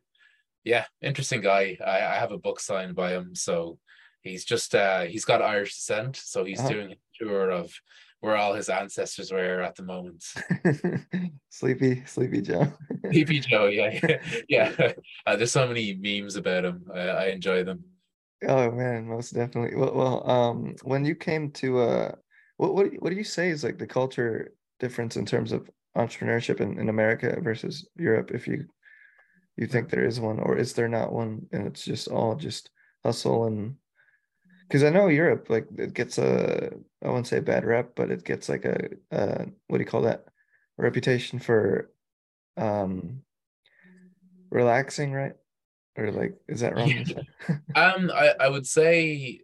yeah, 0.65 0.85
interesting 1.03 1.41
guy. 1.41 1.77
I, 1.85 1.97
I 1.97 2.15
have 2.17 2.31
a 2.31 2.39
book 2.39 2.61
signed 2.61 2.95
by 2.95 3.13
him, 3.13 3.35
so 3.35 3.79
he's 4.27 4.45
just 4.45 4.75
uh 4.75 5.03
he's 5.03 5.25
got 5.25 5.43
Irish 5.43 5.75
descent, 5.75 6.17
so 6.17 6.45
he's 6.45 6.61
uh-huh. 6.61 6.69
doing 6.69 6.93
a 6.93 6.97
tour 7.19 7.51
of 7.51 7.73
where 8.21 8.37
all 8.37 8.55
his 8.55 8.69
ancestors 8.69 9.31
were 9.31 9.61
at 9.61 9.77
the 9.77 9.83
moment. 9.83 10.25
sleepy, 11.51 12.03
sleepy 12.07 12.41
Joe. 12.41 12.73
sleepy 13.13 13.41
Joe, 13.41 13.67
yeah, 13.67 14.01
yeah. 14.03 14.41
yeah. 14.49 14.93
Uh, 15.27 15.37
there's 15.37 15.53
so 15.53 15.67
many 15.67 15.95
memes 15.95 16.37
about 16.37 16.65
him. 16.65 16.87
I, 16.93 16.99
I 16.99 17.25
enjoy 17.27 17.65
them. 17.65 17.85
Oh 18.47 18.71
man, 18.71 19.09
most 19.09 19.35
definitely. 19.35 19.77
Well, 19.77 19.95
well, 19.95 20.31
um, 20.31 20.75
when 20.83 21.05
you 21.05 21.15
came 21.15 21.51
to 21.53 21.79
uh, 21.79 22.13
what 22.57 22.75
what 22.75 22.87
what 23.01 23.11
do 23.11 23.17
you 23.17 23.25
say 23.25 23.51
is 23.51 23.65
like 23.65 23.79
the 23.79 23.87
culture 23.87 24.53
difference 24.81 25.17
in 25.17 25.25
terms 25.25 25.53
of 25.53 25.71
entrepreneurship 25.97 26.61
in, 26.61 26.79
in 26.79 26.89
America 26.89 27.39
versus 27.41 27.89
Europe? 27.97 28.31
If 28.33 28.47
you 28.47 28.67
you 29.57 29.67
think 29.67 29.89
there 29.89 30.05
is 30.05 30.21
one 30.21 30.39
or 30.39 30.57
is 30.57 30.75
there 30.75 30.89
not 30.89 31.13
one 31.13 31.47
and 31.53 31.67
it's 31.67 31.85
just 31.85 32.09
all 32.09 32.35
just 32.35 32.71
hustle 33.05 33.47
and 33.47 33.77
because 34.69 34.83
i 34.83 34.91
know 34.91 35.09
europe 35.09 35.47
like 35.49 35.67
it 35.77 35.95
gets 35.95 36.19
a 36.19 36.71
i 37.05 37.09
won't 37.09 37.27
say 37.27 37.39
a 37.39 37.43
bad 37.43 37.65
rep 37.65 37.95
but 37.95 38.11
it 38.11 38.25
gets 38.25 38.49
like 38.49 38.65
a, 38.65 38.89
a 39.11 39.47
what 39.69 39.79
do 39.79 39.85
you 39.85 39.91
call 39.91 40.03
that 40.03 40.25
a 40.79 40.83
reputation 40.83 41.39
for 41.39 41.91
um 42.57 43.23
relaxing 44.51 45.13
right 45.13 45.35
or 45.97 46.11
like 46.11 46.37
is 46.49 46.61
that 46.61 46.75
wrong 46.77 46.93
um 47.75 48.11
I, 48.15 48.35
I 48.41 48.49
would 48.49 48.67
say 48.67 49.41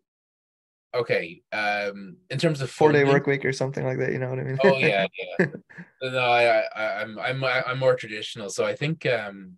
okay 0.95 1.43
um 1.53 2.17
in 2.31 2.39
terms 2.39 2.61
of 2.61 2.71
four 2.71 2.93
day 2.93 3.05
work 3.05 3.27
week 3.27 3.45
or 3.45 3.53
something 3.53 3.85
like 3.85 3.99
that. 3.99 4.13
You 4.13 4.19
know 4.19 4.31
what 4.31 4.39
I 4.39 4.43
mean? 4.43 4.59
oh 4.63 4.79
yeah 4.79 5.07
yeah 5.41 5.47
no 6.03 6.19
I, 6.19 6.65
I 6.75 7.03
i'm 7.03 7.19
i'm 7.19 7.45
i'm 7.45 7.79
more 7.79 7.95
traditional 7.95 8.51
so 8.51 8.65
i 8.65 8.75
think 8.75 9.07
um 9.07 9.57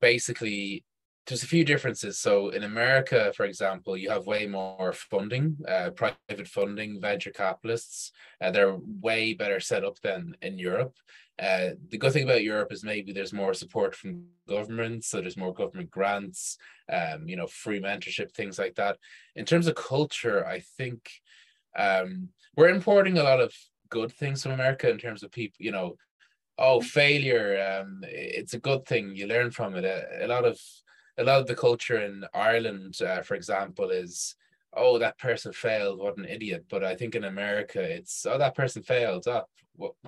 basically 0.00 0.84
there's 1.30 1.42
a 1.42 1.46
few 1.46 1.64
differences 1.64 2.18
so 2.18 2.50
in 2.50 2.64
america 2.64 3.32
for 3.36 3.46
example 3.46 3.96
you 3.96 4.10
have 4.10 4.26
way 4.26 4.46
more 4.46 4.92
funding 4.92 5.56
uh, 5.68 5.90
private 5.90 6.46
funding 6.46 7.00
venture 7.00 7.30
capitalists 7.30 8.12
uh, 8.42 8.50
they're 8.50 8.76
way 9.00 9.32
better 9.32 9.60
set 9.60 9.84
up 9.84 9.98
than 10.00 10.34
in 10.42 10.58
europe 10.58 10.94
uh, 11.40 11.70
the 11.88 11.96
good 11.96 12.12
thing 12.12 12.24
about 12.24 12.42
Europe 12.42 12.70
is 12.70 12.84
maybe 12.84 13.12
there's 13.12 13.32
more 13.32 13.54
support 13.54 13.94
from 13.94 14.26
governments, 14.46 15.08
so 15.08 15.22
there's 15.22 15.38
more 15.38 15.54
government 15.54 15.90
grants, 15.90 16.58
um, 16.92 17.26
you 17.26 17.34
know, 17.34 17.46
free 17.46 17.80
mentorship, 17.80 18.30
things 18.32 18.58
like 18.58 18.74
that. 18.74 18.98
In 19.36 19.46
terms 19.46 19.66
of 19.66 19.74
culture, 19.74 20.46
I 20.46 20.60
think 20.76 21.10
um, 21.74 22.28
we're 22.58 22.68
importing 22.68 23.16
a 23.16 23.22
lot 23.22 23.40
of 23.40 23.54
good 23.88 24.12
things 24.12 24.42
from 24.42 24.52
America 24.52 24.90
in 24.90 24.98
terms 24.98 25.22
of 25.22 25.32
people, 25.32 25.56
you 25.60 25.72
know, 25.72 25.96
oh, 26.58 26.82
failure, 26.82 27.80
um, 27.80 28.00
it's 28.02 28.52
a 28.52 28.60
good 28.60 28.84
thing. 28.84 29.16
You 29.16 29.26
learn 29.26 29.50
from 29.50 29.76
it. 29.76 29.84
A, 29.84 30.26
a 30.26 30.28
lot 30.28 30.44
of 30.44 30.60
a 31.20 31.24
lot 31.24 31.40
of 31.40 31.46
the 31.46 31.54
culture 31.54 32.00
in 32.00 32.24
Ireland, 32.34 33.00
uh, 33.02 33.22
for 33.22 33.34
example, 33.34 33.90
is 33.90 34.34
oh 34.74 34.98
that 34.98 35.18
person 35.18 35.52
failed 35.52 35.98
what 35.98 36.16
an 36.16 36.24
idiot. 36.24 36.64
But 36.70 36.84
i 36.84 36.94
think 36.94 37.14
in 37.14 37.24
america 37.24 37.80
it's 37.80 38.24
oh 38.26 38.38
that 38.38 38.54
person 38.54 38.82
failed 38.82 39.26
oh, 39.26 39.44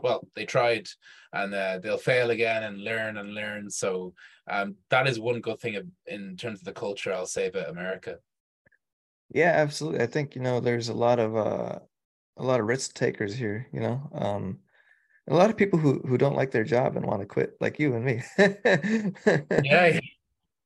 well 0.03 0.27
they 0.35 0.45
tried 0.45 0.89
and 1.33 1.55
uh, 1.55 1.79
they'll 1.79 1.97
fail 1.97 2.31
again 2.31 2.63
and 2.63 2.85
learn 2.85 3.17
and 3.17 3.35
learn. 3.35 3.71
So 3.71 4.13
um, 4.47 4.77
that 4.91 5.07
is 5.07 5.19
one 5.19 5.41
good 5.41 5.59
thing 5.61 5.93
in 6.07 6.37
terms 6.37 6.61
of 6.61 6.65
the 6.65 6.73
culture 6.73 7.13
i'll 7.13 7.27
say 7.27 7.47
about 7.47 7.71
america. 7.71 8.19
Yeah 9.31 9.53
absolutely. 9.53 10.03
I 10.03 10.07
think 10.07 10.35
you 10.35 10.43
know 10.43 10.61
there's 10.61 10.89
a 10.89 10.95
lot 10.95 11.19
of 11.19 11.37
uh 11.37 11.79
a 12.37 12.43
lot 12.43 12.61
of 12.61 12.67
risk 12.67 12.95
takers 12.95 13.35
here 13.35 13.67
you 13.73 13.81
know? 13.81 14.11
Um 14.15 14.59
a 15.29 15.35
lot 15.35 15.51
of 15.51 15.57
people 15.57 15.79
who 15.79 16.01
who 16.07 16.19
don't 16.19 16.37
like 16.37 16.51
their 16.51 16.65
job 16.65 16.97
and 16.97 17.07
want 17.07 17.21
to 17.21 17.27
quit 17.27 17.57
like 17.61 17.79
you 17.79 17.95
and 17.95 18.05
me. 18.05 18.23
Yeah 19.63 20.01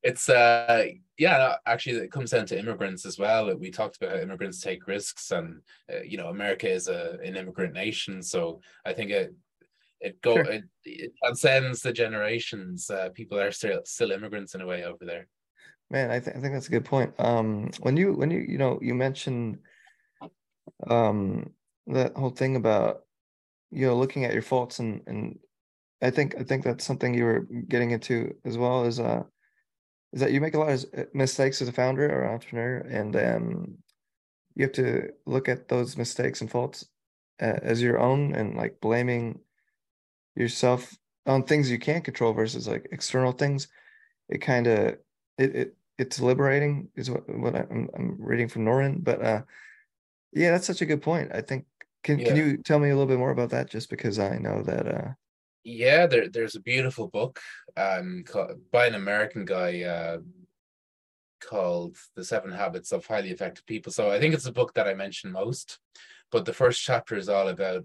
it's 0.07 0.29
uh 0.29 0.85
yeah 1.19 1.57
actually 1.67 1.97
it 1.97 2.13
comes 2.13 2.31
down 2.31 2.47
to 2.47 2.59
immigrants 2.59 3.05
as 3.05 3.19
well. 3.19 3.55
We 3.57 3.71
talked 3.71 3.97
about 3.97 4.15
how 4.15 4.23
immigrants 4.23 4.61
take 4.61 4.87
risks 4.87 5.33
and 5.33 5.61
uh, 5.93 6.03
you 6.03 6.17
know 6.17 6.29
america 6.29 6.69
is 6.71 6.87
a 6.89 7.19
an 7.25 7.37
immigrant 7.37 7.75
nation. 7.75 8.23
So 8.23 8.61
i 8.85 8.93
think 8.93 9.11
it 9.11 9.35
it 10.01 10.21
go 10.23 10.35
sure. 10.35 10.45
it, 10.45 10.65
it 10.85 11.13
transcends 11.23 11.81
the 11.83 11.93
generations. 11.93 12.89
Uh, 12.89 13.09
people 13.15 13.39
are 13.39 13.51
still 13.51 13.81
still 13.85 14.13
immigrants 14.13 14.55
in 14.55 14.61
a 14.61 14.67
way 14.67 14.85
over 14.85 15.05
there. 15.05 15.27
Man 15.91 16.11
I, 16.11 16.21
th- 16.21 16.37
I 16.37 16.41
think 16.41 16.53
that's 16.55 16.69
a 16.69 16.77
good 16.77 16.85
point. 16.85 17.13
Um 17.19 17.71
when 17.81 17.97
you 17.97 18.13
when 18.13 18.31
you 18.31 18.41
you 18.41 18.59
know 18.59 18.79
you 18.81 18.95
mentioned 18.95 19.59
um 20.89 21.51
that 21.89 22.15
whole 22.15 22.31
thing 22.31 22.55
about 22.57 23.03
you 23.73 23.87
know 23.87 23.97
looking 23.97 24.25
at 24.25 24.33
your 24.33 24.43
faults 24.43 24.79
and 24.79 25.01
and 25.07 25.39
i 26.03 26.11
think 26.11 26.37
i 26.39 26.43
think 26.43 26.65
that's 26.65 26.85
something 26.85 27.15
you 27.15 27.25
were 27.25 27.47
getting 27.69 27.93
into 27.93 28.35
as 28.45 28.59
well 28.59 28.85
as 28.85 29.01
uh 29.01 29.23
is 30.13 30.21
that 30.21 30.33
you 30.33 30.41
make 30.41 30.55
a 30.55 30.59
lot 30.59 30.71
of 30.71 30.85
uh, 30.97 31.05
mistakes 31.13 31.61
as 31.61 31.69
a 31.69 31.73
founder 31.73 32.11
or 32.11 32.27
entrepreneur, 32.27 32.79
and 32.79 33.17
um, 33.17 33.79
you 34.55 34.65
have 34.65 34.73
to 34.73 35.11
look 35.27 35.49
at 35.49 35.69
those 35.69 35.97
mistakes 35.97 36.41
and 36.41 36.51
faults 36.51 36.87
uh, 37.41 37.59
as 37.63 37.83
your 37.83 37.99
own, 37.99 38.35
and 38.35 38.57
like 38.57 38.81
blaming 38.81 39.41
yourself 40.35 40.97
on 41.27 41.43
things 41.43 41.71
you 41.71 41.79
can't 41.79 42.05
control 42.05 42.33
versus 42.33 42.69
like 42.69 42.89
external 42.93 43.33
things. 43.33 43.69
It 44.29 44.39
kind 44.39 44.67
of 44.67 44.99
it, 45.39 45.57
it 45.57 45.77
it's 45.99 46.21
liberating 46.21 46.89
is 46.97 47.11
what 47.11 47.29
what 47.29 47.55
I'm 47.55 47.89
I'm 47.97 48.17
reading 48.19 48.49
from 48.49 48.65
Norton, 48.65 49.01
but 49.03 49.23
uh, 49.23 49.43
yeah, 50.33 50.51
that's 50.51 50.67
such 50.67 50.83
a 50.83 50.87
good 50.87 51.03
point. 51.03 51.31
I 51.35 51.41
think 51.41 51.65
can 52.03 52.19
yeah. 52.19 52.29
can 52.29 52.37
you 52.37 52.57
tell 52.59 52.79
me 52.79 52.91
a 52.91 52.95
little 52.95 53.09
bit 53.09 53.19
more 53.19 53.31
about 53.31 53.51
that? 53.51 53.71
Just 53.71 53.91
because 53.91 54.19
I 54.19 54.39
know 54.39 54.63
that 54.63 54.87
uh, 54.87 55.09
yeah, 55.67 56.07
there, 56.07 56.29
there's 56.29 56.55
a 56.55 56.61
beautiful 56.61 57.09
book 57.09 57.41
um, 57.77 58.25
by 58.71 58.87
an 58.87 58.95
American 58.95 59.45
guy 59.45 59.83
uh, 59.83 60.19
called 61.41 61.97
The 62.15 62.25
Seven 62.25 62.53
Habits 62.53 62.93
of 62.93 63.05
Highly 63.05 63.31
Effective 63.31 63.67
People. 63.67 63.93
So 63.93 64.09
I 64.11 64.21
think 64.21 64.33
it's 64.33 64.47
a 64.47 64.53
book 64.53 64.75
that 64.75 64.87
I 64.87 64.95
mention 64.95 65.33
most. 65.33 65.81
But 66.31 66.45
the 66.45 66.53
first 66.53 66.83
chapter 66.83 67.17
is 67.17 67.29
all 67.29 67.49
about 67.49 67.85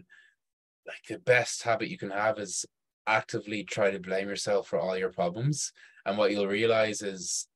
like 0.88 1.04
the 1.10 1.18
best 1.20 1.64
habit 1.64 1.90
you 1.90 1.98
can 1.98 2.12
have 2.12 2.38
is 2.38 2.66
actively 3.08 3.64
try 3.64 3.90
to 3.90 4.00
blame 4.00 4.30
yourself 4.30 4.68
for 4.68 4.80
all 4.80 4.98
your 4.98 5.12
problems. 5.12 5.74
And 6.06 6.18
what 6.18 6.32
you'll 6.32 6.48
realize 6.48 7.02
is, 7.02 7.48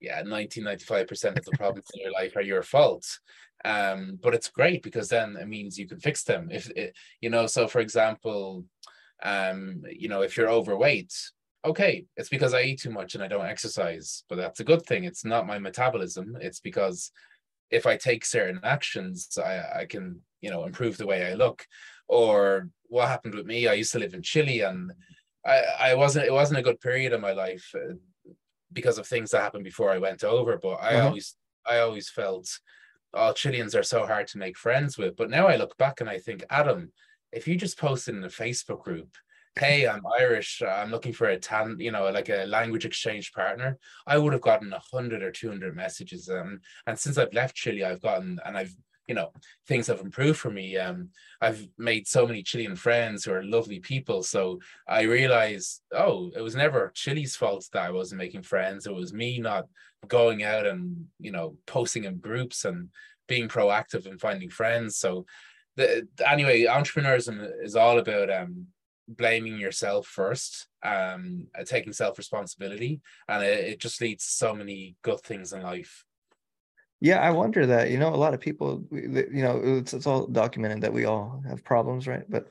yeah, 0.00 0.22
90, 0.22 0.62
95% 0.62 1.38
of 1.38 1.44
the 1.44 1.56
problems 1.56 1.86
in 1.94 2.02
your 2.02 2.12
life 2.12 2.36
are 2.36 2.42
your 2.42 2.62
fault. 2.62 3.18
Um, 3.64 4.18
but 4.22 4.34
it's 4.34 4.48
great 4.48 4.82
because 4.82 5.08
then 5.08 5.36
it 5.36 5.48
means 5.48 5.78
you 5.78 5.88
can 5.88 5.98
fix 5.98 6.22
them. 6.22 6.50
If 6.52 6.70
it, 6.70 6.96
you 7.20 7.30
know, 7.30 7.46
so 7.46 7.66
for 7.66 7.80
example, 7.80 8.64
um, 9.22 9.82
you 9.90 10.08
know, 10.08 10.22
if 10.22 10.36
you're 10.36 10.50
overweight, 10.50 11.12
okay, 11.64 12.04
it's 12.16 12.28
because 12.28 12.54
I 12.54 12.62
eat 12.62 12.80
too 12.80 12.90
much 12.90 13.14
and 13.14 13.22
I 13.22 13.28
don't 13.28 13.46
exercise, 13.46 14.24
but 14.28 14.36
that's 14.36 14.60
a 14.60 14.64
good 14.64 14.84
thing. 14.84 15.04
It's 15.04 15.24
not 15.24 15.46
my 15.46 15.58
metabolism. 15.58 16.36
It's 16.40 16.60
because 16.60 17.12
if 17.70 17.86
I 17.86 17.96
take 17.96 18.24
certain 18.24 18.60
actions, 18.64 19.38
I, 19.38 19.80
I 19.80 19.86
can, 19.86 20.20
you 20.40 20.50
know, 20.50 20.64
improve 20.64 20.96
the 20.96 21.06
way 21.06 21.30
I 21.30 21.34
look. 21.34 21.64
Or 22.08 22.68
what 22.88 23.08
happened 23.08 23.34
with 23.34 23.46
me, 23.46 23.68
I 23.68 23.74
used 23.74 23.92
to 23.92 23.98
live 23.98 24.14
in 24.14 24.22
Chile 24.22 24.60
and 24.60 24.92
I, 25.46 25.62
I 25.80 25.94
wasn't, 25.94 26.26
it 26.26 26.32
wasn't 26.32 26.58
a 26.58 26.62
good 26.62 26.80
period 26.80 27.12
of 27.12 27.20
my 27.20 27.32
life 27.32 27.70
uh, 27.74 27.94
because 28.72 28.98
of 28.98 29.06
things 29.06 29.30
that 29.30 29.40
happened 29.40 29.64
before 29.64 29.90
I 29.90 29.98
went 29.98 30.24
over. 30.24 30.58
But 30.60 30.74
I 30.82 30.96
uh-huh. 30.96 31.06
always, 31.08 31.36
I 31.64 31.78
always 31.78 32.10
felt, 32.10 32.48
oh, 33.14 33.32
Chileans 33.32 33.74
are 33.74 33.82
so 33.82 34.04
hard 34.06 34.26
to 34.28 34.38
make 34.38 34.56
friends 34.56 34.98
with. 34.98 35.16
But 35.16 35.30
now 35.30 35.46
I 35.46 35.56
look 35.56 35.76
back 35.78 36.00
and 36.00 36.10
I 36.10 36.18
think, 36.18 36.44
Adam, 36.50 36.92
if 37.32 37.48
you 37.48 37.56
just 37.56 37.78
posted 37.78 38.14
in 38.14 38.24
a 38.24 38.28
Facebook 38.28 38.82
group, 38.82 39.08
hey, 39.58 39.86
I'm 39.86 40.02
Irish, 40.18 40.62
I'm 40.62 40.90
looking 40.90 41.12
for 41.12 41.28
a 41.28 41.38
tan, 41.38 41.76
you 41.78 41.92
know, 41.92 42.10
like 42.10 42.28
a 42.28 42.46
language 42.46 42.86
exchange 42.86 43.32
partner, 43.32 43.78
I 44.06 44.18
would 44.18 44.32
have 44.32 44.42
gotten 44.42 44.72
a 44.72 44.82
hundred 44.92 45.22
or 45.22 45.30
two 45.30 45.48
hundred 45.48 45.76
messages. 45.76 46.28
Um, 46.28 46.60
and 46.86 46.98
since 46.98 47.18
I've 47.18 47.34
left 47.34 47.54
Chile, 47.54 47.84
I've 47.84 48.02
gotten 48.02 48.40
and 48.44 48.56
I've 48.56 48.74
you 49.08 49.14
know 49.14 49.32
things 49.66 49.88
have 49.88 50.00
improved 50.00 50.38
for 50.38 50.50
me 50.50 50.76
um 50.76 51.08
i've 51.40 51.66
made 51.76 52.06
so 52.06 52.26
many 52.26 52.42
chilean 52.42 52.76
friends 52.76 53.24
who 53.24 53.32
are 53.32 53.42
lovely 53.42 53.80
people 53.80 54.22
so 54.22 54.60
i 54.88 55.02
realized 55.02 55.82
oh 55.92 56.30
it 56.36 56.40
was 56.40 56.54
never 56.54 56.92
chile's 56.94 57.34
fault 57.34 57.66
that 57.72 57.82
i 57.82 57.90
wasn't 57.90 58.18
making 58.18 58.42
friends 58.42 58.86
it 58.86 58.94
was 58.94 59.12
me 59.12 59.38
not 59.38 59.66
going 60.06 60.44
out 60.44 60.66
and 60.66 61.04
you 61.18 61.32
know 61.32 61.56
posting 61.66 62.04
in 62.04 62.18
groups 62.18 62.64
and 62.64 62.88
being 63.26 63.48
proactive 63.48 64.06
and 64.06 64.20
finding 64.20 64.50
friends 64.50 64.96
so 64.96 65.24
the 65.76 66.06
anyway, 66.26 66.62
entrepreneurship 66.64 67.62
is 67.62 67.76
all 67.76 67.98
about 67.98 68.30
um 68.30 68.66
blaming 69.08 69.58
yourself 69.58 70.06
first, 70.06 70.68
um, 70.82 71.46
taking 71.66 71.92
self 71.92 72.18
responsibility, 72.18 73.00
and 73.28 73.44
it, 73.44 73.64
it 73.64 73.80
just 73.80 74.00
leads 74.00 74.24
to 74.24 74.30
so 74.30 74.54
many 74.54 74.96
good 75.02 75.20
things 75.20 75.52
in 75.52 75.62
life. 75.62 76.04
Yeah, 77.00 77.18
I 77.18 77.30
wonder 77.30 77.66
that. 77.66 77.90
You 77.90 77.98
know, 77.98 78.14
a 78.14 78.16
lot 78.16 78.34
of 78.34 78.40
people, 78.40 78.84
you 78.92 79.42
know, 79.42 79.60
it's 79.62 79.92
it's 79.92 80.06
all 80.06 80.26
documented 80.26 80.82
that 80.82 80.92
we 80.92 81.04
all 81.04 81.42
have 81.48 81.64
problems, 81.64 82.06
right? 82.06 82.24
But 82.28 82.48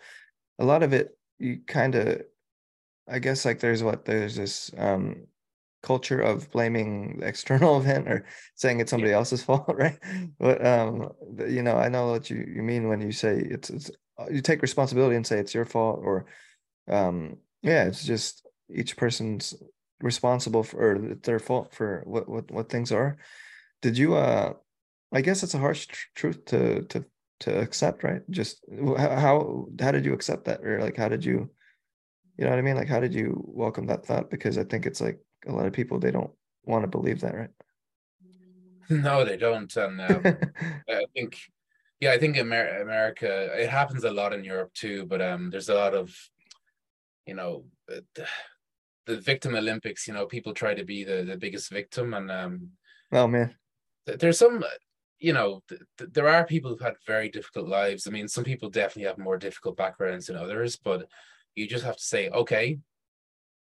a 0.60 0.66
lot 0.66 0.84
of 0.84 0.94
it, 0.94 1.18
you 1.40 1.62
kind 1.66 1.96
of, 1.96 2.22
I 3.08 3.20
guess, 3.20 3.46
like 3.46 3.60
there's 3.60 3.84
what 3.84 4.06
there's 4.06 4.36
this 4.36 4.72
um 4.78 5.28
culture 5.82 6.20
of 6.20 6.50
blaming 6.52 7.20
the 7.20 7.28
external 7.28 7.78
event 7.82 8.08
or 8.08 8.26
saying 8.56 8.80
it's 8.80 8.92
somebody 8.92 9.12
yeah. 9.12 9.18
else's 9.18 9.44
fault, 9.48 9.74
right? 9.76 9.98
But 10.40 10.66
um, 10.66 11.12
you 11.48 11.64
know, 11.64 11.78
I 11.78 11.90
know 11.90 12.08
what 12.12 12.30
you, 12.30 12.38
you 12.38 12.62
mean 12.62 12.88
when 12.88 13.02
you 13.02 13.12
say 13.12 13.38
it's 13.38 13.70
it's 13.70 13.92
uh, 14.18 14.26
you 14.32 14.42
take 14.42 14.62
responsibility 14.62 15.16
and 15.16 15.26
say 15.26 15.40
it's 15.40 15.54
your 15.54 15.66
fault, 15.66 16.00
or 16.04 16.26
um, 16.90 17.38
yeah, 17.62 17.86
it's 17.86 18.04
just 18.04 18.48
each 18.74 18.98
person's 18.98 19.54
responsible 20.02 20.64
for 20.64 20.80
or 20.80 21.16
their 21.24 21.40
fault 21.40 21.74
for 21.74 22.04
what 22.06 22.28
what 22.28 22.52
what 22.52 22.70
things 22.70 22.92
are. 22.92 23.18
Did 23.82 23.98
you 23.98 24.16
uh? 24.16 24.54
I 25.14 25.20
guess 25.20 25.44
it's 25.44 25.54
a 25.54 25.60
harsh 25.60 25.88
tr- 25.88 26.08
truth 26.16 26.46
to 26.46 26.84
to 26.84 27.06
to 27.42 27.60
accept, 27.60 28.04
right? 28.04 28.22
Just 28.30 28.64
how 28.98 29.68
how 29.80 29.92
did 29.92 30.06
you 30.06 30.14
accept 30.14 30.46
that, 30.46 30.64
or 30.64 30.80
like 30.80 30.96
how 30.96 31.10
did 31.10 31.26
you, 31.26 31.50
you 32.38 32.46
know 32.46 32.52
what 32.52 32.60
I 32.60 32.62
mean? 32.62 32.76
Like 32.76 32.88
how 32.88 33.00
did 33.00 33.14
you 33.14 33.44
welcome 33.46 33.88
that 33.88 34.06
thought? 34.06 34.30
Because 34.30 34.58
I 34.58 34.64
think 34.64 34.86
it's 34.86 35.02
like 35.02 35.20
a 35.48 35.52
lot 35.52 35.66
of 35.66 35.74
people 35.74 36.00
they 36.00 36.12
don't 36.12 36.32
want 36.66 36.84
to 36.84 36.88
believe 36.88 37.22
that, 37.22 37.36
right? 37.36 37.50
No, 38.90 39.24
they 39.24 39.38
don't, 39.38 39.74
and 39.78 40.02
um, 40.02 40.24
I 40.90 41.06
think, 41.14 41.38
yeah, 42.00 42.12
I 42.12 42.18
think 42.18 42.38
Amer- 42.38 42.82
America. 42.82 43.50
It 43.58 43.70
happens 43.70 44.04
a 44.04 44.12
lot 44.12 44.34
in 44.34 44.44
Europe 44.44 44.74
too, 44.74 45.06
but 45.06 45.22
um, 45.22 45.50
there's 45.50 45.70
a 45.70 45.76
lot 45.76 45.94
of, 45.94 46.14
you 47.26 47.36
know, 47.36 47.66
the, 47.88 48.04
the 49.06 49.18
victim 49.18 49.56
Olympics. 49.56 50.08
You 50.08 50.14
know, 50.14 50.26
people 50.26 50.54
try 50.54 50.74
to 50.74 50.84
be 50.84 51.04
the 51.04 51.24
the 51.24 51.38
biggest 51.38 51.72
victim, 51.72 52.14
and 52.14 52.30
um, 52.30 52.70
oh 53.14 53.28
man, 53.28 53.56
there's 54.06 54.40
some 54.40 54.64
you 55.22 55.34
know, 55.34 55.62
th- 55.70 55.82
th- 56.00 56.10
there 56.12 56.28
are 56.28 56.46
people 56.46 56.72
who've 56.72 56.82
had 56.82 56.96
very 57.06 57.30
difficult 57.30 57.68
lives. 57.68 58.08
I 58.08 58.10
mean, 58.10 58.28
some 58.28 58.44
people 58.44 58.70
definitely 58.70 59.08
have 59.08 59.20
more 59.20 59.38
difficult 59.38 59.78
backgrounds 59.78 60.26
than 60.26 60.36
others, 60.36 60.76
but 60.76 61.08
you 61.54 61.68
just 61.68 61.86
have 61.86 61.98
to 61.98 62.04
say, 62.04 62.30
okay, 62.30 62.80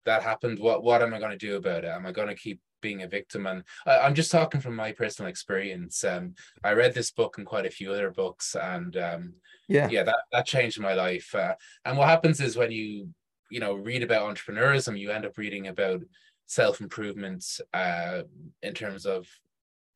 that 0.08 0.22
happened 0.22 0.58
what 0.58 0.82
what 0.82 1.02
am 1.02 1.14
i 1.14 1.18
going 1.18 1.30
to 1.30 1.46
do 1.46 1.56
about 1.56 1.84
it 1.84 1.88
am 1.88 2.06
i 2.06 2.12
going 2.12 2.28
to 2.28 2.34
keep 2.34 2.60
being 2.80 3.02
a 3.02 3.08
victim. 3.08 3.46
And 3.46 3.62
I, 3.86 4.06
am 4.06 4.14
just 4.14 4.30
talking 4.30 4.60
from 4.60 4.76
my 4.76 4.92
personal 4.92 5.28
experience. 5.28 6.04
Um, 6.04 6.34
I 6.64 6.72
read 6.72 6.94
this 6.94 7.10
book 7.10 7.38
and 7.38 7.46
quite 7.46 7.66
a 7.66 7.70
few 7.70 7.92
other 7.92 8.10
books, 8.10 8.56
and 8.60 8.96
um, 8.96 9.34
yeah, 9.68 9.88
yeah, 9.88 10.02
that 10.04 10.18
that 10.32 10.46
changed 10.46 10.80
my 10.80 10.94
life. 10.94 11.34
Uh, 11.34 11.54
and 11.84 11.96
what 11.96 12.08
happens 12.08 12.40
is 12.40 12.56
when 12.56 12.70
you 12.70 13.08
you 13.50 13.60
know 13.60 13.74
read 13.74 14.02
about 14.02 14.34
entrepreneurism, 14.34 14.98
you 14.98 15.10
end 15.10 15.26
up 15.26 15.38
reading 15.38 15.68
about 15.68 16.02
self 16.46 16.80
improvement 16.80 17.44
uh, 17.74 18.22
in 18.62 18.74
terms 18.74 19.06
of 19.06 19.26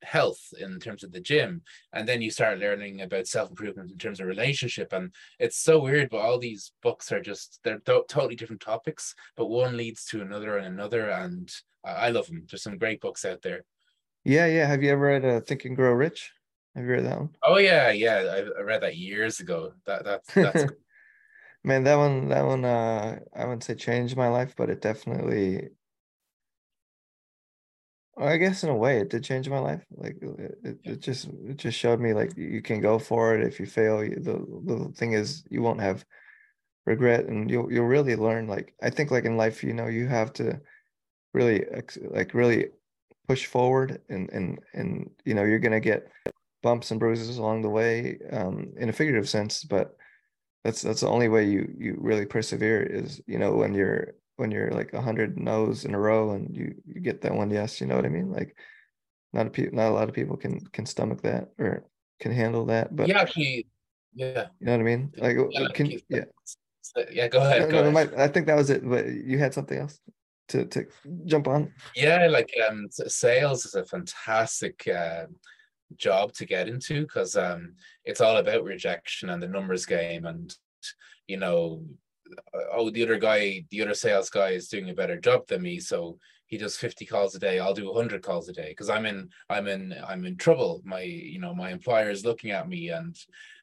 health 0.03 0.53
in 0.59 0.79
terms 0.79 1.03
of 1.03 1.11
the 1.11 1.19
gym 1.19 1.61
and 1.93 2.07
then 2.07 2.21
you 2.21 2.29
start 2.29 2.59
learning 2.59 3.01
about 3.01 3.27
self-improvement 3.27 3.91
in 3.91 3.97
terms 3.97 4.19
of 4.19 4.27
relationship. 4.27 4.93
And 4.93 5.13
it's 5.39 5.57
so 5.57 5.79
weird 5.79 6.09
but 6.09 6.17
all 6.21 6.37
these 6.37 6.71
books 6.81 7.11
are 7.11 7.21
just 7.21 7.59
they're 7.63 7.79
to- 7.79 8.05
totally 8.07 8.35
different 8.35 8.61
topics 8.61 9.15
but 9.35 9.47
one 9.47 9.77
leads 9.77 10.05
to 10.05 10.21
another 10.21 10.57
and 10.57 10.67
another 10.67 11.09
and 11.09 11.51
I-, 11.83 12.07
I 12.07 12.09
love 12.09 12.27
them. 12.27 12.45
There's 12.49 12.63
some 12.63 12.77
great 12.77 13.01
books 13.01 13.25
out 13.25 13.41
there. 13.41 13.63
Yeah 14.23 14.45
yeah. 14.45 14.67
Have 14.67 14.83
you 14.83 14.91
ever 14.91 15.01
read 15.01 15.25
uh, 15.25 15.41
think 15.41 15.65
and 15.65 15.75
grow 15.75 15.91
rich? 15.93 16.31
Have 16.75 16.85
you 16.85 16.91
read 16.91 17.05
that 17.05 17.19
one? 17.19 17.29
Oh 17.43 17.57
yeah 17.57 17.91
yeah. 17.91 18.17
I, 18.31 18.59
I 18.59 18.61
read 18.63 18.81
that 18.81 18.97
years 18.97 19.39
ago. 19.39 19.73
That 19.85 20.03
that's 20.03 20.33
that's 20.33 20.65
man 21.63 21.83
that 21.83 21.95
one 21.95 22.27
that 22.27 22.45
one 22.45 22.65
uh 22.65 23.17
i 23.33 23.45
wouldn't 23.45 23.63
say 23.63 23.73
changed 23.73 24.17
my 24.17 24.27
life 24.27 24.53
but 24.57 24.69
it 24.69 24.81
definitely 24.81 25.69
I 28.17 28.37
guess 28.37 28.63
in 28.63 28.69
a 28.69 28.75
way 28.75 28.99
it 28.99 29.09
did 29.09 29.23
change 29.23 29.49
my 29.49 29.59
life. 29.59 29.83
Like 29.95 30.17
it, 30.21 30.77
it 30.83 30.99
just 30.99 31.29
it 31.47 31.57
just 31.57 31.77
showed 31.77 31.99
me 31.99 32.13
like 32.13 32.37
you 32.37 32.61
can 32.61 32.79
go 32.79 32.99
for 32.99 33.35
it. 33.35 33.45
If 33.45 33.59
you 33.59 33.65
fail, 33.65 33.99
the 33.99 34.45
the 34.65 34.93
thing 34.95 35.13
is 35.13 35.43
you 35.49 35.61
won't 35.61 35.81
have 35.81 36.05
regret, 36.85 37.25
and 37.25 37.49
you'll 37.49 37.71
you'll 37.71 37.85
really 37.85 38.15
learn. 38.15 38.47
Like 38.47 38.75
I 38.81 38.89
think 38.89 39.09
like 39.09 39.25
in 39.25 39.37
life, 39.37 39.63
you 39.63 39.73
know, 39.73 39.87
you 39.87 40.07
have 40.07 40.31
to 40.33 40.61
really 41.33 41.65
like 42.11 42.33
really 42.33 42.67
push 43.27 43.45
forward, 43.47 44.01
and 44.09 44.29
and 44.31 44.59
and 44.73 45.09
you 45.25 45.33
know 45.33 45.43
you're 45.43 45.59
gonna 45.59 45.79
get 45.79 46.07
bumps 46.61 46.91
and 46.91 46.99
bruises 46.99 47.37
along 47.37 47.61
the 47.61 47.69
way, 47.69 48.19
um, 48.31 48.73
in 48.77 48.89
a 48.89 48.93
figurative 48.93 49.27
sense, 49.29 49.63
but 49.63 49.97
that's 50.63 50.81
that's 50.81 51.01
the 51.01 51.09
only 51.09 51.29
way 51.29 51.45
you 51.45 51.73
you 51.77 51.97
really 51.99 52.25
persevere 52.25 52.83
is 52.83 53.21
you 53.27 53.37
know 53.37 53.53
when 53.53 53.73
you're 53.73 54.13
when 54.35 54.51
you're 54.51 54.71
like 54.71 54.93
a 54.93 55.01
hundred 55.01 55.37
no's 55.37 55.85
in 55.85 55.93
a 55.93 55.99
row 55.99 56.31
and 56.31 56.55
you 56.55 56.75
you 56.85 56.99
get 56.99 57.21
that 57.21 57.33
one 57.33 57.49
yes 57.49 57.79
you 57.79 57.87
know 57.87 57.95
what 57.95 58.05
i 58.05 58.09
mean? 58.09 58.31
Like 58.31 58.55
not 59.31 59.47
a 59.47 59.49
pe- 59.49 59.71
not 59.71 59.89
a 59.89 59.93
lot 59.93 60.09
of 60.09 60.15
people 60.15 60.37
can 60.37 60.59
can 60.71 60.85
stomach 60.85 61.21
that 61.21 61.49
or 61.59 61.85
can 62.19 62.31
handle 62.31 62.65
that 62.67 62.95
but 62.95 63.07
yeah 63.07 63.21
actually 63.21 63.67
yeah. 64.15 64.47
You 64.59 64.67
know 64.67 64.73
what 64.73 64.81
i 64.81 64.83
mean? 64.83 65.11
Like 65.17 65.37
yeah, 65.51 65.67
can 65.73 65.91
yeah. 66.09 66.25
yeah 67.11 67.27
go 67.27 67.39
ahead, 67.39 67.71
go 67.71 67.81
no, 67.81 67.97
ahead. 67.97 68.13
i 68.15 68.27
think 68.27 68.45
that 68.45 68.55
was 68.55 68.69
it 68.69 68.87
but 68.87 69.07
you 69.07 69.39
had 69.39 69.53
something 69.53 69.79
else 69.79 69.99
to 70.49 70.65
to 70.65 70.85
jump 71.25 71.47
on? 71.47 71.73
Yeah 71.95 72.27
like 72.27 72.53
um 72.67 72.87
sales 72.91 73.65
is 73.65 73.75
a 73.75 73.85
fantastic 73.85 74.87
uh, 74.87 75.25
job 75.97 76.33
to 76.33 76.45
get 76.45 76.67
into 76.67 77.01
because 77.03 77.35
um 77.35 77.73
it's 78.05 78.21
all 78.21 78.37
about 78.37 78.63
rejection 78.63 79.29
and 79.29 79.41
the 79.41 79.47
numbers 79.47 79.85
game 79.85 80.25
and 80.25 80.55
you 81.27 81.37
know 81.37 81.83
oh, 82.71 82.89
the 82.89 83.03
other 83.03 83.17
guy, 83.17 83.65
the 83.69 83.81
other 83.81 83.93
sales 83.93 84.29
guy 84.29 84.49
is 84.49 84.67
doing 84.67 84.89
a 84.89 84.93
better 84.93 85.19
job 85.19 85.47
than 85.47 85.61
me, 85.61 85.79
so 85.79 86.17
he 86.45 86.57
does 86.57 86.77
50 86.77 87.05
calls 87.05 87.35
a 87.35 87.39
day. 87.39 87.59
I'll 87.59 87.73
do 87.73 87.91
100 87.91 88.21
calls 88.21 88.49
a 88.49 88.53
day 88.53 88.69
because 88.69 88.89
I'm 88.89 89.05
in, 89.05 89.29
I'm 89.49 89.67
in, 89.67 89.95
I'm 90.07 90.25
in 90.25 90.37
trouble. 90.37 90.81
My, 90.83 91.01
you 91.01 91.39
know, 91.39 91.53
my 91.53 91.71
employer 91.71 92.09
is 92.09 92.25
looking 92.25 92.51
at 92.51 92.67
me, 92.67 92.89
and 92.89 93.17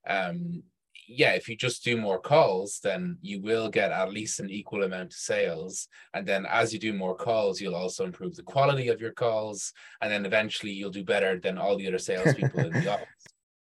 um, 0.07 0.63
yeah, 1.07 1.33
if 1.33 1.49
you 1.49 1.57
just 1.57 1.83
do 1.83 1.97
more 1.97 2.21
calls, 2.21 2.79
then 2.83 3.19
you 3.21 3.41
will 3.41 3.69
get 3.69 3.91
at 3.91 4.13
least 4.13 4.39
an 4.39 4.49
equal 4.49 4.85
amount 4.85 5.13
of 5.13 5.19
sales. 5.19 5.89
And 6.15 6.27
then 6.27 6.47
as 6.47 6.73
you 6.73 6.79
do 6.79 6.93
more 6.93 7.17
calls, 7.17 7.61
you'll 7.61 7.75
also 7.75 8.05
improve 8.05 8.37
the 8.37 8.45
quality 8.45 8.89
of 8.89 9.01
your 9.01 9.13
calls, 9.13 9.73
and 10.01 10.11
then 10.11 10.25
eventually 10.25 10.73
you'll 10.73 10.91
do 10.91 11.05
better 11.05 11.39
than 11.39 11.59
all 11.59 11.77
the 11.77 11.89
other 11.89 11.99
salespeople 12.11 12.61
in 12.61 12.73
the 12.73 12.93
office. 12.93 13.07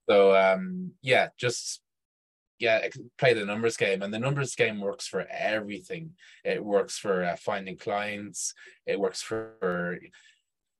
So 0.09 0.35
um, 0.35 0.91
yeah, 1.01 1.29
just 1.37 1.81
yeah 2.59 2.87
play 3.17 3.33
the 3.33 3.45
numbers 3.45 3.77
game 3.77 4.01
and 4.01 4.13
the 4.13 4.19
numbers 4.19 4.55
game 4.55 4.79
works 4.79 5.07
for 5.07 5.25
everything. 5.29 6.11
It 6.43 6.63
works 6.63 6.97
for 6.97 7.23
uh, 7.23 7.35
finding 7.35 7.77
clients. 7.77 8.53
It 8.85 8.99
works 8.99 9.21
for 9.21 9.99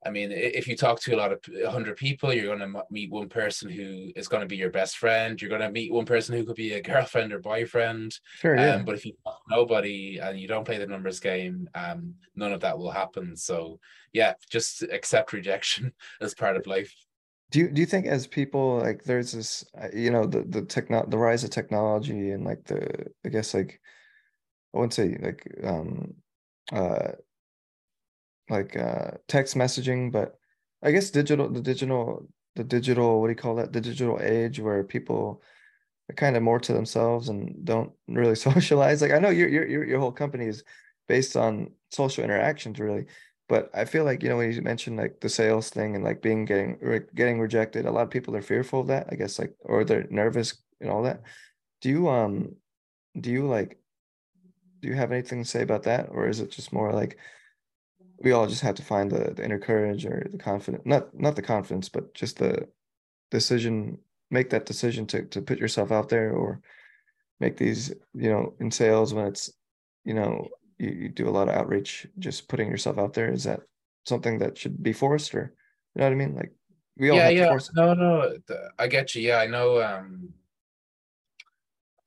i 0.05 0.11
mean 0.11 0.31
if 0.31 0.67
you 0.67 0.77
talk 0.77 0.99
to 0.99 1.15
a 1.15 1.17
lot 1.17 1.31
of 1.31 1.39
100 1.47 1.97
people 1.97 2.31
you're 2.31 2.55
going 2.55 2.71
to 2.71 2.83
meet 2.91 3.11
one 3.11 3.27
person 3.27 3.67
who 3.67 4.11
is 4.15 4.27
going 4.27 4.41
to 4.41 4.47
be 4.47 4.55
your 4.55 4.69
best 4.69 4.97
friend. 4.97 5.41
You're 5.41 5.49
going 5.49 5.61
to 5.61 5.71
meet 5.71 5.91
one 5.91 6.05
person 6.05 6.35
who 6.35 6.45
could 6.45 6.55
be 6.55 6.73
a 6.73 6.81
girlfriend 6.91 7.33
or 7.33 7.39
boyfriend. 7.39 8.15
Sure 8.35 8.55
yeah. 8.55 8.75
Um, 8.75 8.85
but 8.85 8.93
if 8.93 9.05
you 9.05 9.13
nobody 9.49 10.19
and 10.19 10.39
you 10.39 10.47
don't 10.47 10.65
play 10.65 10.77
the 10.77 10.85
numbers 10.85 11.19
game 11.19 11.67
um 11.73 12.13
none 12.35 12.53
of 12.53 12.61
that 12.61 12.77
will 12.77 12.91
happen. 12.91 13.35
So 13.35 13.79
yeah 14.13 14.33
just 14.49 14.83
accept 14.83 15.33
rejection 15.33 15.93
as 16.21 16.35
part 16.35 16.57
of 16.57 16.67
life 16.67 16.93
do 17.51 17.59
you 17.59 17.69
do 17.69 17.79
you 17.81 17.85
think 17.85 18.05
as 18.05 18.27
people 18.27 18.79
like 18.79 19.03
there's 19.03 19.31
this 19.31 19.63
uh, 19.81 19.87
you 19.93 20.11
know 20.11 20.25
the 20.25 20.41
the 20.43 20.61
techno 20.61 21.05
the 21.07 21.17
rise 21.17 21.43
of 21.43 21.49
technology 21.49 22.31
and 22.31 22.43
like 22.43 22.63
the 22.65 23.07
i 23.25 23.29
guess 23.29 23.53
like 23.53 23.79
i 24.73 24.77
wouldn't 24.77 24.93
say 24.93 25.17
like 25.21 25.47
um 25.63 26.13
uh 26.73 27.11
like 28.49 28.75
uh 28.75 29.11
text 29.27 29.55
messaging 29.55 30.11
but 30.11 30.35
i 30.83 30.91
guess 30.91 31.09
digital 31.09 31.49
the 31.49 31.61
digital 31.61 32.27
the 32.55 32.63
digital 32.63 33.21
what 33.21 33.27
do 33.27 33.31
you 33.31 33.35
call 33.35 33.55
that? 33.55 33.71
The 33.71 33.79
digital 33.79 34.19
age 34.19 34.59
where 34.59 34.83
people 34.83 35.43
are 36.09 36.15
kind 36.15 36.35
of 36.35 36.43
more 36.43 36.59
to 36.59 36.73
themselves 36.73 37.29
and 37.29 37.63
don't 37.63 37.91
really 38.07 38.35
socialize 38.49 39.01
like 39.01 39.11
i 39.11 39.19
know 39.19 39.29
your 39.29 39.47
your 39.47 39.85
your 39.85 39.99
whole 39.99 40.11
company 40.11 40.45
is 40.45 40.63
based 41.07 41.37
on 41.37 41.71
social 41.91 42.23
interactions 42.23 42.79
really 42.79 43.05
but 43.47 43.69
I 43.73 43.85
feel 43.85 44.03
like 44.03 44.23
you 44.23 44.29
know 44.29 44.37
when 44.37 44.51
you 44.51 44.61
mentioned 44.61 44.97
like 44.97 45.19
the 45.21 45.29
sales 45.29 45.69
thing 45.69 45.95
and 45.95 46.03
like 46.03 46.21
being 46.21 46.45
getting 46.45 46.77
re- 46.81 47.01
getting 47.15 47.39
rejected, 47.39 47.85
a 47.85 47.91
lot 47.91 48.03
of 48.03 48.09
people 48.09 48.35
are 48.35 48.41
fearful 48.41 48.81
of 48.81 48.87
that. 48.87 49.07
I 49.11 49.15
guess 49.15 49.39
like 49.39 49.53
or 49.61 49.83
they're 49.83 50.07
nervous 50.09 50.57
and 50.81 50.89
all 50.89 51.03
that. 51.03 51.21
Do 51.81 51.89
you 51.89 52.09
um 52.09 52.55
do 53.19 53.31
you 53.31 53.47
like 53.47 53.79
do 54.81 54.89
you 54.89 54.95
have 54.95 55.11
anything 55.11 55.43
to 55.43 55.49
say 55.49 55.63
about 55.63 55.83
that, 55.83 56.09
or 56.11 56.27
is 56.27 56.39
it 56.39 56.51
just 56.51 56.73
more 56.73 56.91
like 56.93 57.17
we 58.19 58.31
all 58.31 58.47
just 58.47 58.61
have 58.61 58.75
to 58.75 58.83
find 58.83 59.11
the, 59.11 59.33
the 59.35 59.43
inner 59.43 59.59
courage 59.59 60.05
or 60.05 60.27
the 60.31 60.37
confidence 60.37 60.83
not 60.85 61.13
not 61.17 61.35
the 61.35 61.41
confidence 61.41 61.89
but 61.89 62.13
just 62.13 62.37
the 62.37 62.67
decision 63.31 63.97
make 64.31 64.49
that 64.49 64.65
decision 64.65 65.05
to 65.05 65.23
to 65.25 65.41
put 65.41 65.59
yourself 65.59 65.91
out 65.91 66.09
there 66.09 66.31
or 66.31 66.61
make 67.39 67.57
these 67.57 67.89
you 68.13 68.29
know 68.29 68.53
in 68.59 68.71
sales 68.71 69.13
when 69.13 69.27
it's 69.27 69.51
you 70.03 70.13
know 70.13 70.47
you, 70.77 70.89
you 70.89 71.09
do 71.09 71.27
a 71.27 71.31
lot 71.31 71.49
of 71.49 71.55
outreach 71.55 72.07
just 72.19 72.47
putting 72.47 72.69
yourself 72.69 72.97
out 72.97 73.13
there 73.13 73.31
is 73.31 73.43
that 73.43 73.61
something 74.05 74.39
that 74.39 74.57
should 74.57 74.81
be 74.81 74.93
forced 74.93 75.33
or 75.35 75.53
you 75.95 75.99
know 75.99 76.05
what 76.05 76.13
i 76.13 76.15
mean 76.15 76.35
like 76.35 76.53
we 76.97 77.09
all 77.09 77.17
yeah 77.17 77.29
yeah 77.29 77.57
no 77.75 77.93
no 77.93 78.37
i 78.79 78.87
get 78.87 79.13
you 79.15 79.21
yeah 79.21 79.39
i 79.39 79.47
know 79.47 79.81
um 79.81 80.29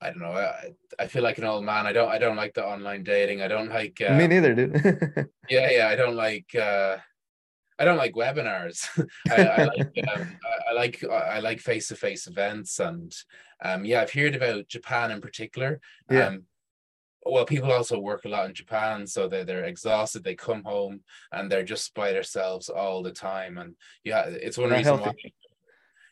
I 0.01 0.09
don't 0.09 0.19
know. 0.19 0.31
I, 0.31 0.71
I 0.97 1.07
feel 1.07 1.21
like 1.21 1.37
an 1.37 1.43
old 1.43 1.63
man. 1.63 1.85
I 1.85 1.93
don't. 1.93 2.09
I 2.09 2.17
don't 2.17 2.35
like 2.35 2.55
the 2.55 2.65
online 2.65 3.03
dating. 3.03 3.41
I 3.41 3.47
don't 3.47 3.69
like. 3.69 4.01
Um, 4.07 4.17
Me 4.17 4.27
neither, 4.27 4.55
dude. 4.55 4.73
yeah, 5.49 5.69
yeah. 5.69 5.87
I 5.89 5.95
don't 5.95 6.15
like. 6.15 6.53
uh 6.55 6.97
I 7.77 7.85
don't 7.85 7.97
like 7.97 8.13
webinars. 8.13 8.87
I, 9.29 9.43
I, 9.43 9.63
like. 9.65 9.97
Um, 10.15 10.27
I, 10.69 10.73
like. 10.73 11.03
I 11.03 11.39
like 11.39 11.59
face 11.59 11.87
to 11.89 11.95
face 11.95 12.27
events, 12.27 12.79
and 12.79 13.13
um, 13.63 13.85
yeah, 13.85 14.01
I've 14.01 14.11
heard 14.11 14.35
about 14.35 14.67
Japan 14.67 15.11
in 15.11 15.21
particular. 15.21 15.79
Yeah. 16.09 16.27
Um, 16.27 16.43
well, 17.25 17.45
people 17.45 17.71
also 17.71 17.99
work 17.99 18.25
a 18.25 18.29
lot 18.29 18.47
in 18.49 18.55
Japan, 18.55 19.05
so 19.05 19.27
they're 19.27 19.45
they're 19.45 19.65
exhausted. 19.65 20.23
They 20.23 20.35
come 20.35 20.63
home 20.63 21.01
and 21.31 21.51
they're 21.51 21.63
just 21.63 21.93
by 21.93 22.11
themselves 22.13 22.69
all 22.69 23.03
the 23.03 23.11
time, 23.11 23.57
and 23.57 23.75
yeah, 24.03 24.25
it's 24.27 24.57
one 24.57 24.69
Not 24.69 24.77
reason 24.77 24.97
healthy. 24.97 25.19
why. 25.23 25.31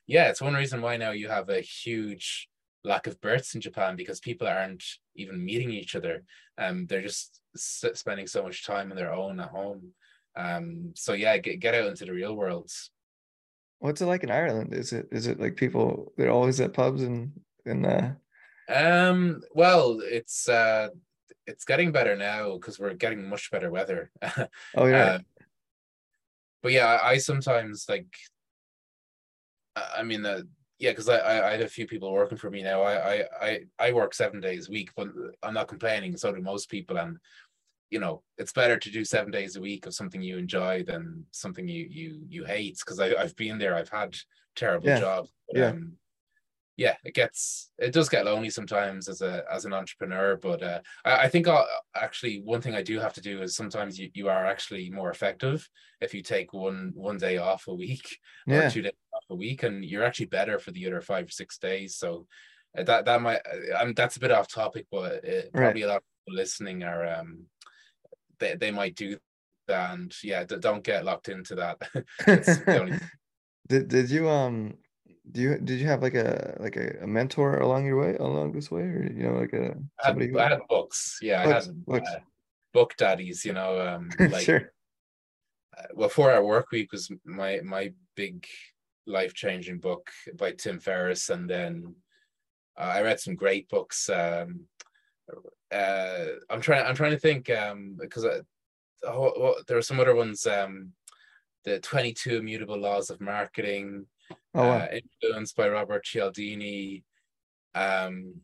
Yeah, 0.07 0.29
it's 0.29 0.41
one 0.41 0.53
reason 0.55 0.81
why 0.81 0.97
now 0.97 1.11
you 1.11 1.27
have 1.27 1.49
a 1.49 1.61
huge 1.61 2.49
lack 2.83 3.07
of 3.07 3.19
births 3.21 3.55
in 3.55 3.61
Japan 3.61 3.95
because 3.95 4.19
people 4.19 4.47
aren't 4.47 4.83
even 5.15 5.43
meeting 5.43 5.71
each 5.71 5.95
other. 5.95 6.23
Um, 6.57 6.87
they're 6.87 7.01
just 7.01 7.39
spending 7.55 8.25
so 8.27 8.43
much 8.43 8.65
time 8.65 8.89
on 8.91 8.97
their 8.97 9.13
own 9.13 9.39
at 9.39 9.49
home. 9.49 9.93
Um, 10.35 10.93
so 10.95 11.13
yeah, 11.13 11.37
get 11.37 11.59
get 11.59 11.75
out 11.75 11.87
into 11.87 12.05
the 12.05 12.13
real 12.13 12.35
world. 12.35 12.71
What's 13.79 14.01
it 14.01 14.05
like 14.05 14.23
in 14.23 14.31
Ireland? 14.31 14.73
Is 14.73 14.93
it 14.93 15.07
is 15.11 15.27
it 15.27 15.39
like 15.39 15.55
people 15.55 16.13
they're 16.17 16.31
always 16.31 16.59
at 16.61 16.73
pubs 16.73 17.01
and 17.01 17.31
and 17.65 17.85
uh 17.85 18.09
um, 18.69 19.41
well, 19.53 19.99
it's 20.01 20.47
uh 20.47 20.89
it's 21.47 21.65
getting 21.65 21.91
better 21.91 22.15
now 22.15 22.53
because 22.53 22.79
we're 22.79 22.93
getting 22.93 23.27
much 23.27 23.49
better 23.51 23.71
weather. 23.71 24.11
oh 24.75 24.85
yeah. 24.85 25.05
Uh, 25.05 25.19
but 26.61 26.71
yeah, 26.71 26.99
I 27.01 27.17
sometimes 27.17 27.85
like 27.89 28.07
I 29.75 30.03
mean 30.03 30.25
uh, 30.25 30.41
yeah, 30.77 30.91
because 30.91 31.09
I, 31.09 31.47
I 31.47 31.51
had 31.51 31.61
a 31.61 31.67
few 31.67 31.87
people 31.87 32.11
working 32.11 32.37
for 32.37 32.49
me 32.49 32.63
now. 32.63 32.81
I, 32.81 33.13
I 33.13 33.23
I 33.41 33.59
I 33.79 33.91
work 33.91 34.13
seven 34.13 34.39
days 34.39 34.69
a 34.69 34.71
week, 34.71 34.91
but 34.95 35.09
I'm 35.43 35.53
not 35.53 35.67
complaining. 35.67 36.15
So 36.15 36.31
do 36.31 36.41
most 36.41 36.69
people, 36.69 36.97
and 36.97 37.17
you 37.89 37.99
know 37.99 38.21
it's 38.37 38.53
better 38.53 38.77
to 38.77 38.91
do 38.91 39.03
seven 39.03 39.31
days 39.31 39.55
a 39.55 39.61
week 39.61 39.87
of 39.87 39.93
something 39.95 40.21
you 40.21 40.37
enjoy 40.37 40.83
than 40.83 41.25
something 41.31 41.67
you 41.67 41.87
you 41.89 42.21
you 42.29 42.45
hate. 42.45 42.77
Because 42.79 42.99
I 42.99 43.13
I've 43.15 43.35
been 43.35 43.57
there. 43.57 43.75
I've 43.75 43.89
had 43.89 44.15
terrible 44.55 44.87
yeah. 44.87 44.99
jobs. 44.99 45.31
But, 45.47 45.59
yeah. 45.59 45.69
Um, 45.69 45.93
yeah, 46.79 46.95
it 47.03 47.13
gets 47.13 47.71
it 47.77 47.91
does 47.91 48.07
get 48.07 48.25
lonely 48.25 48.49
sometimes 48.49 49.09
as 49.09 49.21
a 49.21 49.43
as 49.51 49.65
an 49.65 49.73
entrepreneur. 49.73 50.37
But 50.37 50.63
uh, 50.63 50.79
I, 51.03 51.11
I 51.25 51.27
think 51.29 51.47
I'll, 51.47 51.67
actually 51.93 52.41
one 52.53 52.61
thing 52.61 52.73
I 52.75 52.81
do 52.81 52.99
have 52.99 53.13
to 53.15 53.21
do 53.21 53.41
is 53.41 53.55
sometimes 53.55 53.99
you, 53.99 54.09
you 54.13 54.29
are 54.29 54.45
actually 54.45 54.89
more 54.89 55.11
effective 55.11 55.67
if 55.99 56.13
you 56.13 56.21
take 56.23 56.53
one 56.53 56.91
one 56.95 57.17
day 57.17 57.35
off 57.37 57.67
a 57.67 57.73
week 57.75 58.07
Yeah. 58.47 58.67
or 58.67 58.69
two 58.71 58.81
days 58.81 58.93
off 59.13 59.25
a 59.29 59.35
week, 59.35 59.63
and 59.63 59.83
you're 59.83 60.05
actually 60.05 60.27
better 60.27 60.57
for 60.57 60.71
the 60.71 60.87
other 60.87 61.01
five 61.01 61.25
or 61.27 61.31
six 61.41 61.57
days. 61.57 61.97
So 61.97 62.27
uh, 62.77 62.83
that 62.83 63.03
that 63.05 63.21
might 63.21 63.41
I 63.77 63.83
mean, 63.83 63.93
that's 63.95 64.15
a 64.15 64.21
bit 64.21 64.31
off 64.31 64.47
topic, 64.47 64.87
but 64.89 65.23
it, 65.25 65.51
probably 65.53 65.81
a 65.81 65.87
lot 65.87 65.97
of 65.97 66.03
people 66.25 66.37
listening 66.41 66.83
are 66.83 67.05
um 67.19 67.43
they 68.39 68.55
they 68.55 68.71
might 68.71 68.95
do 68.95 69.17
that, 69.67 69.93
and 69.93 70.15
yeah, 70.23 70.45
don't 70.45 70.83
get 70.83 71.03
locked 71.03 71.27
into 71.27 71.55
that. 71.55 71.77
It's 72.25 72.57
the 72.65 72.79
only- 72.79 72.97
Did 73.67 73.89
did 73.89 74.09
you 74.09 74.29
um 74.29 74.77
do 75.31 75.41
you 75.41 75.57
did 75.59 75.79
you 75.79 75.87
have 75.87 76.01
like 76.01 76.15
a 76.15 76.57
like 76.59 76.75
a, 76.75 77.03
a 77.03 77.07
mentor 77.07 77.59
along 77.59 77.85
your 77.85 77.99
way 77.99 78.15
along 78.15 78.51
this 78.51 78.71
way 78.71 78.81
or 78.81 79.03
you 79.03 79.23
know 79.23 79.37
like 79.37 79.53
a 79.53 79.75
I 80.03 80.07
had, 80.07 80.21
who 80.21 80.39
I 80.39 80.49
had 80.49 80.59
books, 80.67 81.19
yeah, 81.21 81.43
Books, 81.45 81.65
I 81.65 81.69
had 81.69 81.85
books. 81.85 82.09
uh, 82.09 82.19
book 82.73 82.93
daddies, 82.97 83.45
you 83.45 83.53
know, 83.53 83.79
um, 83.79 84.09
like 84.31 84.45
sure 84.45 84.71
uh, 85.77 85.83
well, 85.93 86.09
Four 86.09 86.31
Hour 86.31 86.43
Work 86.43 86.71
Week 86.71 86.91
was 86.91 87.11
my 87.25 87.59
my 87.63 87.93
big 88.15 88.45
life 89.05 89.33
changing 89.33 89.79
book 89.79 90.09
by 90.37 90.51
Tim 90.51 90.79
Ferriss, 90.79 91.29
and 91.29 91.49
then 91.49 91.95
uh, 92.77 92.83
I 92.95 93.01
read 93.01 93.19
some 93.19 93.35
great 93.35 93.69
books. 93.69 94.09
Um, 94.09 94.61
uh, 95.71 96.25
I'm 96.49 96.61
trying. 96.61 96.85
I'm 96.85 96.95
trying 96.95 97.11
to 97.11 97.19
think 97.19 97.49
um, 97.49 97.97
because 97.99 98.25
I, 98.25 98.39
oh, 99.07 99.33
well, 99.39 99.55
there 99.67 99.77
are 99.77 99.83
some 99.83 99.99
other 99.99 100.15
ones. 100.15 100.45
Um, 100.45 100.93
the 101.65 101.79
22 101.79 102.37
Immutable 102.37 102.79
Laws 102.79 103.09
of 103.09 103.19
Marketing, 103.19 104.05
oh 104.55 104.63
wow. 104.63 104.77
uh, 104.77 104.87
influenced 105.21 105.55
by 105.55 105.69
Robert 105.69 106.03
Cialdini. 106.03 107.03
Um, 107.75 108.41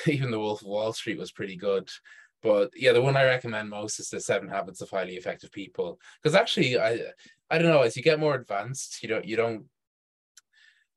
even 0.06 0.30
The 0.30 0.38
Wolf 0.38 0.62
of 0.62 0.68
Wall 0.68 0.92
Street 0.92 1.18
was 1.18 1.32
pretty 1.32 1.56
good. 1.56 1.88
But 2.42 2.70
yeah, 2.76 2.92
the 2.92 3.02
one 3.02 3.16
I 3.16 3.24
recommend 3.24 3.70
most 3.70 3.98
is 3.98 4.10
the 4.10 4.20
Seven 4.20 4.48
Habits 4.48 4.80
of 4.80 4.90
Highly 4.90 5.14
Effective 5.16 5.50
People. 5.50 5.98
Because 6.22 6.36
actually, 6.36 6.78
I 6.78 7.00
I 7.50 7.58
don't 7.58 7.70
know, 7.70 7.82
as 7.82 7.96
you 7.96 8.02
get 8.02 8.20
more 8.20 8.34
advanced, 8.34 9.02
you 9.02 9.08
don't 9.08 9.24
you 9.24 9.36
don't 9.36 9.64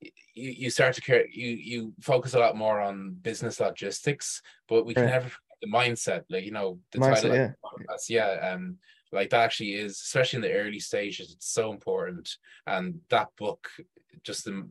you, 0.02 0.12
you 0.52 0.70
start 0.70 0.96
to 0.96 1.02
care 1.02 1.26
you 1.28 1.50
you 1.50 1.94
focus 2.02 2.34
a 2.34 2.40
lot 2.40 2.56
more 2.56 2.80
on 2.80 3.14
business 3.22 3.60
logistics, 3.60 4.42
but 4.68 4.86
we 4.86 4.94
can 4.94 5.04
Right. 5.04 5.12
never 5.12 5.32
the 5.62 5.68
mindset, 5.68 6.24
like 6.30 6.46
you 6.46 6.52
know, 6.52 6.80
the 6.92 7.00
Mindset, 7.00 7.16
title 7.16 7.32
of 7.32 7.38
yeah. 7.38 7.48
the 7.48 7.86
podcast, 7.86 8.10
yeah, 8.10 8.52
um, 8.54 8.78
like 9.12 9.30
that 9.32 9.41
actually 9.41 9.74
is, 9.74 9.93
especially 9.93 10.38
in 10.38 10.41
the 10.41 10.53
early 10.53 10.80
stages, 10.80 11.34
it's 11.34 11.51
so 11.51 11.72
important. 11.72 12.38
And 12.68 12.99
that 13.10 13.30
book, 13.38 13.68
just 14.24 14.45
the 14.45 14.68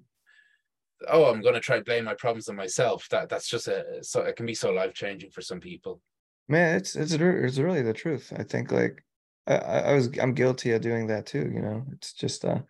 oh, 1.09 1.27
I'm 1.27 1.41
going 1.41 1.55
to 1.55 1.61
try 1.61 1.81
blame 1.81 2.05
my 2.05 2.15
problems 2.15 2.49
on 2.49 2.57
myself. 2.57 3.09
That 3.11 3.29
that's 3.29 3.49
just 3.49 3.69
a 3.69 4.03
so 4.03 4.23
it 4.23 4.37
can 4.37 4.47
be 4.47 4.55
so 4.55 4.73
life 4.73 4.95
changing 4.95 5.31
for 5.31 5.41
some 5.41 5.61
people. 5.61 6.01
Man, 6.49 6.77
it's 6.77 6.97
it's 6.97 7.13
it's 7.13 7.59
really 7.59 7.83
the 7.83 7.93
truth. 7.93 8.33
I 8.37 8.43
think 8.43 8.73
like 8.73 9.05
I, 9.47 9.57
I 9.57 9.93
was 9.95 10.11
I'm 10.21 10.35
guilty 10.35 10.73
of 10.73 10.83
doing 10.83 11.07
that 11.09 11.27
too, 11.27 11.51
you 11.53 11.61
know. 11.61 11.85
It's 11.93 12.13
just 12.13 12.45
uh 12.45 12.61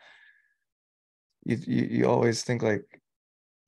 you 1.45 1.59
you, 1.67 1.89
you 1.91 2.09
always 2.09 2.43
think 2.43 2.63
like 2.63 2.85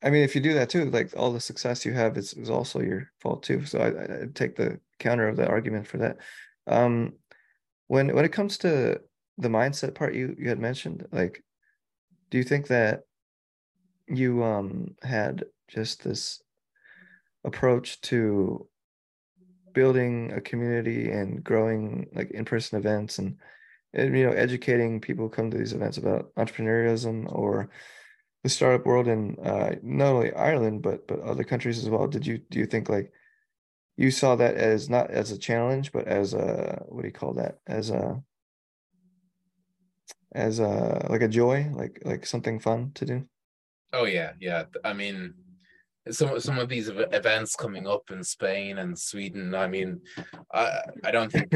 I 0.02 0.10
mean 0.10 0.22
if 0.22 0.34
you 0.34 0.40
do 0.40 0.54
that 0.54 0.70
too, 0.70 0.90
like 0.90 1.12
all 1.16 1.32
the 1.32 1.40
success 1.40 1.84
you 1.84 1.92
have 1.92 2.16
is, 2.16 2.34
is 2.34 2.50
also 2.50 2.80
your 2.80 3.10
fault 3.20 3.42
too. 3.42 3.64
So 3.64 3.78
I 3.80 4.22
I 4.22 4.26
take 4.34 4.56
the 4.56 4.80
counter 4.98 5.28
of 5.28 5.36
the 5.36 5.48
argument 5.48 5.86
for 5.86 5.98
that. 5.98 6.18
Um 6.66 7.14
when 7.90 8.14
when 8.14 8.24
it 8.24 8.32
comes 8.32 8.56
to 8.56 9.00
the 9.36 9.48
mindset 9.48 9.96
part 9.96 10.14
you 10.14 10.36
you 10.38 10.48
had 10.48 10.60
mentioned, 10.60 11.08
like 11.10 11.42
do 12.30 12.38
you 12.38 12.44
think 12.44 12.68
that 12.68 13.00
you 14.06 14.44
um 14.44 14.94
had 15.02 15.44
just 15.66 16.04
this 16.04 16.40
approach 17.42 18.00
to 18.02 18.68
building 19.72 20.32
a 20.32 20.40
community 20.40 21.10
and 21.10 21.42
growing 21.42 22.06
like 22.14 22.30
in-person 22.30 22.78
events 22.78 23.18
and, 23.18 23.36
and 23.92 24.16
you 24.16 24.24
know 24.24 24.32
educating 24.32 25.00
people 25.00 25.24
who 25.24 25.30
come 25.30 25.50
to 25.50 25.58
these 25.58 25.72
events 25.72 25.98
about 25.98 26.32
entrepreneurialism 26.36 27.26
or 27.34 27.70
the 28.44 28.48
startup 28.48 28.86
world 28.86 29.08
in 29.08 29.36
uh, 29.44 29.74
not 29.82 30.12
only 30.12 30.32
Ireland 30.32 30.82
but 30.82 31.08
but 31.08 31.18
other 31.22 31.42
countries 31.42 31.78
as 31.78 31.88
well. 31.88 32.06
Did 32.06 32.24
you 32.24 32.38
do 32.38 32.60
you 32.60 32.66
think 32.66 32.88
like 32.88 33.10
you 34.00 34.10
saw 34.10 34.34
that 34.36 34.54
as 34.54 34.88
not 34.88 35.10
as 35.10 35.30
a 35.30 35.38
challenge 35.38 35.92
but 35.92 36.06
as 36.06 36.34
a 36.34 36.82
what 36.88 37.02
do 37.02 37.08
you 37.08 37.12
call 37.12 37.34
that 37.34 37.58
as 37.66 37.90
a 37.90 38.22
as 40.32 40.58
a 40.60 41.06
like 41.10 41.22
a 41.22 41.28
joy 41.28 41.70
like 41.74 42.00
like 42.04 42.26
something 42.26 42.60
fun 42.60 42.92
to 42.94 43.04
do? 43.04 43.24
Oh 43.92 44.04
yeah, 44.04 44.32
yeah. 44.40 44.64
I 44.84 44.92
mean, 44.92 45.34
some 46.10 46.38
some 46.40 46.58
of 46.58 46.68
these 46.68 46.88
events 46.88 47.56
coming 47.56 47.86
up 47.86 48.10
in 48.10 48.22
Spain 48.22 48.78
and 48.78 48.98
Sweden. 48.98 49.54
I 49.54 49.66
mean, 49.66 50.00
I 50.52 50.80
I 51.04 51.10
don't 51.10 51.32
think 51.32 51.52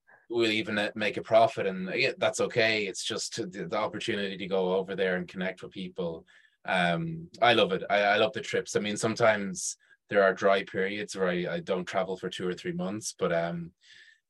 we'll 0.30 0.50
even 0.50 0.78
uh, 0.78 0.90
make 0.94 1.16
a 1.16 1.22
profit, 1.22 1.66
and 1.66 1.90
yeah, 1.94 2.12
that's 2.18 2.40
okay. 2.40 2.86
It's 2.86 3.04
just 3.04 3.36
the, 3.36 3.66
the 3.66 3.78
opportunity 3.78 4.36
to 4.36 4.46
go 4.46 4.74
over 4.74 4.96
there 4.96 5.16
and 5.16 5.28
connect 5.28 5.62
with 5.62 5.72
people. 5.72 6.24
Um, 6.66 7.28
I 7.40 7.54
love 7.54 7.72
it. 7.72 7.84
I, 7.88 8.00
I 8.00 8.16
love 8.16 8.32
the 8.32 8.40
trips. 8.40 8.76
I 8.76 8.80
mean, 8.80 8.96
sometimes 8.96 9.76
there 10.10 10.22
are 10.22 10.34
dry 10.34 10.64
periods 10.64 11.16
where 11.16 11.28
I, 11.28 11.46
I 11.54 11.60
don't 11.60 11.86
travel 11.86 12.16
for 12.16 12.28
two 12.28 12.46
or 12.46 12.52
three 12.54 12.72
months, 12.72 13.14
but 13.18 13.32
um, 13.32 13.70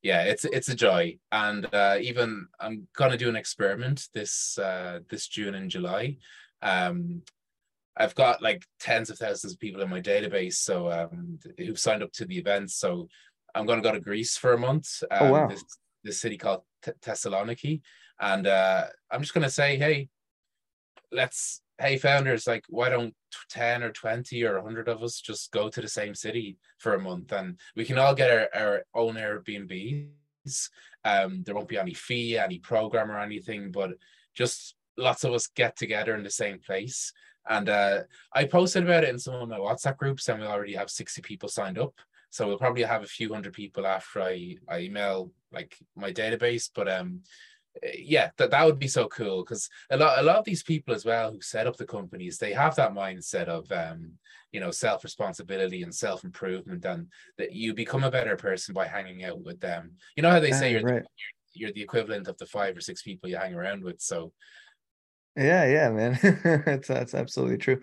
yeah, 0.03 0.23
it's 0.23 0.45
it's 0.45 0.69
a 0.69 0.75
joy. 0.75 1.19
And 1.33 1.67
uh, 1.75 1.97
even 2.01 2.47
I'm 2.61 2.87
gonna 2.97 3.17
do 3.17 3.29
an 3.29 3.37
experiment 3.37 4.09
this 4.15 4.59
uh, 4.59 5.01
this 5.09 5.27
June 5.27 5.55
and 5.55 5.71
July. 5.71 6.19
Um, 6.63 7.23
I've 7.97 8.15
got 8.15 8.41
like 8.43 8.65
tens 8.79 9.11
of 9.11 9.19
thousands 9.19 9.55
of 9.55 9.59
people 9.59 9.83
in 9.83 9.91
my 9.91 10.01
database, 10.01 10.55
so 10.55 10.91
um, 10.91 11.39
who've 11.59 11.79
signed 11.79 12.03
up 12.03 12.13
to 12.13 12.25
the 12.25 12.39
events. 12.39 12.77
So 12.77 13.09
I'm 13.55 13.67
gonna 13.67 13.83
go 13.83 13.93
to 13.93 14.01
Greece 14.01 14.37
for 14.37 14.53
a 14.53 14.59
month. 14.59 15.03
Um, 15.11 15.19
Oh, 15.23 15.33
wow. 15.33 15.47
This, 15.49 15.65
this 16.05 16.21
city 16.21 16.37
called 16.39 16.63
Th- 16.83 16.97
Thessaloniki, 17.03 17.81
and 18.21 18.47
uh, 18.47 18.85
I'm 19.11 19.23
just 19.23 19.35
gonna 19.35 19.51
say, 19.51 19.77
hey, 19.77 20.09
let's 21.11 21.63
hey 21.81 21.97
founders 21.97 22.47
like 22.47 22.65
why 22.69 22.91
don't 22.91 23.15
10 23.49 23.83
or 23.83 23.91
20 23.91 24.45
or 24.45 24.57
100 24.57 24.89
of 24.89 25.03
us 25.03 25.21
just 25.21 25.51
go 25.51 25.69
to 25.69 25.81
the 25.81 25.89
same 25.89 26.15
city 26.15 26.59
for 26.79 26.95
a 26.95 27.01
month? 27.01 27.33
And 27.33 27.59
we 27.75 27.85
can 27.85 27.99
all 27.99 28.15
get 28.15 28.31
our, 28.31 28.49
our 28.55 28.83
own 28.95 29.15
airbnbs. 29.15 30.69
Um 31.05 31.43
there 31.45 31.55
won't 31.55 31.69
be 31.69 31.79
any 31.79 31.95
fee 31.95 32.39
any 32.39 32.59
program 32.59 33.11
or 33.11 33.19
anything 33.19 33.73
but 33.73 33.91
just 34.35 34.75
lots 34.97 35.25
of 35.25 35.33
us 35.33 35.47
get 35.47 35.77
together 35.77 36.15
in 36.15 36.23
the 36.23 36.31
same 36.31 36.59
place. 36.59 37.13
And 37.49 37.69
uh 37.69 38.01
i 38.35 38.45
posted 38.45 38.85
about 38.85 39.05
it 39.05 39.11
in 39.11 39.19
some 39.19 39.35
of 39.35 39.49
my 39.49 39.59
whatsapp 39.59 39.97
groups 39.97 40.29
and 40.29 40.41
we 40.41 40.47
already 40.47 40.75
have 40.75 40.91
60 40.91 41.23
people 41.23 41.49
signed 41.49 41.79
up. 41.79 41.95
So 42.33 42.47
we'll 42.47 42.59
probably 42.59 42.85
have 42.85 43.03
a 43.03 43.17
few 43.19 43.33
hundred 43.33 43.55
people 43.55 43.87
after 43.87 44.21
i 44.21 44.57
i 44.69 44.81
email 44.81 45.33
like 45.53 45.77
my 45.97 46.13
database 46.13 46.71
but 46.75 46.89
um 46.89 47.23
yeah, 47.97 48.31
that, 48.37 48.51
that 48.51 48.67
would 48.67 48.79
be 48.79 48.89
so 48.89 49.09
cool 49.09 49.45
because 49.45 49.69
a 49.91 49.97
lot 49.97 50.19
a 50.19 50.23
lot 50.23 50.37
of 50.37 50.45
these 50.45 50.63
people 50.63 50.95
as 50.95 51.05
well 51.05 51.33
who 51.33 51.41
set 51.41 51.67
up 51.67 51.77
the 51.77 51.87
companies, 51.87 52.39
they 52.39 52.53
have 52.53 52.75
that 52.77 52.93
mindset 52.93 53.47
of 53.47 53.71
um, 53.73 54.13
you 54.53 54.61
know, 54.61 54.71
self-responsibility 54.71 55.83
and 55.83 55.95
self-improvement 55.95 56.85
and 56.85 57.07
that 57.39 57.53
you 57.53 57.73
become 57.73 58.03
a 58.05 58.11
better 58.11 58.37
person 58.37 58.75
by 58.75 58.87
hanging 58.87 59.25
out 59.25 59.41
with 59.43 59.61
them. 59.61 59.93
You 60.17 60.23
know 60.23 60.31
how 60.31 60.41
they 60.41 60.53
say 60.53 60.73
you're 60.73 60.83
the, 60.83 60.93
right. 60.95 61.03
you're 61.55 61.73
the 61.73 61.83
equivalent 61.83 62.29
of 62.29 62.37
the 62.39 62.47
five 62.47 62.77
or 62.77 62.81
six 62.81 63.03
people 63.03 63.31
you 63.31 63.37
hang 63.37 63.55
around 63.55 63.85
with. 63.85 64.01
So 64.01 64.33
Yeah, 65.37 65.65
yeah, 65.67 65.91
man. 65.91 66.19
That's 66.67 66.89
that's 66.89 67.15
absolutely 67.15 67.59
true. 67.59 67.81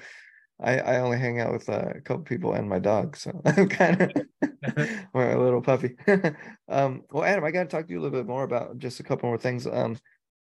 I 0.59 0.79
I 0.79 0.99
only 0.99 1.17
hang 1.19 1.39
out 1.39 1.53
with 1.53 1.69
uh, 1.69 1.91
a 1.95 2.01
couple 2.01 2.23
people 2.23 2.53
and 2.53 2.69
my 2.69 2.79
dog, 2.79 3.15
so 3.17 3.41
I'm 3.45 3.69
kind 3.69 4.01
of 4.01 4.89
or 5.13 5.31
a 5.31 5.41
little 5.43 5.61
puppy. 5.61 5.95
Um, 6.69 7.03
well, 7.11 7.23
Adam, 7.23 7.45
I 7.45 7.51
got 7.51 7.63
to 7.63 7.69
talk 7.69 7.87
to 7.87 7.93
you 7.93 7.99
a 7.99 8.01
little 8.01 8.19
bit 8.19 8.27
more 8.27 8.43
about 8.43 8.77
just 8.77 8.99
a 8.99 9.03
couple 9.03 9.29
more 9.29 9.37
things. 9.37 9.65
Um, 9.65 9.97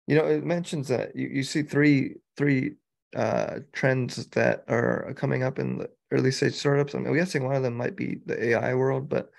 you 0.07 0.15
know, 0.15 0.27
it 0.27 0.45
mentions 0.45 0.89
that 0.89 1.17
you, 1.17 1.29
you 1.29 1.43
see 1.43 1.63
three 1.63 2.17
three 2.37 2.75
uh 3.17 3.61
trends 3.73 4.27
that 4.29 4.65
are 4.69 5.13
coming 5.17 5.43
up 5.43 5.59
in 5.59 5.79
the 5.79 5.91
early 6.11 6.31
stage 6.31 6.55
startups. 6.55 6.95
I'm 6.95 7.11
guessing 7.15 7.45
one 7.45 7.57
of 7.57 7.63
them 7.63 7.75
might 7.77 7.97
be 7.97 8.21
the 8.27 8.43
AI 8.51 8.75
world, 8.75 9.09
but 9.09 9.31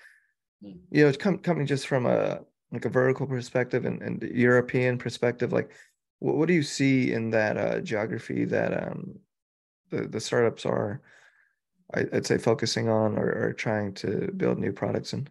Mm. 0.64 0.78
you 0.90 1.02
know, 1.02 1.08
it's 1.08 1.18
com 1.18 1.38
coming 1.38 1.66
just 1.66 1.86
from 1.86 2.06
a 2.06 2.40
like 2.72 2.84
a 2.84 2.88
vertical 2.88 3.26
perspective 3.26 3.84
and, 3.84 4.02
and 4.02 4.22
European 4.22 4.98
perspective, 4.98 5.52
like 5.52 5.70
what, 6.18 6.36
what 6.36 6.48
do 6.48 6.54
you 6.54 6.62
see 6.62 7.12
in 7.12 7.30
that 7.30 7.56
uh, 7.56 7.80
geography 7.80 8.44
that 8.46 8.88
um, 8.88 9.14
the, 9.94 10.08
the 10.08 10.20
startups 10.20 10.66
are, 10.66 11.00
I, 11.94 12.04
I'd 12.12 12.26
say, 12.26 12.38
focusing 12.38 12.88
on 12.88 13.18
or, 13.18 13.30
or 13.30 13.52
trying 13.52 13.94
to 13.94 14.30
build 14.36 14.58
new 14.58 14.72
products 14.72 15.12
in? 15.12 15.28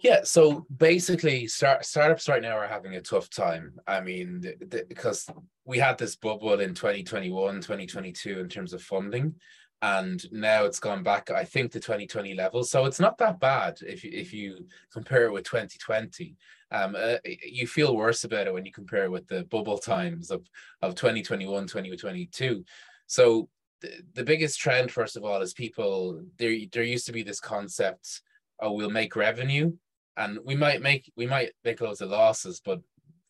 Yeah, 0.00 0.20
so 0.24 0.66
basically, 0.74 1.46
start, 1.46 1.84
startups 1.84 2.28
right 2.28 2.40
now 2.40 2.56
are 2.56 2.66
having 2.66 2.94
a 2.94 3.02
tough 3.02 3.28
time. 3.28 3.74
I 3.86 4.00
mean, 4.00 4.42
because 4.88 5.28
we 5.64 5.78
had 5.78 5.98
this 5.98 6.16
bubble 6.16 6.58
in 6.60 6.74
2021, 6.74 7.56
2022 7.56 8.40
in 8.40 8.48
terms 8.48 8.72
of 8.72 8.82
funding, 8.82 9.34
and 9.82 10.22
now 10.32 10.64
it's 10.64 10.80
gone 10.80 11.02
back, 11.02 11.30
I 11.30 11.44
think, 11.44 11.72
to 11.72 11.80
2020 11.80 12.34
levels. 12.34 12.70
So 12.70 12.84
it's 12.84 13.00
not 13.00 13.18
that 13.18 13.40
bad 13.40 13.78
if 13.82 14.04
you, 14.04 14.10
if 14.12 14.32
you 14.32 14.66
compare 14.92 15.24
it 15.24 15.32
with 15.32 15.44
2020. 15.44 16.36
Um, 16.72 16.96
uh, 16.98 17.16
you 17.24 17.66
feel 17.66 17.96
worse 17.96 18.24
about 18.24 18.46
it 18.46 18.54
when 18.54 18.64
you 18.64 18.72
compare 18.72 19.04
it 19.04 19.10
with 19.10 19.26
the 19.26 19.44
bubble 19.44 19.78
times 19.78 20.30
of, 20.30 20.46
of 20.82 20.94
2021, 20.94 21.66
2022. 21.66 22.64
So 23.10 23.48
the, 23.80 23.90
the 24.14 24.22
biggest 24.22 24.60
trend, 24.60 24.92
first 24.92 25.16
of 25.16 25.24
all, 25.24 25.42
is 25.42 25.52
people 25.52 26.22
there. 26.38 26.56
There 26.72 26.84
used 26.84 27.06
to 27.06 27.12
be 27.12 27.24
this 27.24 27.40
concept, 27.40 28.22
oh, 28.60 28.72
we'll 28.72 28.88
make 28.88 29.16
revenue, 29.16 29.72
and 30.16 30.38
we 30.44 30.54
might 30.54 30.80
make 30.80 31.10
we 31.16 31.26
might 31.26 31.50
make 31.64 31.80
loads 31.80 32.00
of 32.00 32.10
losses, 32.10 32.62
but 32.64 32.78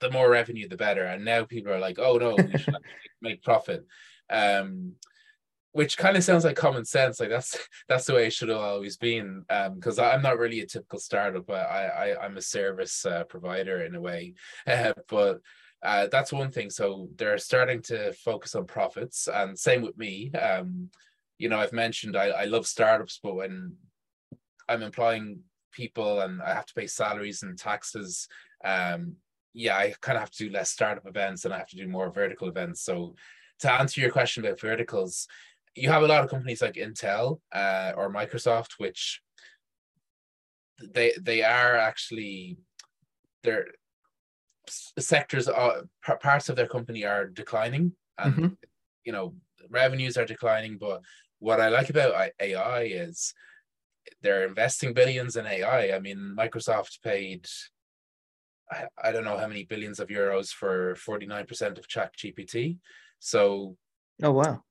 the 0.01 0.11
more 0.11 0.28
revenue, 0.28 0.68
the 0.68 0.76
better. 0.76 1.05
And 1.05 1.24
now 1.24 1.45
people 1.45 1.72
are 1.72 1.78
like, 1.78 1.99
oh 1.99 2.18
no, 2.18 2.35
we 2.35 2.59
should 2.59 2.76
make 3.22 3.43
profit. 3.43 3.87
Um, 4.28 4.97
which 5.72 5.97
kind 5.97 6.16
of 6.16 6.24
sounds 6.24 6.45
like 6.45 6.57
common 6.57 6.85
sense. 6.85 7.18
Like 7.18 7.31
that's 7.31 7.57
that's 7.89 8.05
the 8.05 8.14
way 8.14 8.26
it 8.26 8.35
should 8.35 8.51
have 8.51 8.59
always 8.59 8.99
been. 8.99 9.47
Because 9.74 9.99
um, 9.99 10.05
I'm 10.05 10.22
not 10.22 10.39
really 10.39 10.61
a 10.61 10.66
typical 10.66 10.99
startup. 10.99 11.51
I, 11.51 11.87
I 11.87 12.24
I'm 12.24 12.37
a 12.37 12.43
service 12.43 13.07
uh, 13.07 13.24
provider 13.24 13.83
in 13.83 13.95
a 13.95 14.01
way, 14.01 14.35
uh, 14.66 14.93
but 15.09 15.41
uh, 15.83 16.07
that's 16.11 16.33
one 16.33 16.51
thing. 16.51 16.70
So 16.70 17.09
they're 17.16 17.39
starting 17.39 17.83
to 17.83 18.12
focus 18.12 18.55
on 18.55 18.66
profits, 18.66 19.28
and 19.28 19.59
same 19.59 19.83
with 19.83 19.97
me. 19.97 20.31
Um, 20.33 20.91
you 21.39 21.49
know, 21.49 21.59
I've 21.59 21.72
mentioned 21.72 22.16
I, 22.16 22.28
I 22.28 22.45
love 22.45 22.66
startups, 22.66 23.18
but 23.22 23.35
when 23.35 23.74
I'm 24.68 24.83
employing 24.83 25.41
people 25.72 26.20
and 26.20 26.43
I 26.43 26.53
have 26.55 26.66
to 26.66 26.74
pay 26.74 26.87
salaries 26.87 27.43
and 27.43 27.59
taxes, 27.59 28.28
um, 28.64 29.16
yeah, 29.55 29.76
I 29.76 29.95
kind 30.01 30.16
of 30.16 30.20
have 30.22 30.31
to 30.33 30.45
do 30.45 30.53
less 30.53 30.70
startup 30.70 31.07
events 31.07 31.45
and 31.45 31.55
I 31.55 31.59
have 31.59 31.68
to 31.68 31.76
do 31.76 31.89
more 31.89 32.11
vertical 32.11 32.49
events. 32.49 32.83
So 32.83 33.14
to 33.61 33.72
answer 33.72 34.01
your 34.01 34.11
question 34.11 34.45
about 34.45 34.61
verticals, 34.61 35.26
you 35.74 35.89
have 35.89 36.03
a 36.03 36.07
lot 36.07 36.22
of 36.22 36.31
companies 36.31 36.62
like 36.62 36.74
Intel 36.74 37.41
uh, 37.53 37.93
or 37.97 38.12
Microsoft, 38.12 38.72
which 38.78 39.22
they 40.95 41.12
they 41.20 41.43
are 41.43 41.76
actually 41.76 42.59
their 43.43 43.66
sectors 44.68 45.48
are 45.48 45.82
parts 46.22 46.48
of 46.48 46.56
their 46.56 46.66
company 46.66 47.04
are 47.04 47.26
declining 47.26 47.92
and 48.18 48.34
mm-hmm. 48.34 48.46
you 49.04 49.12
know 49.12 49.34
revenues 49.68 50.16
are 50.16 50.24
declining 50.24 50.78
but 50.78 51.00
what 51.38 51.61
i 51.61 51.68
like 51.68 51.90
about 51.90 52.30
ai 52.40 52.82
is 52.82 53.34
they're 54.22 54.46
investing 54.46 54.92
billions 54.92 55.36
in 55.36 55.46
ai 55.46 55.94
i. 55.94 55.98
Mean 55.98 56.34
microsoft 56.38 57.02
paid 57.02 57.46
I, 58.70 58.84
I 59.02 59.12
don't 59.12 59.24
know 59.24 59.38
how 59.38 59.48
many 59.48 59.64
billions 59.64 59.98
of 59.98 60.08
euros 60.08 60.50
for 60.50 60.94
49% 60.94 61.78
of 61.78 61.88
chat 61.88 62.14
gpt 62.16 62.78
so 63.18 63.76
oh 64.22 64.32
wow. 64.32 64.62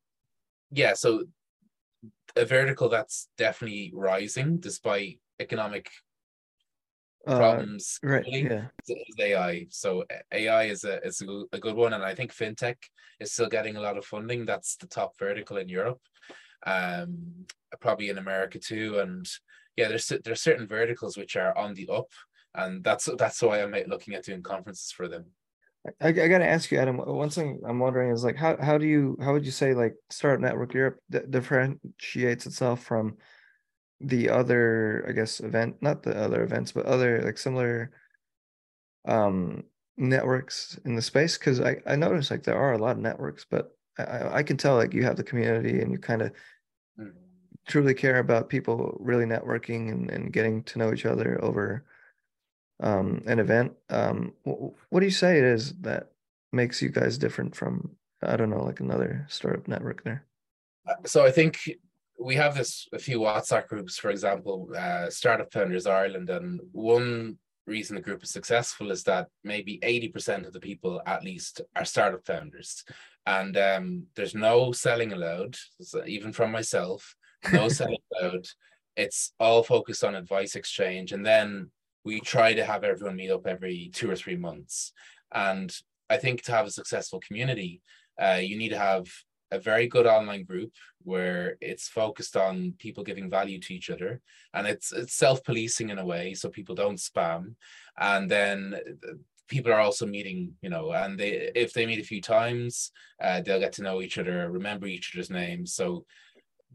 Yeah 0.71 0.93
so 0.93 1.25
a 2.35 2.45
vertical 2.45 2.89
that's 2.89 3.27
definitely 3.37 3.91
rising 3.93 4.57
despite 4.57 5.19
economic 5.39 5.87
uh, 5.87 6.08
problems 7.25 7.99
uh, 8.03 8.09
right 8.09 8.25
yeah. 8.27 8.65
is 8.87 9.15
AI 9.19 9.65
so 9.69 10.03
AI 10.31 10.63
is 10.65 10.83
a 10.83 11.05
is 11.05 11.21
a 11.21 11.59
good 11.59 11.75
one 11.75 11.93
and 11.93 12.03
I 12.03 12.15
think 12.15 12.33
fintech 12.33 12.77
is 13.19 13.33
still 13.33 13.49
getting 13.49 13.75
a 13.75 13.81
lot 13.81 13.97
of 13.97 14.05
funding. 14.05 14.45
That's 14.45 14.77
the 14.77 14.87
top 14.87 15.17
vertical 15.19 15.57
in 15.57 15.69
Europe 15.69 16.01
um 16.65 17.45
probably 17.79 18.09
in 18.09 18.17
America 18.17 18.59
too 18.59 18.99
and 18.99 19.25
yeah 19.77 19.87
there's 19.87 20.11
there's 20.25 20.41
certain 20.41 20.67
verticals 20.67 21.15
which 21.15 21.37
are 21.37 21.57
on 21.57 21.73
the 21.73 21.87
up 21.89 22.09
and 22.55 22.83
that's 22.83 23.09
that's 23.17 23.41
why 23.41 23.61
I'm 23.61 23.75
looking 23.87 24.15
at 24.15 24.25
doing 24.25 24.41
conferences 24.41 24.91
for 24.91 25.07
them. 25.07 25.25
I, 26.01 26.09
I 26.09 26.11
got 26.11 26.39
to 26.39 26.47
ask 26.47 26.71
you, 26.71 26.77
Adam. 26.77 26.97
One 26.97 27.29
thing 27.29 27.61
I'm 27.65 27.79
wondering 27.79 28.11
is 28.11 28.23
like, 28.23 28.35
how 28.35 28.57
how 28.61 28.77
do 28.77 28.85
you 28.85 29.17
how 29.21 29.33
would 29.33 29.45
you 29.45 29.51
say 29.51 29.73
like 29.73 29.95
Startup 30.09 30.41
Network 30.41 30.73
Europe 30.73 30.99
d- 31.09 31.19
differentiates 31.29 32.45
itself 32.45 32.83
from 32.83 33.17
the 34.01 34.29
other, 34.29 35.05
I 35.07 35.11
guess, 35.11 35.39
event, 35.39 35.81
not 35.81 36.03
the 36.03 36.17
other 36.17 36.43
events, 36.43 36.71
but 36.71 36.85
other 36.85 37.21
like 37.21 37.37
similar 37.37 37.91
um 39.05 39.63
networks 39.97 40.79
in 40.85 40.95
the 40.95 41.01
space? 41.01 41.37
Because 41.37 41.59
I 41.61 41.77
I 41.85 41.95
noticed 41.95 42.31
like 42.31 42.43
there 42.43 42.57
are 42.57 42.73
a 42.73 42.77
lot 42.77 42.91
of 42.91 42.99
networks, 42.99 43.45
but 43.49 43.75
I 43.97 44.39
I 44.39 44.43
can 44.43 44.57
tell 44.57 44.75
like 44.75 44.93
you 44.93 45.03
have 45.03 45.17
the 45.17 45.23
community 45.23 45.81
and 45.81 45.91
you 45.91 45.97
kind 45.97 46.21
of 46.21 46.31
mm. 46.99 47.11
truly 47.67 47.93
care 47.93 48.19
about 48.19 48.49
people 48.49 48.97
really 48.99 49.25
networking 49.25 49.91
and, 49.91 50.09
and 50.09 50.33
getting 50.33 50.63
to 50.63 50.79
know 50.79 50.93
each 50.93 51.05
other 51.05 51.43
over 51.43 51.85
um, 52.81 53.21
an 53.25 53.39
event. 53.39 53.73
Um, 53.89 54.33
what 54.43 54.99
do 54.99 55.05
you 55.05 55.11
say 55.11 55.37
it 55.37 55.43
is 55.43 55.73
that 55.81 56.11
makes 56.51 56.81
you 56.81 56.89
guys 56.89 57.17
different 57.17 57.55
from 57.55 57.95
I 58.21 58.35
don't 58.35 58.49
know, 58.49 58.63
like 58.63 58.79
another 58.79 59.25
startup 59.29 59.67
network 59.67 60.03
there? 60.03 60.25
Uh, 60.87 60.95
so 61.05 61.25
I 61.25 61.31
think 61.31 61.69
we 62.19 62.35
have 62.35 62.55
this 62.55 62.87
a 62.93 62.99
few 62.99 63.19
WhatsApp 63.19 63.67
groups, 63.67 63.97
for 63.97 64.09
example, 64.09 64.69
uh, 64.77 65.09
Startup 65.09 65.51
Founders 65.53 65.87
Ireland, 65.87 66.29
and 66.29 66.59
one 66.71 67.37
reason 67.65 67.95
the 67.95 68.01
group 68.01 68.23
is 68.23 68.31
successful 68.31 68.91
is 68.91 69.03
that 69.03 69.27
maybe 69.43 69.79
80% 69.83 70.47
of 70.47 70.53
the 70.53 70.59
people 70.59 71.01
at 71.05 71.23
least 71.23 71.61
are 71.75 71.85
startup 71.85 72.25
founders 72.25 72.83
and 73.27 73.55
um, 73.57 74.07
there's 74.15 74.33
no 74.33 74.71
selling 74.71 75.13
allowed 75.13 75.55
even 76.07 76.33
from 76.33 76.51
myself 76.51 77.15
no 77.53 77.69
selling 77.69 77.99
allowed 78.19 78.47
it's 78.95 79.33
all 79.39 79.61
focused 79.61 80.03
on 80.03 80.15
advice 80.15 80.55
exchange 80.55 81.11
and 81.11 81.23
then 81.23 81.69
we 82.03 82.19
try 82.19 82.53
to 82.53 82.65
have 82.65 82.83
everyone 82.83 83.15
meet 83.15 83.31
up 83.31 83.45
every 83.45 83.91
two 83.93 84.09
or 84.09 84.15
three 84.15 84.35
months. 84.35 84.93
And 85.33 85.75
I 86.09 86.17
think 86.17 86.43
to 86.43 86.51
have 86.51 86.65
a 86.65 86.71
successful 86.71 87.19
community, 87.19 87.81
uh, 88.21 88.39
you 88.41 88.57
need 88.57 88.69
to 88.69 88.77
have 88.77 89.05
a 89.51 89.59
very 89.59 89.87
good 89.87 90.05
online 90.05 90.43
group 90.43 90.71
where 91.03 91.57
it's 91.61 91.87
focused 91.87 92.35
on 92.35 92.73
people 92.77 93.03
giving 93.03 93.29
value 93.29 93.59
to 93.59 93.73
each 93.73 93.89
other 93.89 94.21
and 94.53 94.67
it's 94.67 94.91
it's 94.91 95.13
self-policing 95.13 95.89
in 95.89 95.99
a 95.99 96.05
way 96.05 96.33
so 96.33 96.49
people 96.49 96.75
don't 96.75 96.99
spam 96.99 97.55
and 97.97 98.29
then 98.29 98.75
people 99.47 99.71
are 99.71 99.79
also 99.79 100.05
meeting 100.05 100.53
you 100.61 100.69
know 100.69 100.91
and 100.91 101.19
they 101.19 101.51
if 101.55 101.73
they 101.73 101.85
meet 101.85 101.99
a 101.99 102.03
few 102.03 102.21
times 102.21 102.91
uh, 103.23 103.41
they'll 103.41 103.59
get 103.59 103.73
to 103.73 103.81
know 103.81 104.01
each 104.01 104.17
other 104.17 104.51
remember 104.51 104.85
each 104.85 105.13
other's 105.15 105.29
names 105.29 105.73
so 105.73 106.05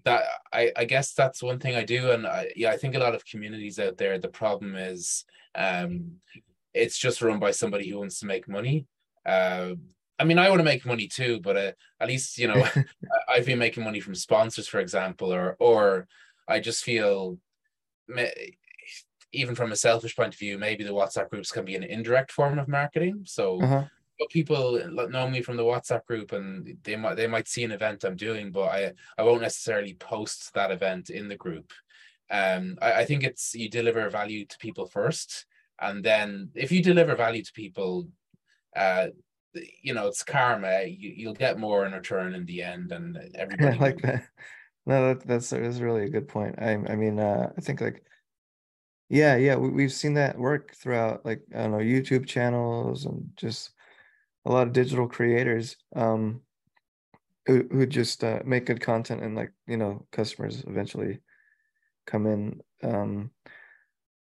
that 0.04 0.24
I, 0.52 0.70
I 0.76 0.84
guess 0.84 1.12
that's 1.14 1.42
one 1.42 1.58
thing 1.58 1.74
I 1.74 1.84
do. 1.84 2.10
And 2.10 2.26
I, 2.26 2.48
yeah, 2.54 2.70
I 2.70 2.76
think 2.76 2.94
a 2.94 2.98
lot 2.98 3.14
of 3.14 3.24
communities 3.26 3.78
out 3.78 3.96
there, 3.96 4.18
the 4.18 4.28
problem 4.28 4.76
is 4.76 5.24
um, 5.54 6.12
it's 6.72 6.98
just 6.98 7.22
run 7.22 7.38
by 7.38 7.50
somebody 7.50 7.88
who 7.88 7.98
wants 7.98 8.20
to 8.20 8.26
make 8.26 8.48
money. 8.48 8.86
Uh, 9.26 9.74
I 10.18 10.24
mean, 10.24 10.38
I 10.38 10.48
want 10.48 10.60
to 10.60 10.64
make 10.64 10.86
money 10.86 11.08
too, 11.08 11.40
but 11.40 11.56
uh, 11.56 11.72
at 12.00 12.08
least, 12.08 12.38
you 12.38 12.48
know, 12.48 12.66
I've 13.28 13.46
been 13.46 13.58
making 13.58 13.84
money 13.84 14.00
from 14.00 14.14
sponsors, 14.14 14.68
for 14.68 14.78
example, 14.78 15.32
or, 15.32 15.56
or 15.58 16.06
I 16.46 16.60
just 16.60 16.84
feel 16.84 17.38
even 19.32 19.54
from 19.54 19.72
a 19.72 19.76
selfish 19.76 20.14
point 20.14 20.34
of 20.34 20.38
view, 20.38 20.56
maybe 20.58 20.84
the 20.84 20.92
WhatsApp 20.92 21.30
groups 21.30 21.50
can 21.50 21.64
be 21.64 21.74
an 21.74 21.82
indirect 21.82 22.30
form 22.30 22.58
of 22.58 22.68
marketing. 22.68 23.22
So 23.24 23.60
uh-huh 23.60 23.84
but 24.18 24.28
people 24.30 24.80
know 25.08 25.28
me 25.28 25.42
from 25.42 25.56
the 25.56 25.62
WhatsApp 25.62 26.04
group 26.06 26.32
and 26.32 26.76
they 26.84 26.96
might 26.96 27.16
they 27.16 27.26
might 27.26 27.48
see 27.48 27.64
an 27.64 27.72
event 27.72 28.04
I'm 28.04 28.16
doing, 28.16 28.52
but 28.52 28.68
I 28.68 28.92
I 29.18 29.22
won't 29.22 29.42
necessarily 29.42 29.94
post 29.94 30.54
that 30.54 30.70
event 30.70 31.10
in 31.10 31.28
the 31.28 31.36
group. 31.36 31.72
Um, 32.30 32.78
I, 32.80 32.92
I 32.92 33.04
think 33.04 33.24
it's 33.24 33.54
you 33.54 33.68
deliver 33.68 34.08
value 34.10 34.44
to 34.46 34.58
people 34.58 34.86
first, 34.86 35.46
and 35.80 36.04
then 36.04 36.50
if 36.54 36.70
you 36.70 36.82
deliver 36.82 37.16
value 37.16 37.42
to 37.42 37.52
people, 37.52 38.08
uh, 38.76 39.08
you 39.82 39.94
know 39.94 40.08
it's 40.08 40.22
karma. 40.22 40.84
You 40.84 41.12
you'll 41.16 41.34
get 41.34 41.58
more 41.58 41.86
in 41.86 41.92
return 41.92 42.34
in 42.34 42.44
the 42.46 42.62
end, 42.62 42.92
and 42.92 43.18
everybody. 43.34 43.78
Like 43.78 44.00
that. 44.02 44.24
No, 44.86 45.14
that, 45.14 45.26
that's 45.26 45.50
that's 45.50 45.78
really 45.78 46.04
a 46.04 46.10
good 46.10 46.28
point. 46.28 46.56
I 46.58 46.72
I 46.72 46.96
mean, 46.96 47.18
uh, 47.18 47.50
I 47.56 47.60
think 47.60 47.80
like 47.80 48.04
yeah, 49.08 49.36
yeah, 49.36 49.56
we, 49.56 49.68
we've 49.68 49.92
seen 49.92 50.14
that 50.14 50.38
work 50.38 50.74
throughout 50.74 51.24
like 51.24 51.42
I 51.54 51.58
don't 51.58 51.72
know 51.72 51.78
YouTube 51.78 52.26
channels 52.26 53.04
and 53.04 53.30
just 53.36 53.70
a 54.44 54.52
lot 54.52 54.66
of 54.66 54.72
digital 54.72 55.08
creators 55.08 55.76
um, 55.94 56.40
who 57.46 57.66
who 57.70 57.86
just 57.86 58.24
uh, 58.24 58.40
make 58.44 58.66
good 58.66 58.80
content 58.80 59.22
and 59.22 59.34
like 59.34 59.52
you 59.66 59.76
know 59.76 60.06
customers 60.10 60.64
eventually 60.66 61.20
come 62.06 62.26
in. 62.26 62.60
Um, 62.82 63.30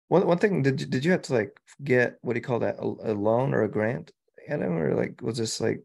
one 0.09 0.27
one 0.27 0.39
thing 0.39 0.63
did 0.63 0.81
you, 0.81 0.87
did 0.87 1.05
you 1.05 1.13
have 1.13 1.23
to 1.23 1.35
like 1.35 1.61
get 1.83 2.19
what 2.23 2.35
do 2.35 2.39
you 2.39 2.45
call 2.45 2.61
that 2.61 2.77
a, 2.79 3.13
a 3.13 3.15
loan 3.15 3.55
or 3.55 3.65
a 3.65 3.71
grant, 3.71 4.13
Adam, 4.51 4.77
or 4.77 4.95
like 4.95 5.21
was 5.23 5.39
this 5.39 5.61
like 5.61 5.83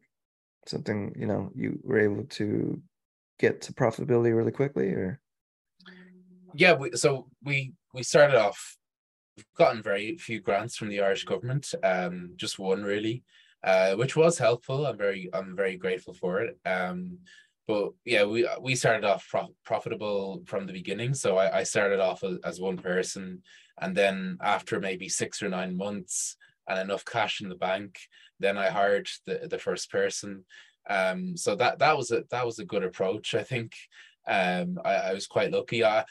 something 0.65 1.15
you 1.17 1.27
know 1.27 1.51
you 1.55 1.79
were 1.83 1.99
able 1.99 2.23
to 2.23 2.81
get 3.39 3.61
to 3.61 3.73
profitability 3.73 4.35
really 4.35 4.51
quickly 4.51 4.87
or? 4.89 5.19
Yeah, 6.53 6.73
we, 6.73 6.91
so 6.93 7.27
we 7.43 7.73
we 7.93 8.03
started 8.03 8.37
off. 8.37 8.77
We've 9.37 9.45
gotten 9.57 9.83
very 9.83 10.17
few 10.17 10.39
grants 10.39 10.77
from 10.77 10.87
the 10.87 11.01
Irish 11.01 11.25
government, 11.25 11.73
um, 11.83 12.31
just 12.37 12.57
one 12.57 12.83
really 12.83 13.23
uh, 13.65 13.95
which 13.95 14.15
was 14.15 14.37
helpful. 14.37 14.85
I'm 14.85 14.97
very 14.97 15.27
I'm 15.33 15.55
very 15.55 15.75
grateful 15.75 16.13
for 16.13 16.41
it. 16.41 16.57
Um, 16.65 17.17
but 17.67 17.89
yeah, 18.05 18.23
we 18.23 18.47
we 18.61 18.75
started 18.75 19.03
off 19.03 19.27
prof- 19.27 19.49
profitable 19.65 20.43
from 20.45 20.67
the 20.67 20.73
beginning. 20.73 21.15
So 21.15 21.37
I, 21.37 21.59
I 21.59 21.63
started 21.63 21.99
off 21.99 22.23
as, 22.23 22.37
as 22.45 22.61
one 22.61 22.77
person, 22.77 23.41
and 23.81 23.97
then 23.97 24.37
after 24.41 24.79
maybe 24.79 25.09
six 25.09 25.41
or 25.41 25.49
nine 25.49 25.75
months 25.75 26.37
and 26.67 26.79
enough 26.79 27.05
cash 27.05 27.41
in 27.41 27.49
the 27.49 27.55
bank, 27.55 27.99
then 28.39 28.57
I 28.57 28.69
hired 28.69 29.07
the 29.25 29.47
the 29.49 29.59
first 29.59 29.91
person. 29.91 30.45
Um, 30.89 31.35
so 31.35 31.55
that 31.55 31.79
that 31.79 31.97
was 31.97 32.11
a 32.11 32.23
that 32.29 32.45
was 32.45 32.59
a 32.59 32.65
good 32.65 32.83
approach. 32.83 33.35
I 33.35 33.43
think 33.43 33.73
um, 34.27 34.79
I, 34.83 34.93
I 34.95 35.13
was 35.13 35.27
quite 35.27 35.51
lucky. 35.51 35.83
I, 35.83 36.05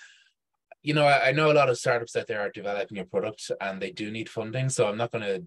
you 0.83 0.95
know, 0.95 1.05
I, 1.05 1.29
I 1.29 1.33
know 1.33 1.51
a 1.51 1.55
lot 1.55 1.71
of 1.71 1.79
startups 1.79 2.15
out 2.17 2.27
there 2.27 2.41
are 2.41 2.51
developing 2.51 2.99
a 2.99 3.05
product 3.05 3.51
and 3.61 3.81
they 3.81 3.91
do 3.91 4.11
need 4.11 4.29
funding. 4.29 4.69
So 4.69 4.87
I'm 4.87 4.99
not 4.99 5.13
going 5.13 5.25
to 5.25 5.45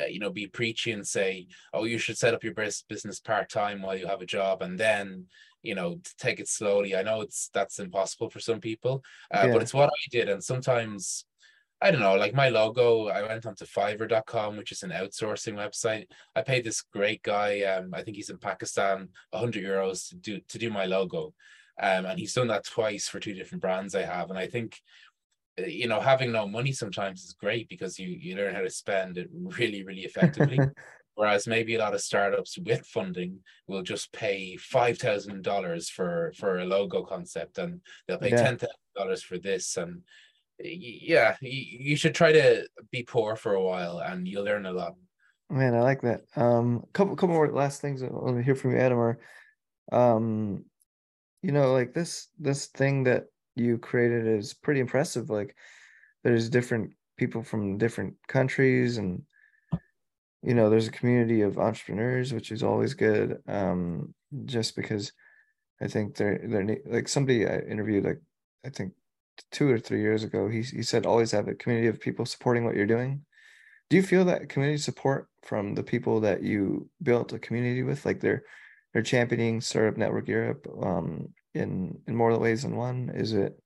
uh, 0.00 0.06
you 0.06 0.18
know 0.18 0.30
be 0.30 0.46
preachy 0.46 0.90
and 0.92 1.06
say 1.06 1.46
oh 1.72 1.84
you 1.84 1.98
should 1.98 2.18
set 2.18 2.34
up 2.34 2.42
your 2.42 2.54
business 2.88 3.20
part-time 3.20 3.80
while 3.80 3.96
you 3.96 4.06
have 4.06 4.20
a 4.22 4.26
job 4.26 4.62
and 4.62 4.78
then 4.78 5.26
you 5.62 5.74
know 5.74 6.00
take 6.18 6.40
it 6.40 6.48
slowly 6.48 6.96
i 6.96 7.02
know 7.02 7.20
it's 7.20 7.48
that's 7.54 7.78
impossible 7.78 8.28
for 8.28 8.40
some 8.40 8.60
people 8.60 9.04
uh, 9.32 9.44
Yeah. 9.46 9.52
but 9.52 9.62
it's 9.62 9.74
what 9.74 9.88
i 9.88 10.06
did 10.10 10.28
and 10.28 10.42
sometimes 10.42 11.26
i 11.84 11.90
don't 11.90 12.00
know 12.00 12.14
like 12.14 12.34
my 12.34 12.48
logo 12.48 13.08
i 13.08 13.22
went 13.22 13.46
onto 13.46 13.64
fiverr.com 13.64 14.56
which 14.56 14.72
is 14.72 14.82
an 14.82 14.90
outsourcing 14.90 15.54
website 15.54 16.06
i 16.34 16.42
paid 16.42 16.64
this 16.64 16.80
great 16.80 17.22
guy 17.22 17.60
um 17.62 17.90
i 17.94 18.02
think 18.02 18.16
he's 18.16 18.30
in 18.30 18.38
pakistan 18.38 19.08
100 19.30 19.62
euros 19.62 20.08
to 20.08 20.16
do 20.16 20.40
to 20.48 20.58
do 20.58 20.70
my 20.70 20.86
logo 20.86 21.32
um 21.80 22.06
and 22.06 22.18
he's 22.18 22.34
done 22.34 22.48
that 22.48 22.64
twice 22.64 23.06
for 23.06 23.20
two 23.20 23.34
different 23.34 23.62
brands 23.62 23.94
i 23.94 24.02
have 24.02 24.30
and 24.30 24.38
i 24.38 24.46
think 24.46 24.80
uh, 25.60 25.66
you 25.66 25.86
know 25.86 26.00
having 26.00 26.32
no 26.32 26.48
money 26.48 26.72
sometimes 26.72 27.22
is 27.22 27.36
great 27.38 27.68
because 27.68 27.98
you 27.98 28.08
you 28.08 28.34
learn 28.34 28.54
how 28.54 28.62
to 28.62 28.70
spend 28.70 29.18
it 29.18 29.28
really 29.32 29.84
really 29.84 30.04
effectively 30.04 30.58
Whereas 31.16 31.46
maybe 31.46 31.76
a 31.76 31.78
lot 31.78 31.94
of 31.94 32.00
startups 32.00 32.58
with 32.58 32.84
funding 32.86 33.38
will 33.68 33.82
just 33.82 34.12
pay 34.12 34.56
five 34.56 34.98
thousand 34.98 35.42
dollars 35.42 35.88
for 35.88 36.32
for 36.36 36.58
a 36.58 36.64
logo 36.64 37.04
concept, 37.04 37.58
and 37.58 37.80
they'll 38.06 38.18
pay 38.18 38.30
Yeah. 38.30 38.42
ten 38.42 38.58
thousand 38.58 38.94
dollars 38.96 39.22
for 39.22 39.38
this. 39.38 39.76
And 39.76 40.02
yeah, 40.58 41.36
you, 41.40 41.90
you 41.90 41.96
should 41.96 42.14
try 42.14 42.32
to 42.32 42.66
be 42.90 43.02
poor 43.02 43.36
for 43.36 43.54
a 43.54 43.62
while, 43.62 43.98
and 43.98 44.26
you'll 44.26 44.44
learn 44.44 44.66
a 44.66 44.72
lot. 44.72 44.94
Man, 45.50 45.74
I 45.74 45.82
like 45.82 46.02
that. 46.02 46.22
Um, 46.36 46.84
couple 46.92 47.14
couple 47.16 47.34
more 47.34 47.52
last 47.52 47.80
things 47.80 48.02
I 48.02 48.06
want 48.06 48.36
to 48.36 48.42
hear 48.42 48.54
from 48.54 48.72
you, 48.72 48.78
Adam, 48.78 48.98
are 48.98 49.18
um, 49.92 50.64
you 51.42 51.52
know, 51.52 51.72
like 51.72 51.92
this 51.92 52.28
this 52.38 52.66
thing 52.66 53.04
that 53.04 53.26
you 53.54 53.78
created 53.78 54.26
is 54.26 54.54
pretty 54.54 54.80
impressive. 54.80 55.30
Like 55.30 55.54
there's 56.22 56.48
different 56.48 56.92
people 57.16 57.42
from 57.42 57.78
different 57.78 58.14
countries 58.28 58.98
and 58.98 59.22
you 60.42 60.52
know, 60.52 60.68
there's 60.68 60.88
a 60.88 60.92
community 60.92 61.40
of 61.40 61.58
entrepreneurs, 61.58 62.34
which 62.34 62.52
is 62.52 62.62
always 62.62 62.92
good. 62.92 63.38
Um, 63.48 64.14
just 64.44 64.76
because 64.76 65.12
I 65.80 65.88
think 65.88 66.16
they're 66.16 66.40
they're 66.46 66.78
like 66.86 67.08
somebody 67.08 67.46
I 67.46 67.58
interviewed 67.58 68.04
like 68.04 68.20
I 68.64 68.70
think 68.70 68.92
two 69.50 69.70
or 69.70 69.78
three 69.78 70.00
years 70.00 70.24
ago, 70.24 70.48
he 70.48 70.62
he 70.62 70.82
said 70.82 71.06
always 71.06 71.30
have 71.32 71.48
a 71.48 71.54
community 71.54 71.88
of 71.88 72.00
people 72.00 72.26
supporting 72.26 72.64
what 72.64 72.76
you're 72.76 72.86
doing. 72.86 73.24
Do 73.90 73.96
you 73.96 74.02
feel 74.02 74.24
that 74.26 74.48
community 74.48 74.78
support 74.78 75.28
from 75.42 75.74
the 75.74 75.82
people 75.82 76.20
that 76.20 76.42
you 76.42 76.88
built 77.02 77.32
a 77.32 77.38
community 77.38 77.82
with? 77.82 78.04
Like 78.04 78.20
they're 78.20 78.44
they're 78.92 79.02
championing 79.02 79.60
Startup 79.60 79.96
Network 79.96 80.28
Europe 80.28 80.66
um 80.82 81.28
in 81.54 82.00
in 82.06 82.16
more 82.16 82.36
ways 82.38 82.62
than 82.62 82.76
one? 82.76 83.10
Is 83.14 83.32
it 83.32 83.58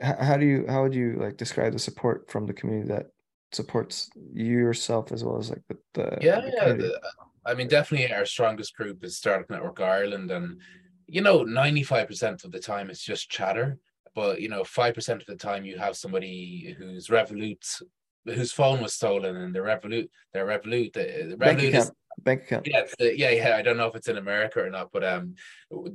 how 0.00 0.36
do 0.36 0.44
you 0.44 0.66
how 0.68 0.82
would 0.82 0.94
you 0.94 1.16
like 1.18 1.36
describe 1.36 1.72
the 1.72 1.78
support 1.78 2.30
from 2.30 2.46
the 2.46 2.52
community 2.52 2.88
that 2.88 3.06
supports 3.52 4.10
you 4.32 4.44
yourself 4.44 5.12
as 5.12 5.24
well 5.24 5.38
as 5.38 5.50
like 5.50 5.62
the, 5.68 5.78
the 5.94 6.18
Yeah, 6.20 6.40
the 6.40 6.52
yeah. 6.54 6.72
the- 6.72 7.00
I 7.46 7.54
mean, 7.54 7.68
definitely 7.68 8.12
our 8.12 8.26
strongest 8.26 8.74
group 8.76 9.04
is 9.04 9.16
Startup 9.16 9.48
Network 9.48 9.80
Ireland, 9.80 10.32
and 10.32 10.60
you 11.06 11.20
know, 11.20 11.44
ninety 11.44 11.84
five 11.84 12.08
percent 12.08 12.44
of 12.44 12.50
the 12.50 12.58
time 12.58 12.90
it's 12.90 13.04
just 13.04 13.30
chatter, 13.30 13.78
but 14.16 14.40
you 14.40 14.48
know, 14.48 14.64
five 14.64 14.94
percent 14.94 15.20
of 15.20 15.26
the 15.26 15.36
time 15.36 15.64
you 15.64 15.78
have 15.78 15.96
somebody 15.96 16.74
who's 16.76 17.08
Revolut, 17.08 17.82
whose 18.24 18.50
phone 18.50 18.80
was 18.80 18.94
stolen, 18.94 19.36
and 19.36 19.54
the 19.54 19.60
Revolut, 19.60 20.08
their 20.32 20.46
Revolut, 20.46 20.94
the, 20.94 21.26
the 21.30 21.36
bank 21.36 21.60
Revolut 21.60 21.68
account 21.68 21.84
is 21.84 21.92
bank 22.18 22.42
account 22.44 22.66
yeah, 22.66 22.84
yeah, 22.98 23.30
yeah. 23.30 23.56
I 23.56 23.62
don't 23.62 23.76
know 23.76 23.86
if 23.86 23.94
it's 23.94 24.08
in 24.08 24.16
America 24.16 24.64
or 24.64 24.70
not, 24.70 24.90
but 24.90 25.04
um, 25.04 25.34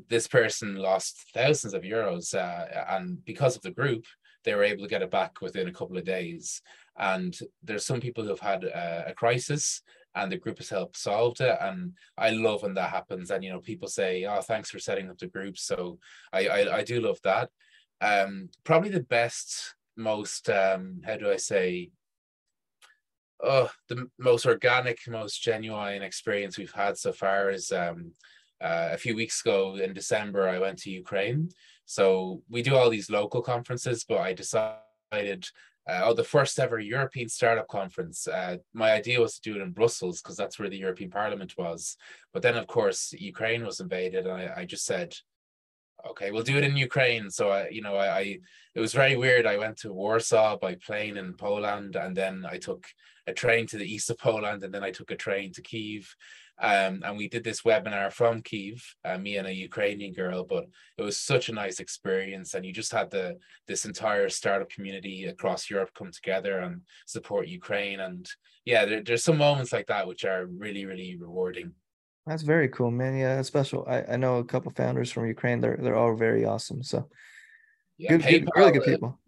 this 0.07 0.28
person 0.28 0.76
lost 0.76 1.26
thousands 1.34 1.74
of 1.74 1.82
euros, 1.82 2.34
uh, 2.36 2.86
and 2.89 3.26
because 3.26 3.55
of 3.55 3.63
the 3.63 3.72
group, 3.72 4.05
they 4.43 4.53
were 4.53 4.63
able 4.63 4.84
to 4.84 4.89
get 4.89 5.01
it 5.01 5.11
back 5.11 5.41
within 5.41 5.67
a 5.67 5.74
couple 5.74 5.97
of 5.97 6.05
days. 6.05 6.61
And 6.97 7.38
there's 7.63 7.86
some 7.86 7.99
people 7.99 8.24
who've 8.24 8.39
had 8.39 8.65
uh, 8.65 9.03
a 9.07 9.13
crisis, 9.15 9.82
and 10.13 10.32
the 10.32 10.38
group 10.38 10.59
has 10.59 10.69
helped 10.69 10.97
solve 10.97 11.39
it. 11.39 11.57
And 11.59 11.93
I 12.17 12.32
love 12.32 12.61
when 12.61 12.76
that 12.76 12.91
happens. 12.91 13.32
And 13.32 13.43
you 13.43 13.51
know, 13.51 13.61
people 13.61 13.88
say, 13.88 14.26
"Oh, 14.26 14.41
thanks 14.41 14.69
for 14.69 14.78
setting 14.78 15.09
up 15.09 15.17
the 15.17 15.28
group." 15.28 15.57
So 15.57 15.97
I 16.32 16.47
I, 16.47 16.78
I 16.78 16.84
do 16.84 17.01
love 17.01 17.19
that. 17.24 17.49
Um, 18.02 18.49
probably 18.64 18.89
the 18.89 19.02
best, 19.02 19.76
most 19.95 20.49
um, 20.49 21.02
how 21.06 21.18
do 21.18 21.32
I 21.32 21.38
say? 21.38 21.91
oh, 23.43 23.70
the 23.88 24.10
most 24.20 24.45
organic, 24.45 24.99
most 25.08 25.41
genuine 25.41 26.02
experience 26.02 26.58
we've 26.58 26.72
had 26.72 26.97
so 26.97 27.12
far 27.12 27.49
is 27.49 27.72
um, 27.72 28.12
uh, 28.62 28.89
a 28.91 28.97
few 28.97 29.16
weeks 29.16 29.41
ago 29.41 29.76
in 29.76 29.93
December, 29.93 30.47
I 30.47 30.60
went 30.60 30.80
to 30.80 30.91
Ukraine. 30.91 31.49
So 31.86 32.41
we 32.49 32.62
do 32.62 32.76
all 32.76 32.89
these 32.89 33.10
local 33.10 33.41
conferences, 33.41 34.06
but 34.08 34.20
I 34.20 34.34
decided, 34.34 35.47
uh, 35.89 36.02
oh, 36.04 36.14
the 36.14 36.24
first 36.24 36.60
ever 36.60 36.80
European 36.80 37.28
Startup 37.28 37.68
Conference. 37.68 38.28
Uh, 38.28 38.58
my 38.74 38.91
idea 38.91 39.20
was 39.20 39.39
to 39.39 39.41
do 39.41 39.60
it 39.60 39.64
in 39.64 39.72
Brussels 39.72 40.22
because 40.22 40.38
that's 40.38 40.60
where 40.60 40.70
the 40.70 40.78
European 40.78 41.10
Parliament 41.10 41.58
was. 41.58 41.97
But 42.34 42.43
then, 42.43 42.56
of 42.56 42.68
course, 42.68 43.14
Ukraine 43.18 43.66
was 43.66 43.80
invaded, 43.80 44.28
and 44.28 44.34
I, 44.34 44.54
I 44.58 44.66
just 44.66 44.86
said, 44.86 45.16
okay, 46.10 46.32
we'll 46.32 46.43
do 46.43 46.58
it 46.58 46.64
in 46.64 46.78
Ukraine. 46.78 47.30
So 47.30 47.49
I, 47.49 47.70
you 47.70 47.82
know, 47.82 47.95
I, 47.95 48.18
I 48.18 48.39
it 48.76 48.80
was 48.80 48.93
very 48.93 49.16
weird. 49.16 49.45
I 49.45 49.58
went 49.58 49.78
to 49.80 49.93
Warsaw 49.93 50.58
by 50.58 50.76
plane 50.76 51.18
in 51.18 51.34
Poland, 51.34 51.95
and 51.95 52.16
then 52.16 52.45
I 52.49 52.58
took 52.58 52.86
a 53.28 53.34
train 53.34 53.68
to 53.68 53.78
the 53.78 53.91
east 53.93 54.10
of 54.10 54.18
Poland, 54.18 54.64
and 54.64 54.74
then 54.74 54.84
I 54.84 54.91
took 54.91 55.12
a 55.12 55.16
train 55.16 55.52
to 55.54 55.62
Kiev. 55.62 56.16
Um, 56.62 57.02
and 57.04 57.18
we 57.18 57.28
did 57.28 57.43
this 57.43 57.64
webinar 57.64 58.14
from 58.14 58.43
Kiev, 58.43 58.84
uh, 59.04 59.18
me 59.18 59.38
and 59.38 59.47
a 59.47 59.54
Ukrainian 59.54 60.14
girl. 60.14 60.43
But 60.43 60.66
it 60.97 61.02
was 61.02 61.18
such 61.18 61.49
a 61.49 61.54
nice 61.54 61.80
experience, 61.80 62.54
and 62.54 62.66
you 62.66 62.72
just 62.72 62.91
had 62.91 63.10
the 63.10 63.38
this 63.68 63.86
entire 63.86 64.30
startup 64.30 64.70
community 64.70 65.26
across 65.26 65.70
Europe 65.70 65.91
come 65.95 66.12
together 66.12 66.60
and 66.60 66.82
support 67.08 67.47
Ukraine. 67.47 67.99
And 67.99 68.30
yeah, 68.64 68.86
there, 68.86 69.04
there's 69.04 69.24
some 69.24 69.38
moments 69.38 69.74
like 69.74 69.88
that 69.88 70.08
which 70.08 70.24
are 70.24 70.45
really, 70.45 70.86
really 70.86 71.18
rewarding. 71.20 71.74
That's 72.28 72.43
very 72.43 72.69
cool, 72.69 72.91
man. 72.91 73.17
Yeah, 73.17 73.36
that's 73.36 73.47
special. 73.47 73.86
I, 73.88 74.03
I 74.13 74.15
know 74.15 74.38
a 74.38 74.43
couple 74.43 74.72
founders 74.72 75.11
from 75.11 75.26
Ukraine. 75.28 75.59
They're 75.59 75.78
they're 75.82 75.95
all 75.95 76.15
very 76.15 76.45
awesome. 76.45 76.84
So 76.84 77.09
Yeah, 77.97 78.17
good, 78.17 78.22
good 78.24 78.49
really 78.55 78.72
good 78.72 78.82
PayPal, 78.84 78.88
uh, 78.88 78.91
people. 78.91 79.19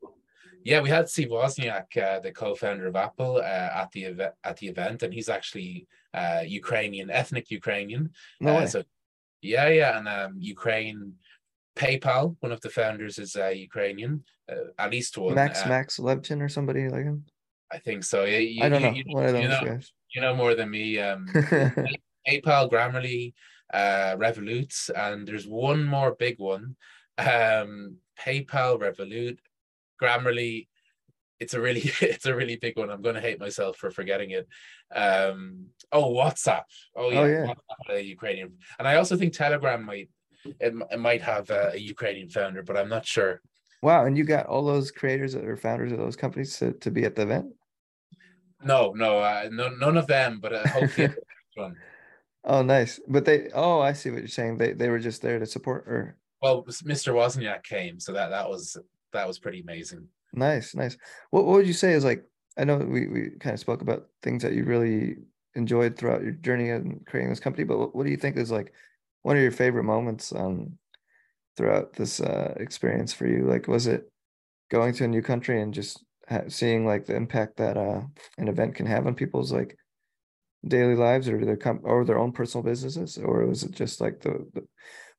Yeah, 0.63 0.79
we 0.79 0.89
had 0.89 1.09
Steve 1.09 1.27
Wozniak, 1.29 1.97
uh, 1.97 2.19
the 2.21 2.31
co-founder 2.31 2.87
of 2.87 2.95
Apple, 2.95 3.37
uh, 3.37 3.69
at 3.81 3.89
the 3.91 4.03
event. 4.05 4.33
At 4.43 4.57
the 4.57 4.67
event, 4.67 5.03
and 5.03 5.13
he's 5.13 5.27
actually 5.27 5.87
uh, 6.13 6.41
Ukrainian, 6.45 7.09
ethnic 7.09 7.51
Ukrainian. 7.51 8.11
No 8.39 8.55
Uh, 8.55 8.59
way. 8.61 8.67
so, 8.67 8.83
yeah, 9.41 9.67
yeah, 9.67 9.97
and 9.97 10.07
um, 10.07 10.31
Ukraine, 10.39 11.13
PayPal, 11.75 12.37
one 12.39 12.53
of 12.53 12.61
the 12.61 12.69
founders 12.69 13.17
is 13.19 13.35
uh, 13.35 13.47
Ukrainian, 13.47 14.23
uh, 14.49 14.67
at 14.79 14.91
least 14.91 15.17
one. 15.17 15.35
Max 15.35 15.65
uh, 15.65 15.69
Max 15.69 15.97
Levchin 15.97 16.39
or 16.41 16.47
somebody 16.47 16.87
like 16.87 17.03
him. 17.03 17.25
I 17.71 17.79
think 17.79 18.03
so. 18.05 18.23
Yeah, 18.23 18.37
you, 18.37 18.63
I 18.63 18.69
don't 18.69 18.81
you- 18.81 18.87
know. 18.87 19.21
You, 19.21 19.37
you 19.41 19.47
know, 19.49 19.79
you 20.13 20.21
know 20.21 20.35
more 20.35 20.53
than 20.55 20.69
me. 20.69 20.85
Um, 20.99 21.21
PayPal, 22.27 22.69
Grammarly, 22.71 23.33
uh, 23.73 24.15
Revolut, 24.17 24.89
and 24.95 25.27
there's 25.27 25.47
one 25.47 25.83
more 25.83 26.15
big 26.15 26.39
one. 26.39 26.75
Um, 27.17 27.97
PayPal, 28.19 28.79
Revolut, 28.79 29.37
Grammarly. 30.01 30.67
It's 31.39 31.53
a 31.53 31.61
really, 31.61 31.81
it's 32.01 32.25
a 32.25 32.35
really 32.35 32.55
big 32.55 32.77
one. 32.77 32.89
I'm 32.89 33.01
going 33.01 33.15
to 33.15 33.21
hate 33.21 33.39
myself 33.39 33.77
for 33.77 33.91
forgetting 33.91 34.31
it. 34.31 34.47
Um, 34.95 35.67
oh, 35.91 36.13
WhatsApp. 36.13 36.63
Oh 36.95 37.09
yeah, 37.09 37.19
Oh, 37.19 37.25
yeah. 37.25 37.45
WhatsApp, 37.45 37.95
a 37.95 38.01
Ukrainian, 38.01 38.53
and 38.79 38.87
I 38.87 38.95
also 38.95 39.17
think 39.17 39.33
Telegram 39.33 39.83
might, 39.83 40.09
it, 40.45 40.73
it 40.91 40.99
might 40.99 41.21
have 41.21 41.49
a, 41.49 41.71
a 41.73 41.77
Ukrainian 41.77 42.29
founder, 42.29 42.63
but 42.63 42.77
I'm 42.77 42.89
not 42.89 43.05
sure. 43.05 43.41
Wow, 43.81 44.05
and 44.05 44.17
you 44.17 44.23
got 44.23 44.45
all 44.45 44.63
those 44.63 44.91
creators 44.91 45.35
or 45.35 45.57
founders 45.57 45.91
of 45.91 45.97
those 45.97 46.15
companies 46.15 46.57
to, 46.59 46.71
to 46.71 46.89
be 46.89 47.03
at 47.03 47.15
the 47.15 47.23
event? 47.23 47.47
No, 48.63 48.93
no, 48.95 49.19
uh, 49.19 49.49
no, 49.51 49.69
none 49.69 49.97
of 49.97 50.07
them. 50.07 50.39
But 50.41 50.53
uh, 50.53 50.67
hopefully, 50.69 51.09
one. 51.55 51.75
Oh, 52.43 52.61
nice. 52.61 52.99
But 53.07 53.25
they 53.25 53.49
oh, 53.53 53.79
I 53.79 53.93
see 53.93 54.09
what 54.09 54.19
you're 54.19 54.27
saying. 54.27 54.57
They 54.57 54.73
they 54.73 54.89
were 54.89 54.99
just 54.99 55.21
there 55.21 55.39
to 55.39 55.45
support 55.45 55.87
or 55.87 56.17
Well, 56.41 56.63
Mr. 56.83 57.13
Wozniak 57.13 57.63
came, 57.63 57.99
so 57.99 58.11
that 58.13 58.29
that 58.29 58.49
was 58.49 58.77
that 59.13 59.27
was 59.27 59.39
pretty 59.39 59.61
amazing. 59.61 60.07
nice, 60.33 60.75
nice. 60.75 60.97
What 61.31 61.45
what 61.45 61.53
would 61.53 61.67
you 61.67 61.73
say 61.73 61.93
is 61.93 62.03
like 62.03 62.25
I 62.57 62.65
know 62.65 62.77
we, 62.77 63.07
we 63.07 63.29
kind 63.39 63.53
of 63.53 63.59
spoke 63.59 63.81
about 63.81 64.07
things 64.21 64.43
that 64.43 64.53
you 64.53 64.63
really 64.65 65.17
enjoyed 65.55 65.97
throughout 65.97 66.23
your 66.23 66.33
journey 66.33 66.69
in 66.69 66.99
creating 67.07 67.29
this 67.29 67.39
company, 67.39 67.63
but 67.63 67.77
what, 67.77 67.95
what 67.95 68.05
do 68.05 68.11
you 68.11 68.17
think 68.17 68.37
is 68.37 68.51
like 68.51 68.73
one 69.21 69.37
of 69.37 69.41
your 69.41 69.51
favorite 69.51 69.83
moments 69.85 70.33
um 70.33 70.77
throughout 71.57 71.93
this 71.93 72.19
uh 72.19 72.53
experience 72.57 73.13
for 73.13 73.27
you? 73.27 73.45
Like 73.45 73.67
was 73.67 73.87
it 73.87 74.09
going 74.71 74.93
to 74.95 75.05
a 75.05 75.07
new 75.07 75.21
country 75.21 75.61
and 75.61 75.73
just 75.73 76.03
ha- 76.29 76.49
seeing 76.49 76.85
like 76.85 77.05
the 77.05 77.15
impact 77.15 77.57
that 77.57 77.77
uh 77.77 78.01
an 78.37 78.47
event 78.47 78.75
can 78.75 78.85
have 78.85 79.07
on 79.07 79.15
people's 79.15 79.51
like 79.51 79.77
daily 80.67 80.95
lives 80.95 81.27
or 81.27 81.43
their 81.43 81.57
com- 81.57 81.81
or 81.83 82.05
their 82.05 82.19
own 82.19 82.31
personal 82.31 82.63
businesses 82.63 83.17
or 83.17 83.45
was 83.45 83.63
it 83.63 83.71
just 83.71 83.99
like 83.99 84.21
the, 84.21 84.45
the 84.53 84.65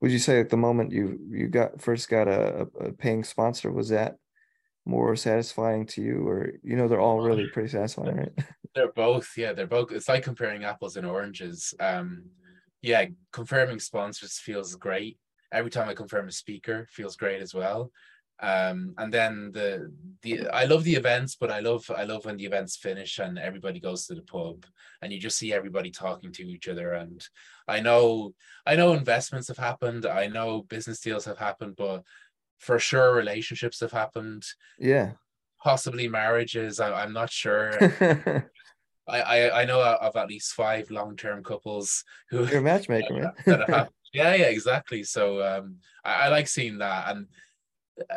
would 0.01 0.11
you 0.11 0.19
say 0.19 0.41
at 0.41 0.49
the 0.49 0.57
moment 0.57 0.93
you 0.93 1.19
you 1.29 1.49
got 1.49 1.81
first 1.81 2.09
got 2.09 2.29
a, 2.29 2.67
a 2.81 2.93
paying 2.93 3.23
sponsor 3.23 3.71
was 3.71 3.91
that 3.91 4.17
more 4.87 5.17
satisfying 5.17 5.87
to 5.87 6.03
you 6.03 6.27
or 6.27 6.53
you 6.63 6.77
know 6.77 6.89
they're 6.89 7.01
all 7.01 7.21
really 7.21 7.49
pretty 7.49 7.69
satisfying 7.69 8.17
right 8.17 8.33
They're 8.75 8.93
both, 8.93 9.31
yeah, 9.37 9.53
they're 9.53 9.67
both. 9.67 9.93
It's 9.93 10.09
like 10.09 10.25
comparing 10.25 10.65
apples 10.65 10.97
and 10.97 11.07
oranges. 11.07 11.75
Um, 11.79 12.25
yeah, 12.83 13.07
confirming 13.33 13.79
sponsors 13.79 14.39
feels 14.39 14.75
great. 14.75 15.17
Every 15.53 15.71
time 15.71 15.89
I 15.89 15.95
confirm 15.95 16.27
a 16.27 16.33
speaker, 16.33 16.89
feels 16.91 17.17
great 17.17 17.41
as 17.41 17.55
well. 17.55 17.93
Um, 18.45 18.95
and 18.99 19.11
then 19.11 19.53
the 19.55 19.91
the 20.21 20.49
I 20.49 20.65
love 20.65 20.85
the 20.85 20.97
events, 20.97 21.35
but 21.35 21.51
I 21.51 21.61
love 21.61 21.91
I 21.97 22.05
love 22.05 22.27
when 22.27 22.37
the 22.37 22.45
events 22.45 22.77
finish 22.77 23.19
and 23.19 23.39
everybody 23.39 23.81
goes 23.81 24.07
to 24.07 24.15
the 24.15 24.21
pub 24.21 24.67
and 25.01 25.11
you 25.11 25.19
just 25.19 25.39
see 25.39 25.55
everybody 25.55 25.91
talking 25.91 26.31
to 26.33 26.43
each 26.43 26.69
other. 26.69 26.93
And 26.93 27.27
I 27.67 27.81
know 27.81 28.35
I 28.67 28.77
know 28.77 28.93
investments 28.93 29.49
have 29.49 29.57
happened, 29.57 30.05
I 30.05 30.27
know 30.27 30.63
business 30.63 31.01
deals 31.01 31.25
have 31.25 31.39
happened, 31.39 31.77
but 31.77 32.03
for 32.59 32.79
sure 32.79 33.15
relationships 33.15 33.81
have 33.81 33.93
happened. 33.93 34.45
Yeah. 34.79 35.13
Possibly 35.63 36.07
marriages. 36.09 36.81
I, 36.81 36.93
I'm 36.93 37.15
not 37.15 37.31
sure. 37.31 37.79
I, 39.09 39.21
I 39.21 39.63
I 39.63 39.65
know 39.65 39.83
of 39.83 40.17
at 40.17 40.29
least 40.29 40.53
five 40.53 40.91
long 40.91 41.17
term 41.17 41.43
couples 41.43 42.05
who 42.29 42.45
you're 42.45 42.59
a 42.59 42.63
matchmaker, 42.63 43.33
man. 43.47 43.89
yeah, 44.13 44.35
yeah, 44.35 44.51
exactly. 44.53 45.03
So 45.03 45.43
um, 45.43 45.77
I, 46.05 46.27
I 46.27 46.29
like 46.29 46.49
seeing 46.49 46.79
that, 46.79 47.09
and 47.09 47.27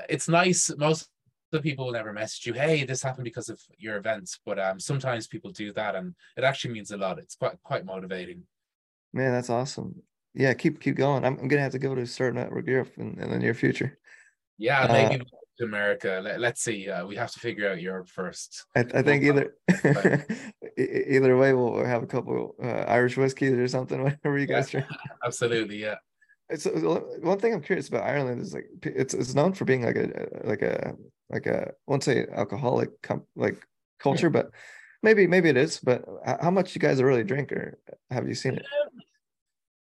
it's 0.10 0.28
nice. 0.28 0.72
Most 0.78 1.04
of 1.04 1.08
the 1.52 1.62
people 1.62 1.86
will 1.86 1.94
never 1.94 2.14
message 2.14 2.46
you, 2.46 2.54
hey, 2.54 2.84
this 2.84 3.02
happened 3.02 3.26
because 3.26 3.50
of 3.50 3.60
your 3.78 3.98
events, 3.98 4.40
but 4.46 4.60
um, 4.60 4.80
sometimes 4.80 5.28
people 5.28 5.52
do 5.52 5.72
that, 5.74 5.96
and 5.96 6.14
it 6.36 6.44
actually 6.44 6.74
means 6.74 6.92
a 6.92 6.98
lot. 6.98 7.20
It's 7.20 7.36
quite 7.36 7.62
quite 7.64 7.86
motivating. 7.86 8.44
Man, 9.14 9.32
that's 9.32 9.50
awesome. 9.50 9.96
Yeah, 10.34 10.54
keep 10.54 10.80
keep 10.80 10.96
going. 10.96 11.26
I'm, 11.26 11.38
I'm 11.40 11.48
gonna 11.48 11.62
have 11.62 11.72
to 11.72 11.80
go 11.80 11.96
to 11.96 12.06
Startup 12.06 12.36
Network 12.36 12.68
Europe 12.68 12.92
in, 12.98 13.20
in 13.20 13.32
the 13.32 13.40
near 13.40 13.54
future. 13.54 13.98
Yeah, 14.58 14.82
uh, 14.82 14.94
maybe 14.94 15.24
to 15.58 15.66
America. 15.66 16.22
Let, 16.24 16.44
us 16.44 16.60
see. 16.60 16.90
Uh, 16.90 17.06
we 17.06 17.16
have 17.16 17.32
to 17.32 17.40
figure 17.40 17.70
out 17.70 17.82
Europe 17.82 18.10
first. 18.10 18.66
I, 18.76 18.86
I 18.94 19.02
think 19.02 19.24
either 19.24 19.56
either 20.78 21.38
way, 21.38 21.54
we'll 21.54 21.84
have 21.84 22.04
a 22.04 22.08
couple 22.08 22.56
uh, 22.62 22.86
Irish 22.88 23.18
whiskeys 23.18 23.54
or 23.54 23.68
something. 23.68 24.02
Whatever 24.04 24.38
you 24.38 24.48
guys 24.48 24.74
yeah, 24.74 24.82
drink. 24.88 25.02
Absolutely, 25.26 25.78
yeah. 25.78 25.96
It's 26.50 26.66
uh, 26.66 27.02
one 27.22 27.40
thing 27.40 27.54
I'm 27.54 27.62
curious 27.62 27.90
about 27.90 28.04
Ireland 28.04 28.42
is 28.42 28.54
like 28.54 28.68
it's 28.84 29.14
it's 29.14 29.36
known 29.36 29.54
for 29.54 29.66
being 29.66 29.84
like 29.84 29.98
a 29.98 30.22
uh, 30.22 30.48
like 30.48 30.62
a 30.62 30.96
like 31.30 31.46
a 31.46 31.68
I 31.68 31.72
won't 31.88 32.04
say 32.04 32.26
alcoholic 32.34 33.02
com- 33.02 33.26
like 33.36 33.58
culture, 34.00 34.30
but 34.30 34.52
maybe 35.04 35.28
maybe 35.28 35.50
it 35.50 35.58
is. 35.58 35.80
But 35.80 36.06
how 36.26 36.52
much 36.52 36.74
you 36.74 36.80
guys 36.80 37.02
really 37.02 37.24
drink, 37.24 37.52
or 37.52 37.80
have 38.12 38.28
you 38.28 38.36
seen 38.36 38.54
it? 38.54 38.66
Um, 38.82 39.02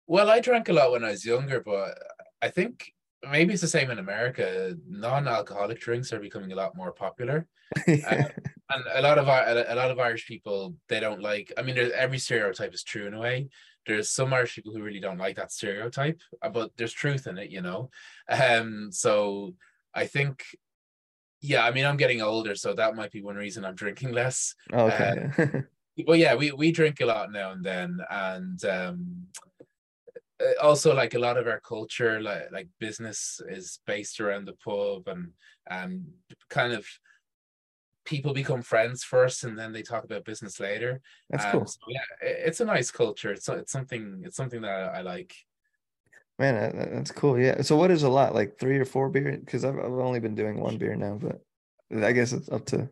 well, 0.07 0.31
I 0.31 0.41
drank 0.41 0.69
a 0.69 0.73
lot 0.73 0.93
when 0.93 1.05
I 1.05 1.11
was 1.11 1.25
younger, 1.25 1.61
but 1.61 1.99
I 2.41 2.49
think 2.49 2.93
maybe 3.29 3.55
it's 3.55 3.63
the 3.63 3.69
same 3.69 3.91
in 3.91 3.99
America. 3.99 4.77
Non-alcoholic 4.89 5.81
drinks 5.81 6.13
are 6.13 6.21
becoming 6.21 6.53
a 6.53 6.57
lot 6.57 6.77
more 6.77 6.93
popular, 6.93 7.47
yeah. 7.87 8.29
Uh, 8.71 8.77
and 8.77 8.85
a 8.95 9.03
lot 9.03 9.19
of 9.19 9.29
a 9.29 9.75
lot 9.75 9.91
of 9.91 9.99
Irish 9.99 10.27
people 10.27 10.75
they 10.89 11.01
don't 11.01 11.21
like. 11.21 11.53
I 11.59 11.63
mean, 11.63 11.77
every 11.95 12.19
stereotype 12.19 12.73
is 12.73 12.83
true 12.83 13.07
in 13.07 13.13
a 13.13 13.21
way. 13.21 13.49
There's 13.87 14.11
some 14.11 14.33
Irish 14.33 14.55
people 14.55 14.73
who 14.73 14.83
really 14.83 15.01
don't 15.01 15.19
like 15.19 15.37
that 15.37 15.53
stereotype, 15.53 16.21
uh, 16.41 16.49
but 16.49 16.71
there's 16.77 16.93
truth 16.93 17.27
in 17.27 17.39
it, 17.39 17.51
you 17.51 17.63
know. 17.63 17.91
Um, 18.29 18.91
so 18.93 19.55
I 19.95 20.07
think, 20.07 20.45
yeah, 21.41 21.65
I 21.65 21.71
mean, 21.73 21.85
I'm 21.85 21.97
getting 21.97 22.23
older, 22.23 22.55
so 22.55 22.75
that 22.75 22.95
might 22.95 23.11
be 23.11 23.23
one 23.23 23.37
reason 23.37 23.65
I'm 23.65 23.75
drinking 23.75 24.13
less. 24.13 24.55
Okay. 24.73 25.31
Um, 25.39 25.67
but 26.07 26.19
yeah, 26.19 26.35
we 26.35 26.53
we 26.53 26.73
drink 26.73 27.01
a 27.01 27.07
lot 27.07 27.33
now 27.33 27.51
and 27.51 27.65
then, 27.65 27.99
and 28.11 28.65
um, 28.65 29.27
uh, 30.43 30.63
also 30.63 30.95
like 30.95 31.15
a 31.15 31.19
lot 31.19 31.37
of 31.37 31.47
our 31.47 31.61
culture 31.61 32.21
like 32.21 32.51
like 32.53 32.69
business 32.79 33.41
is 33.49 33.81
based 33.87 34.21
around 34.21 34.47
the 34.47 34.55
pub 34.65 35.07
and 35.09 35.31
um 35.71 36.05
kind 36.49 36.73
of 36.73 36.87
people 38.05 38.33
become 38.33 38.63
friends 38.63 39.05
first 39.05 39.45
and 39.45 39.59
then 39.59 39.73
they 39.73 39.83
talk 39.83 40.05
about 40.05 40.25
business 40.25 40.59
later. 40.61 41.01
That's 41.31 41.45
um, 41.47 41.53
cool. 41.53 41.67
so 41.67 41.79
yeah 41.89 42.01
it's 42.21 42.61
a 42.61 42.65
nice 42.65 42.91
culture. 42.91 43.33
It's, 43.33 43.49
it's 43.49 43.73
something 43.73 44.23
it's 44.25 44.37
something 44.37 44.63
that 44.63 44.95
i 44.95 45.03
like. 45.03 45.35
Man 46.39 46.91
that's 46.95 47.13
cool. 47.13 47.39
Yeah. 47.39 47.63
So 47.63 47.77
what 47.77 47.91
is 47.91 48.03
a 48.03 48.09
lot? 48.09 48.35
Like 48.35 48.59
three 48.59 48.79
or 48.79 48.85
four 48.85 49.09
beer? 49.09 49.39
Because 49.45 49.65
I've, 49.65 49.79
I've 49.79 49.93
only 49.93 50.21
been 50.21 50.35
doing 50.35 50.59
one 50.59 50.79
beer 50.79 50.97
now 50.97 51.19
but 51.21 51.41
i 52.03 52.11
guess 52.11 52.33
it's 52.33 52.49
up 52.49 52.65
to 52.65 52.89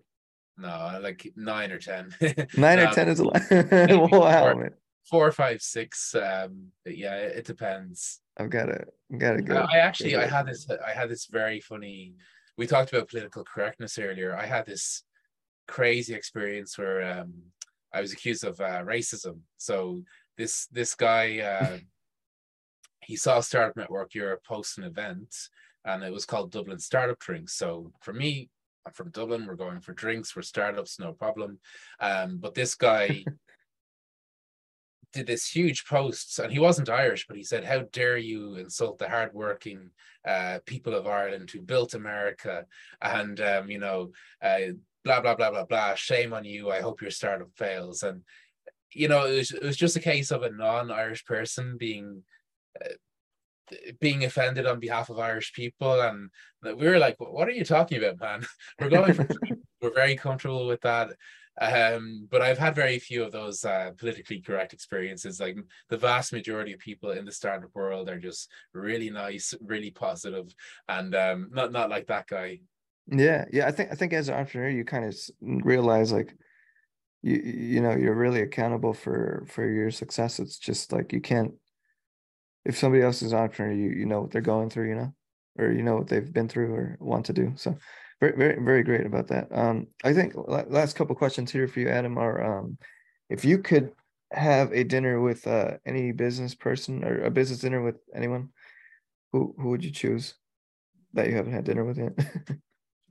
no 0.61 1.01
like 1.03 1.33
nine 1.37 1.73
or 1.73 1.79
ten. 1.79 2.15
Nine 2.57 2.79
or 2.79 2.93
ten 2.93 3.09
is 3.09 3.21
a 3.21 3.25
lot. 3.25 3.43
Wow 4.13 4.55
man. 4.55 4.71
four, 5.09 5.33
five, 5.33 5.63
six. 5.63 6.15
Um, 6.15 6.67
yeah, 6.85 7.17
it 7.17 7.47
depends. 7.47 8.21
I've 8.37 8.51
got 8.51 8.67
to, 8.67 8.85
got 9.17 9.33
to 9.33 9.43
go. 9.43 9.67
I 9.71 9.79
actually, 9.79 10.17
I 10.17 10.27
had 10.27 10.47
this, 10.47 10.69
I 10.87 10.93
had 10.93 11.09
this 11.09 11.27
very 11.27 11.61
funny. 11.61 12.15
We 12.61 12.67
talked 12.67 12.93
about 12.93 13.09
political 13.09 13.43
correctness 13.43 13.99
earlier. 13.99 14.37
I 14.37 14.45
had 14.45 14.67
this 14.67 15.03
crazy 15.67 16.13
experience 16.13 16.77
where 16.77 17.21
um, 17.21 17.33
I 17.91 18.03
was 18.03 18.13
accused 18.13 18.45
of 18.45 18.61
uh, 18.61 18.83
racism. 18.83 19.39
So 19.57 20.03
this 20.37 20.67
this 20.67 20.95
guy, 20.95 21.39
uh, 21.39 21.79
he 23.01 23.17
saw 23.17 23.41
Startup 23.41 23.75
Network 23.79 24.15
Europe 24.15 24.45
post 24.45 24.77
an 24.77 24.85
event, 24.85 25.35
and 25.87 26.05
it 26.05 26.13
was 26.13 26.27
called 26.27 26.53
Dublin 26.53 26.79
Startup 26.79 27.19
Drinks. 27.19 27.55
So 27.55 27.93
for 28.03 28.13
me, 28.13 28.51
I'm 28.87 28.93
from 28.93 29.09
Dublin. 29.09 29.47
We're 29.47 29.55
going 29.55 29.81
for 29.81 29.95
drinks. 29.95 30.37
We're 30.37 30.43
startups, 30.43 30.99
no 30.99 31.15
problem. 31.15 31.61
Um, 31.99 32.37
but 32.37 32.53
this 32.53 32.75
guy 32.75 33.25
did 35.13 35.27
this 35.27 35.49
huge 35.49 35.87
post, 35.87 36.39
and 36.39 36.53
he 36.53 36.59
wasn't 36.59 36.89
Irish, 36.89 37.27
but 37.27 37.37
he 37.37 37.43
said, 37.43 37.65
"How 37.65 37.81
dare 37.93 38.19
you 38.19 38.57
insult 38.57 38.99
the 38.99 39.09
hardworking 39.09 39.91
uh, 40.27 40.59
people 40.67 40.95
of 40.95 41.07
Ireland 41.07 41.51
who 41.51 41.61
built 41.61 41.95
America?" 41.95 42.67
And 43.03 43.41
um, 43.41 43.71
you 43.71 43.79
know, 43.79 44.13
uh, 44.43 44.73
blah 45.05 45.21
blah 45.21 45.35
blah 45.35 45.51
blah 45.51 45.65
blah. 45.65 45.95
Shame 45.95 46.33
on 46.33 46.45
you. 46.45 46.71
I 46.71 46.81
hope 46.81 47.03
your 47.03 47.11
startup 47.11 47.51
fails. 47.57 48.03
And 48.03 48.23
you 48.93 49.09
know, 49.09 49.27
it 49.27 49.37
was, 49.37 49.51
it 49.53 49.63
was 49.63 49.77
just 49.77 49.97
a 49.97 50.01
case 50.01 50.31
of 50.31 50.43
a 50.43 50.51
non-Irish 50.51 51.25
person 51.25 51.77
being. 51.79 52.23
Uh, 52.81 52.95
being 54.01 54.25
offended 54.25 54.67
on 54.67 54.81
behalf 54.81 55.11
of 55.11 55.21
Irish 55.21 55.53
people, 55.53 56.01
and 56.01 56.29
we 56.65 56.89
were 56.89 56.99
like, 56.99 57.15
"What 57.21 57.47
are 57.47 57.53
you 57.53 57.65
talking 57.65 57.99
about, 57.99 58.19
man? 58.19 58.45
We're 58.81 58.89
going. 58.89 59.15
For, 59.15 59.29
we're 59.81 59.95
very 59.95 60.17
comfortable 60.17 60.67
with 60.67 60.81
that." 60.81 61.11
Um, 61.61 62.29
but 62.31 62.43
I've 62.43 62.59
had 62.59 62.75
very 62.75 62.99
few 62.99 63.23
of 63.25 63.33
those 63.33 63.65
uh, 63.65 63.91
politically 63.99 64.41
correct 64.41 64.73
experiences. 64.73 65.41
Like 65.41 65.59
the 65.89 65.97
vast 65.97 66.33
majority 66.33 66.73
of 66.73 66.81
people 66.81 67.11
in 67.11 67.25
the 67.25 67.33
startup 67.33 67.71
world 67.75 68.09
are 68.09 68.19
just 68.19 68.51
really 68.73 69.11
nice, 69.11 69.55
really 69.61 69.91
positive, 69.91 70.55
and 70.89 71.15
um, 71.15 71.51
not 71.53 71.73
not 71.73 71.91
like 71.91 72.07
that 72.07 72.27
guy. 72.27 72.61
Yeah, 73.07 73.45
yeah. 73.53 73.67
I 73.67 73.73
think 73.73 73.91
I 73.93 73.95
think 73.95 74.13
as 74.13 74.29
an 74.29 74.37
entrepreneur, 74.37 74.71
you 74.71 74.85
kind 74.85 75.05
of 75.05 75.17
realize 75.41 76.13
like 76.13 76.35
you 77.23 77.37
you 77.37 77.81
know 77.81 77.93
you're 77.93 78.15
really 78.15 78.43
accountable 78.43 78.95
for 78.95 79.45
for 79.49 79.69
your 79.69 79.91
success. 79.91 80.39
It's 80.39 80.59
just 80.59 80.93
like 80.93 81.13
you 81.13 81.21
can't 81.21 81.53
if 82.65 82.79
somebody 82.79 83.03
else 83.03 83.23
is 83.23 83.33
an 83.33 83.39
entrepreneur, 83.39 83.73
you 83.73 83.91
you 83.91 84.07
know 84.07 84.21
what 84.21 84.31
they're 84.31 84.41
going 84.41 84.71
through, 84.71 84.89
you 84.89 84.95
know, 84.95 85.15
or 85.59 85.73
you 85.73 85.83
know 85.83 85.97
what 85.97 86.09
they've 86.09 86.33
been 86.33 86.49
through 86.49 86.75
or 86.75 86.97
want 87.01 87.27
to 87.27 87.33
do. 87.33 87.53
So 87.57 87.77
very, 88.21 88.37
very, 88.37 88.63
very 88.63 88.83
great 88.83 89.07
about 89.07 89.29
that. 89.29 89.49
Um, 89.51 89.87
I 90.05 90.13
think 90.13 90.35
last 90.37 90.95
couple 90.97 91.17
questions 91.17 91.51
here 91.51 91.67
for 91.67 91.81
you, 91.81 91.89
Adam, 91.89 92.19
are 92.19 92.59
um, 92.59 92.79
if 93.29 93.45
you 93.45 93.59
could 93.59 93.93
have 94.33 94.73
a 94.73 94.85
dinner 94.85 95.21
with 95.21 95.47
uh, 95.47 95.79
any 95.87 96.13
business 96.13 96.55
person 96.55 97.05
or 97.05 97.25
a 97.25 97.31
business 97.31 97.61
dinner 97.61 97.83
with 97.83 97.97
anyone, 98.15 98.51
who 99.33 99.55
who 99.59 99.71
would 99.71 99.85
you 99.85 99.91
choose 99.91 100.35
that 101.15 101.29
you 101.29 101.35
haven't 101.35 101.53
had 101.53 101.65
dinner 101.65 101.85
with 101.85 101.99
yet? 101.99 102.13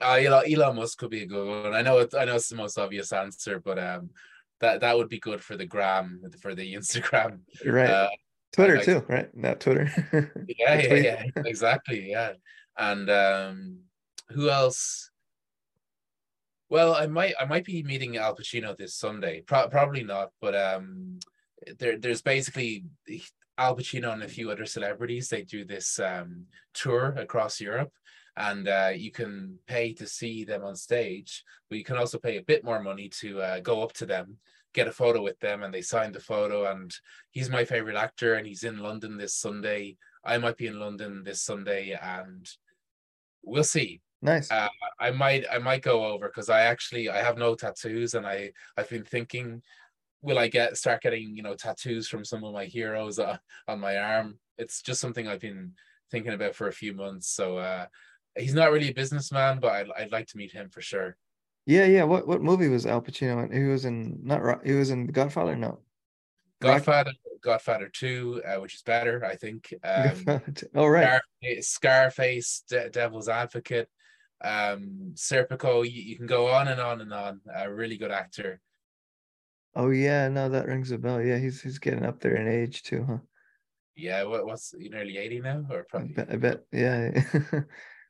uh, 0.01 0.14
Elon, 0.14 0.43
Elon 0.51 0.76
Musk 0.76 0.97
could 0.97 1.10
be 1.10 1.24
a 1.24 1.28
good 1.28 1.64
one. 1.64 1.74
I 1.74 1.82
know 1.82 1.99
it, 1.99 2.14
I 2.18 2.26
know 2.26 2.36
it's 2.36 2.49
the 2.49 2.55
most 2.55 2.78
obvious 2.78 3.12
answer, 3.12 3.60
but 3.60 3.80
um, 3.80 4.12
that 4.62 4.82
that 4.82 4.97
would 4.97 5.10
be 5.10 5.20
good 5.20 5.41
for 5.41 5.57
the 5.57 5.66
gram, 5.66 6.22
for 6.41 6.55
the 6.55 6.74
Instagram. 6.76 7.39
Right. 7.66 7.89
Uh, 7.89 8.10
Twitter 8.51 8.78
like, 8.78 8.86
too, 8.86 9.03
right? 9.07 9.36
Not 9.36 9.60
Twitter. 9.60 9.91
yeah, 10.47 10.80
yeah, 10.80 10.93
yeah, 10.93 11.24
exactly. 11.45 12.10
Yeah, 12.10 12.34
and 12.78 13.10
um, 13.10 13.80
who 14.32 14.49
else? 14.49 15.09
Well, 16.69 16.93
I 16.93 17.07
might 17.07 17.34
I 17.39 17.45
might 17.45 17.65
be 17.65 17.82
meeting 17.84 18.17
Al 18.17 18.36
Pacino 18.36 18.77
this 18.77 18.95
Sunday. 18.95 19.41
Pro- 19.41 19.69
probably 19.69 20.03
not, 20.03 20.30
but 20.39 20.55
um, 20.55 21.19
there 21.80 21.97
there's 21.97 22.21
basically 22.21 22.86
Al 23.57 23.75
Pacino 23.75 24.13
and 24.13 24.23
a 24.23 24.27
few 24.27 24.51
other 24.51 24.65
celebrities. 24.65 25.30
They 25.30 25.43
do 25.43 25.65
this 25.65 25.99
um 25.99 26.45
tour 26.73 27.15
across 27.17 27.59
Europe, 27.59 27.91
and 28.38 28.67
uh, 28.67 28.91
you 28.95 29.11
can 29.11 29.57
pay 29.67 29.93
to 29.93 30.05
see 30.05 30.43
them 30.43 30.63
on 30.63 30.75
stage, 30.75 31.43
but 31.69 31.77
you 31.77 31.84
can 31.84 31.97
also 31.97 32.19
pay 32.19 32.38
a 32.38 32.43
bit 32.43 32.63
more 32.63 32.82
money 32.82 33.09
to 33.19 33.41
uh, 33.41 33.59
go 33.59 33.82
up 33.82 33.93
to 33.93 34.05
them, 34.05 34.38
get 34.73 34.88
a 34.88 34.91
photo 34.91 35.23
with 35.23 35.39
them, 35.39 35.63
and 35.63 35.73
they 35.73 35.82
sign 35.82 36.11
the 36.11 36.19
photo. 36.19 36.71
And 36.71 36.93
he's 37.32 37.49
my 37.49 37.65
favorite 37.65 37.97
actor, 37.97 38.36
and 38.36 38.45
he's 38.45 38.63
in 38.63 38.77
London 38.77 39.17
this 39.17 39.34
Sunday. 39.34 39.97
I 40.23 40.38
might 40.38 40.57
be 40.57 40.67
in 40.67 40.80
London 40.80 41.23
this 41.23 41.41
Sunday, 41.41 41.97
and 41.99 42.47
we'll 43.43 43.63
see. 43.63 44.01
Nice. 44.22 44.51
Uh, 44.51 44.67
I 44.99 45.11
might 45.11 45.45
I 45.51 45.59
might 45.59 45.82
go 45.82 46.05
over 46.05 46.28
because 46.28 46.49
I 46.49 46.61
actually 46.61 47.09
I 47.09 47.17
have 47.17 47.38
no 47.38 47.55
tattoos 47.55 48.13
and 48.15 48.26
I 48.26 48.51
I've 48.76 48.89
been 48.89 49.05
thinking, 49.05 49.61
will 50.22 50.38
I 50.38 50.47
get 50.47 50.78
start 50.78 51.01
getting 51.01 51.36
you 51.38 51.43
know 51.43 51.55
tattoos 51.55 52.07
from 52.07 52.26
some 52.26 52.43
of 52.43 52.53
my 52.53 52.65
heroes 52.65 53.20
uh, 53.20 53.38
on 53.67 53.80
my 53.80 53.97
arm? 53.97 54.39
It's 54.57 54.82
just 54.82 54.99
something 54.99 55.28
I've 55.28 55.39
been 55.39 55.74
thinking 56.11 56.34
about 56.34 56.55
for 56.55 56.67
a 56.67 56.74
few 56.74 56.93
months. 56.93 57.30
So 57.30 57.57
uh, 57.57 57.86
he's 58.38 58.53
not 58.53 58.72
really 58.72 58.89
a 58.89 58.93
businessman, 58.93 59.59
but 59.59 59.72
I'd, 59.72 59.88
I'd 59.97 60.11
like 60.11 60.28
to 60.28 60.38
meet 60.38 60.51
him 60.51 60.70
for 60.70 60.82
sure. 60.82 61.15
Yeah, 61.65 61.86
yeah. 61.86 62.03
What 62.03 62.28
what 62.28 62.41
movie 62.41 62.67
was 62.67 62.86
Al 62.86 63.01
Pacino 63.01 63.45
in? 63.45 63.51
He 63.53 63.70
was 63.70 63.86
in 63.86 64.20
not 64.22 64.65
he 64.65 64.74
was 64.74 64.89
in 64.89 65.07
Godfather. 65.07 65.55
No, 65.55 65.80
Godfather. 66.59 67.13
Godfather 67.41 67.88
Two, 67.88 68.41
uh, 68.45 68.59
which 68.59 68.76
is 68.76 68.82
better, 68.82 69.24
I 69.24 69.36
think. 69.36 69.74
Um, 69.84 70.26
oh 70.76 70.88
right. 70.88 71.22
Scarface, 71.41 71.70
Scarface 71.70 72.63
De- 72.67 72.89
Devil's 72.89 73.30
Advocate. 73.30 73.88
Um, 74.41 75.13
Serpico. 75.13 75.83
You, 75.83 76.01
you, 76.01 76.17
can 76.17 76.25
go 76.25 76.47
on 76.47 76.67
and 76.67 76.79
on 76.79 77.01
and 77.01 77.13
on. 77.13 77.41
A 77.55 77.71
really 77.71 77.97
good 77.97 78.11
actor. 78.11 78.61
Oh 79.75 79.89
yeah, 79.89 80.27
no, 80.29 80.49
that 80.49 80.67
rings 80.67 80.91
a 80.91 80.97
bell. 80.97 81.21
Yeah, 81.21 81.37
he's 81.37 81.61
he's 81.61 81.79
getting 81.79 82.05
up 82.05 82.19
there 82.19 82.35
in 82.35 82.47
age 82.47 82.83
too, 82.83 83.05
huh? 83.07 83.17
Yeah, 83.95 84.23
what 84.23 84.45
what's 84.45 84.73
nearly 84.77 85.17
eighty 85.17 85.39
now, 85.39 85.65
or 85.69 85.85
probably? 85.89 86.09
I 86.09 86.13
bet. 86.13 86.31
I 86.31 86.35
bet 86.37 86.65
yeah. 86.71 87.11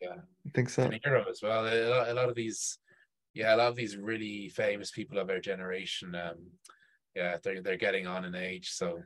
yeah, 0.01 0.15
I 0.45 0.49
think 0.53 0.69
so. 0.69 0.89
As 1.29 1.41
well. 1.41 1.65
A 1.65 1.89
lot, 1.89 2.09
a 2.09 2.13
lot 2.13 2.29
of 2.29 2.35
these, 2.35 2.77
yeah, 3.33 3.55
a 3.55 3.57
lot 3.57 3.67
of 3.67 3.75
these 3.75 3.97
really 3.97 4.49
famous 4.49 4.91
people 4.91 5.17
of 5.17 5.29
our 5.29 5.39
generation. 5.39 6.15
Um, 6.15 6.37
yeah, 7.15 7.37
they're 7.43 7.61
they're 7.61 7.77
getting 7.77 8.07
on 8.07 8.25
in 8.25 8.35
age, 8.35 8.69
so 8.71 8.99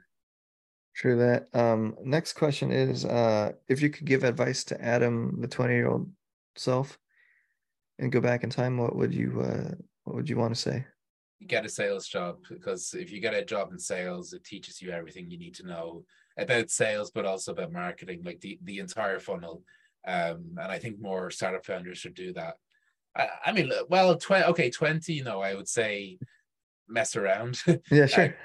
True 0.93 1.17
that. 1.17 1.49
Um, 1.53 1.95
next 2.03 2.33
question 2.33 2.71
is 2.71 3.03
uh, 3.03 3.53
if 3.67 3.81
you 3.81 3.89
could 3.89 4.05
give 4.05 4.23
advice 4.23 4.63
to 4.65 4.81
Adam, 4.81 5.41
the 5.41 5.47
20 5.47 5.73
year 5.73 5.87
old 5.87 6.09
self, 6.55 6.99
and 7.99 8.11
go 8.11 8.19
back 8.19 8.43
in 8.43 8.49
time, 8.49 8.77
what 8.77 8.95
would 8.95 9.13
you 9.13 9.41
uh, 9.41 9.75
what 10.03 10.15
would 10.15 10.29
you 10.29 10.37
want 10.37 10.53
to 10.53 10.59
say? 10.59 10.85
Get 11.45 11.65
a 11.65 11.69
sales 11.69 12.07
job 12.07 12.37
because 12.49 12.93
if 12.93 13.11
you 13.11 13.19
get 13.19 13.33
a 13.33 13.43
job 13.43 13.71
in 13.71 13.79
sales, 13.79 14.33
it 14.33 14.43
teaches 14.43 14.81
you 14.81 14.91
everything 14.91 15.29
you 15.29 15.37
need 15.37 15.55
to 15.55 15.67
know 15.67 16.03
about 16.37 16.69
sales, 16.69 17.11
but 17.11 17.25
also 17.25 17.51
about 17.51 17.71
marketing, 17.71 18.21
like 18.23 18.39
the 18.41 18.59
the 18.63 18.79
entire 18.79 19.19
funnel. 19.19 19.63
Um, 20.05 20.57
and 20.57 20.71
I 20.71 20.79
think 20.79 20.99
more 20.99 21.31
startup 21.31 21.65
founders 21.65 21.97
should 21.97 22.13
do 22.13 22.33
that. 22.33 22.55
I, 23.15 23.27
I 23.45 23.51
mean, 23.53 23.71
well, 23.89 24.17
20, 24.17 24.45
okay, 24.45 24.69
20, 24.69 25.13
you 25.13 25.23
know, 25.23 25.41
I 25.41 25.53
would 25.53 25.67
say 25.67 26.17
mess 26.87 27.15
around. 27.15 27.61
Yeah, 27.91 28.07
sure. 28.07 28.35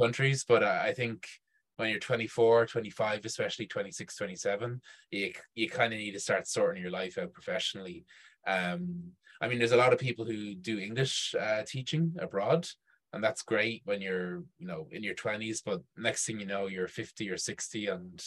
countries, 0.00 0.44
but 0.48 0.64
I 0.64 0.92
think 0.92 1.28
when 1.76 1.90
you're 1.90 1.98
24 1.98 2.66
25 2.66 3.24
especially 3.24 3.66
26 3.66 4.16
27 4.16 4.80
you, 5.10 5.32
you 5.54 5.68
kind 5.68 5.92
of 5.92 5.98
need 5.98 6.12
to 6.12 6.20
start 6.20 6.48
sorting 6.48 6.82
your 6.82 6.90
life 6.90 7.18
out 7.18 7.32
professionally 7.32 8.04
um, 8.46 9.02
i 9.40 9.48
mean 9.48 9.58
there's 9.58 9.72
a 9.72 9.76
lot 9.76 9.92
of 9.92 9.98
people 9.98 10.24
who 10.24 10.54
do 10.54 10.78
english 10.78 11.34
uh, 11.40 11.62
teaching 11.66 12.14
abroad 12.20 12.66
and 13.12 13.22
that's 13.22 13.42
great 13.42 13.82
when 13.84 14.00
you're 14.00 14.42
you 14.58 14.66
know 14.66 14.88
in 14.90 15.02
your 15.02 15.14
20s 15.14 15.62
but 15.64 15.80
next 15.96 16.26
thing 16.26 16.40
you 16.40 16.46
know 16.46 16.66
you're 16.66 16.88
50 16.88 17.30
or 17.30 17.36
60 17.36 17.86
and 17.86 18.22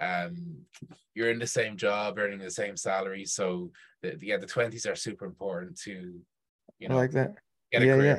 um, 0.00 0.56
you're 1.14 1.30
in 1.30 1.38
the 1.38 1.46
same 1.46 1.76
job 1.76 2.18
earning 2.18 2.38
the 2.38 2.50
same 2.50 2.76
salary 2.76 3.24
so 3.24 3.70
the, 4.02 4.16
yeah 4.20 4.38
the 4.38 4.46
20s 4.46 4.86
are 4.90 4.94
super 4.94 5.26
important 5.26 5.78
to 5.80 6.18
you 6.78 6.88
know 6.88 6.94
I 6.94 6.98
like 6.98 7.12
that 7.12 7.34
yeah 7.72 7.80
yeah 7.80 8.18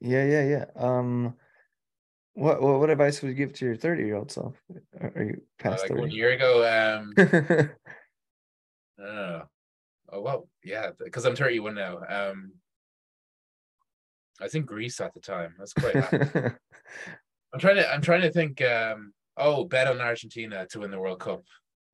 yeah 0.00 0.24
yeah 0.24 0.44
yeah 0.44 0.64
um 0.76 1.34
what, 2.34 2.60
what 2.60 2.80
what 2.80 2.90
advice 2.90 3.22
would 3.22 3.28
you 3.28 3.34
give 3.34 3.52
to 3.54 3.64
your 3.64 3.76
30 3.76 4.04
year 4.04 4.16
old 4.16 4.30
self? 4.30 4.54
Are 5.00 5.22
you 5.22 5.40
past 5.58 5.78
uh, 5.78 5.82
like 5.82 5.88
30? 5.90 6.00
one 6.00 6.10
year 6.10 6.32
ago? 6.32 6.64
Um 6.66 7.12
uh, 9.00 9.42
oh 10.10 10.20
well, 10.20 10.48
yeah, 10.64 10.90
because 11.02 11.24
I'm 11.24 11.36
31 11.36 11.74
now. 11.74 11.98
Um 12.08 12.52
I 14.40 14.48
think 14.48 14.66
Greece 14.66 15.00
at 15.00 15.14
the 15.14 15.20
time. 15.20 15.54
That's 15.58 15.72
quite 15.72 15.96
I'm 17.52 17.60
trying 17.60 17.76
to 17.76 17.92
I'm 17.92 18.02
trying 18.02 18.22
to 18.22 18.32
think 18.32 18.62
um 18.62 19.12
oh 19.36 19.64
bet 19.64 19.88
on 19.88 20.00
Argentina 20.00 20.66
to 20.70 20.80
win 20.80 20.90
the 20.90 20.98
World 20.98 21.20
Cup. 21.20 21.42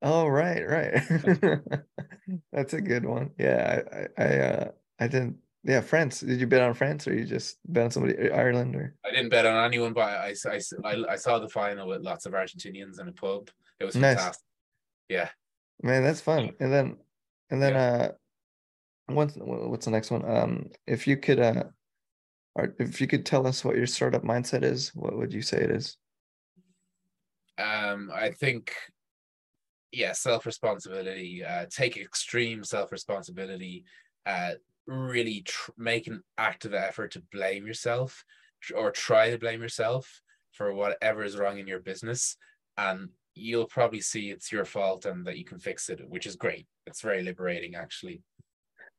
Oh 0.01 0.27
right, 0.27 0.67
right. 0.67 1.03
That's 2.51 2.73
a 2.73 2.81
good 2.81 3.05
one. 3.05 3.31
Yeah, 3.37 3.83
I 4.17 4.23
I 4.23 4.25
I, 4.25 4.37
uh, 4.39 4.71
I 4.99 5.07
didn't 5.07 5.37
yeah, 5.63 5.81
France. 5.81 6.21
Did 6.21 6.39
you 6.39 6.47
bet 6.47 6.61
on 6.61 6.73
France 6.73 7.07
or 7.07 7.13
you 7.13 7.25
just 7.25 7.57
bet 7.67 7.85
on 7.85 7.91
somebody 7.91 8.31
Ireland 8.31 8.75
or? 8.75 8.95
I 9.05 9.11
didn't 9.11 9.29
bet 9.29 9.45
on 9.45 9.63
anyone, 9.63 9.93
but 9.93 10.01
I, 10.01 10.33
I, 10.49 11.03
I, 11.09 11.15
saw 11.17 11.37
the 11.37 11.49
final 11.49 11.87
with 11.87 12.01
lots 12.01 12.25
of 12.25 12.33
Argentinians 12.33 12.99
in 12.99 13.07
a 13.07 13.11
pub. 13.11 13.49
It 13.79 13.85
was 13.85 13.93
fantastic. 13.93 14.25
Nice. 14.25 14.39
Yeah. 15.09 15.29
Man, 15.83 16.03
that's 16.03 16.21
fun. 16.21 16.51
And 16.59 16.73
then, 16.73 16.97
and 17.51 17.61
then, 17.61 17.73
yeah. 17.73 17.83
uh, 17.83 18.11
what's 19.15 19.35
what's 19.37 19.85
the 19.85 19.91
next 19.91 20.11
one? 20.11 20.23
Um, 20.29 20.69
if 20.87 21.07
you 21.07 21.17
could, 21.17 21.39
uh, 21.39 21.63
or 22.55 22.75
if 22.79 22.99
you 23.01 23.07
could 23.07 23.25
tell 23.25 23.47
us 23.47 23.63
what 23.63 23.75
your 23.75 23.87
startup 23.87 24.23
mindset 24.23 24.63
is, 24.63 24.89
what 24.95 25.17
would 25.17 25.33
you 25.33 25.41
say 25.41 25.57
it 25.57 25.71
is? 25.71 25.97
Um, 27.57 28.11
I 28.13 28.31
think, 28.31 28.73
yeah, 29.91 30.13
self 30.13 30.45
responsibility. 30.45 31.43
Uh, 31.43 31.65
take 31.69 31.97
extreme 31.97 32.63
self 32.63 32.91
responsibility. 32.91 33.85
Uh, 34.25 34.51
really 34.87 35.41
tr- 35.41 35.71
make 35.77 36.07
an 36.07 36.23
active 36.37 36.73
effort 36.73 37.11
to 37.11 37.23
blame 37.31 37.65
yourself 37.65 38.23
or 38.75 38.91
try 38.91 39.29
to 39.29 39.37
blame 39.37 39.61
yourself 39.61 40.21
for 40.51 40.73
whatever 40.73 41.23
is 41.23 41.37
wrong 41.37 41.59
in 41.59 41.67
your 41.67 41.79
business 41.79 42.35
and 42.77 43.09
you'll 43.33 43.65
probably 43.65 44.01
see 44.01 44.29
it's 44.29 44.51
your 44.51 44.65
fault 44.65 45.05
and 45.05 45.25
that 45.25 45.37
you 45.37 45.45
can 45.45 45.57
fix 45.57 45.89
it 45.89 46.01
which 46.09 46.25
is 46.25 46.35
great 46.35 46.67
it's 46.85 47.01
very 47.01 47.23
liberating 47.23 47.75
actually 47.75 48.21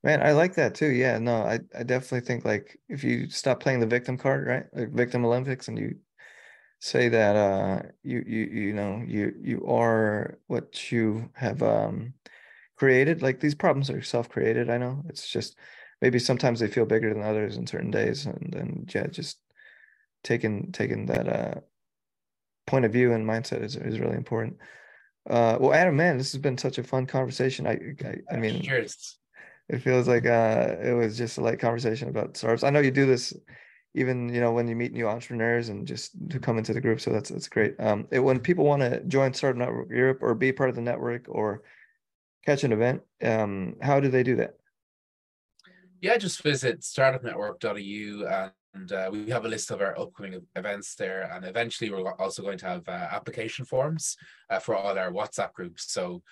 man 0.03 0.23
i 0.23 0.33
like 0.33 0.55
that 0.55 0.75
too 0.75 0.91
yeah 0.91 1.19
no 1.19 1.43
i, 1.43 1.59
I 1.77 1.83
definitely 1.83 2.27
think 2.27 2.45
like 2.45 2.79
if 2.89 3.05
you 3.05 3.29
stop 3.31 3.61
playing 3.61 3.81
the 3.81 3.87
victim 3.87 4.19
card 4.19 4.47
right 4.47 4.65
like 4.73 4.91
victim 4.91 5.25
olympics 5.25 5.69
and 5.69 5.79
you 5.79 5.97
say 6.81 7.09
that 7.09 7.37
uh 7.37 7.83
you 8.03 8.25
you 8.27 8.45
you 8.45 8.73
know 8.73 9.03
you 9.07 9.33
you 9.41 9.65
are 9.67 10.39
what 10.49 10.91
you 10.91 11.31
have 11.35 11.63
um 11.63 12.15
created 12.77 13.23
like 13.23 13.39
these 13.39 13.55
problems 13.55 13.89
are 13.89 14.03
self-created 14.03 14.69
i 14.69 14.77
know 14.77 15.01
it's 15.09 15.29
just 15.29 15.57
maybe 16.01 16.19
sometimes 16.19 16.59
they 16.59 16.67
feel 16.67 16.85
bigger 16.85 17.15
than 17.15 17.23
others 17.23 17.57
in 17.57 17.67
certain 17.67 17.93
days 17.93 18.27
and 18.27 18.53
then 18.53 18.85
yeah 18.93 19.07
just 19.07 19.39
taking 20.25 20.73
taking 20.73 21.07
that 21.07 21.29
uh 21.29 21.61
point 22.67 22.85
of 22.85 22.93
view 22.93 23.13
and 23.13 23.25
mindset 23.25 23.63
is, 23.63 23.77
is 23.77 24.01
really 24.01 24.17
important 24.17 24.57
uh 25.31 25.57
well 25.61 25.73
adam 25.73 25.95
man 25.95 26.19
this 26.19 26.33
has 26.33 26.41
been 26.41 26.59
such 26.59 26.79
a 26.79 26.83
fun 26.83 27.07
conversation 27.07 27.67
i 27.67 27.79
i, 28.05 28.35
I 28.35 28.37
mean 28.39 28.61
Cheers. 28.61 29.19
It 29.73 29.83
feels 29.83 30.07
like 30.07 30.27
uh 30.27 30.77
it 30.81 30.93
was 30.93 31.17
just 31.17 31.39
a 31.39 31.41
light 31.41 31.59
conversation 31.59 32.09
about 32.09 32.37
startups 32.37 32.63
i 32.63 32.71
know 32.71 32.81
you 32.81 32.91
do 32.91 33.07
this 33.07 33.35
even 33.95 34.33
you 34.33 34.41
know 34.41 34.53
when 34.53 34.69
you 34.69 34.77
meet 34.77 34.93
new 34.93 35.09
entrepreneurs 35.09 35.69
and 35.69 35.87
just 35.87 36.13
to 36.31 36.39
come 36.39 36.59
into 36.59 36.73
the 36.73 36.81
group 36.81 37.01
so 37.01 37.11
that's 37.11 37.31
that's 37.31 37.49
great 37.49 37.75
um 37.81 38.07
it, 38.11 38.21
when 38.21 38.39
people 38.39 38.65
want 38.65 38.81
to 38.81 39.01
join 39.05 39.33
startup 39.33 39.59
network 39.59 39.91
europe 39.91 40.19
or 40.23 40.35
be 40.35 40.53
part 40.53 40.71
of 40.71 40.77
the 40.77 40.83
network 40.83 41.27
or 41.29 41.63
catch 42.45 42.65
an 42.65 42.73
event 42.73 43.03
um 43.25 43.75
how 43.83 43.99
do 43.99 44.09
they 44.09 44.23
do 44.23 44.37
that 44.37 44.55
yeah, 46.03 46.17
just 46.17 46.43
visit 46.43 46.81
startupnetwork.eu 46.81 48.27
and 48.75 48.93
uh, 48.93 49.09
we 49.13 49.31
have 49.31 49.45
a 49.45 49.49
list 49.49 49.71
of 49.71 49.81
our 49.81 49.97
upcoming 49.99 50.41
events 50.57 50.97
there. 50.97 51.31
And 51.33 51.45
eventually, 51.45 51.91
we're 51.91 52.13
also 52.15 52.43
going 52.43 52.59
to 52.59 52.67
have 52.67 52.89
uh, 52.89 53.09
application 53.13 53.65
forms 53.65 54.17
uh, 54.51 54.59
for 54.59 54.75
all 54.75 54.99
our 54.99 55.13
WhatsApp 55.13 55.53
groups. 55.53 55.93
So 55.93 56.23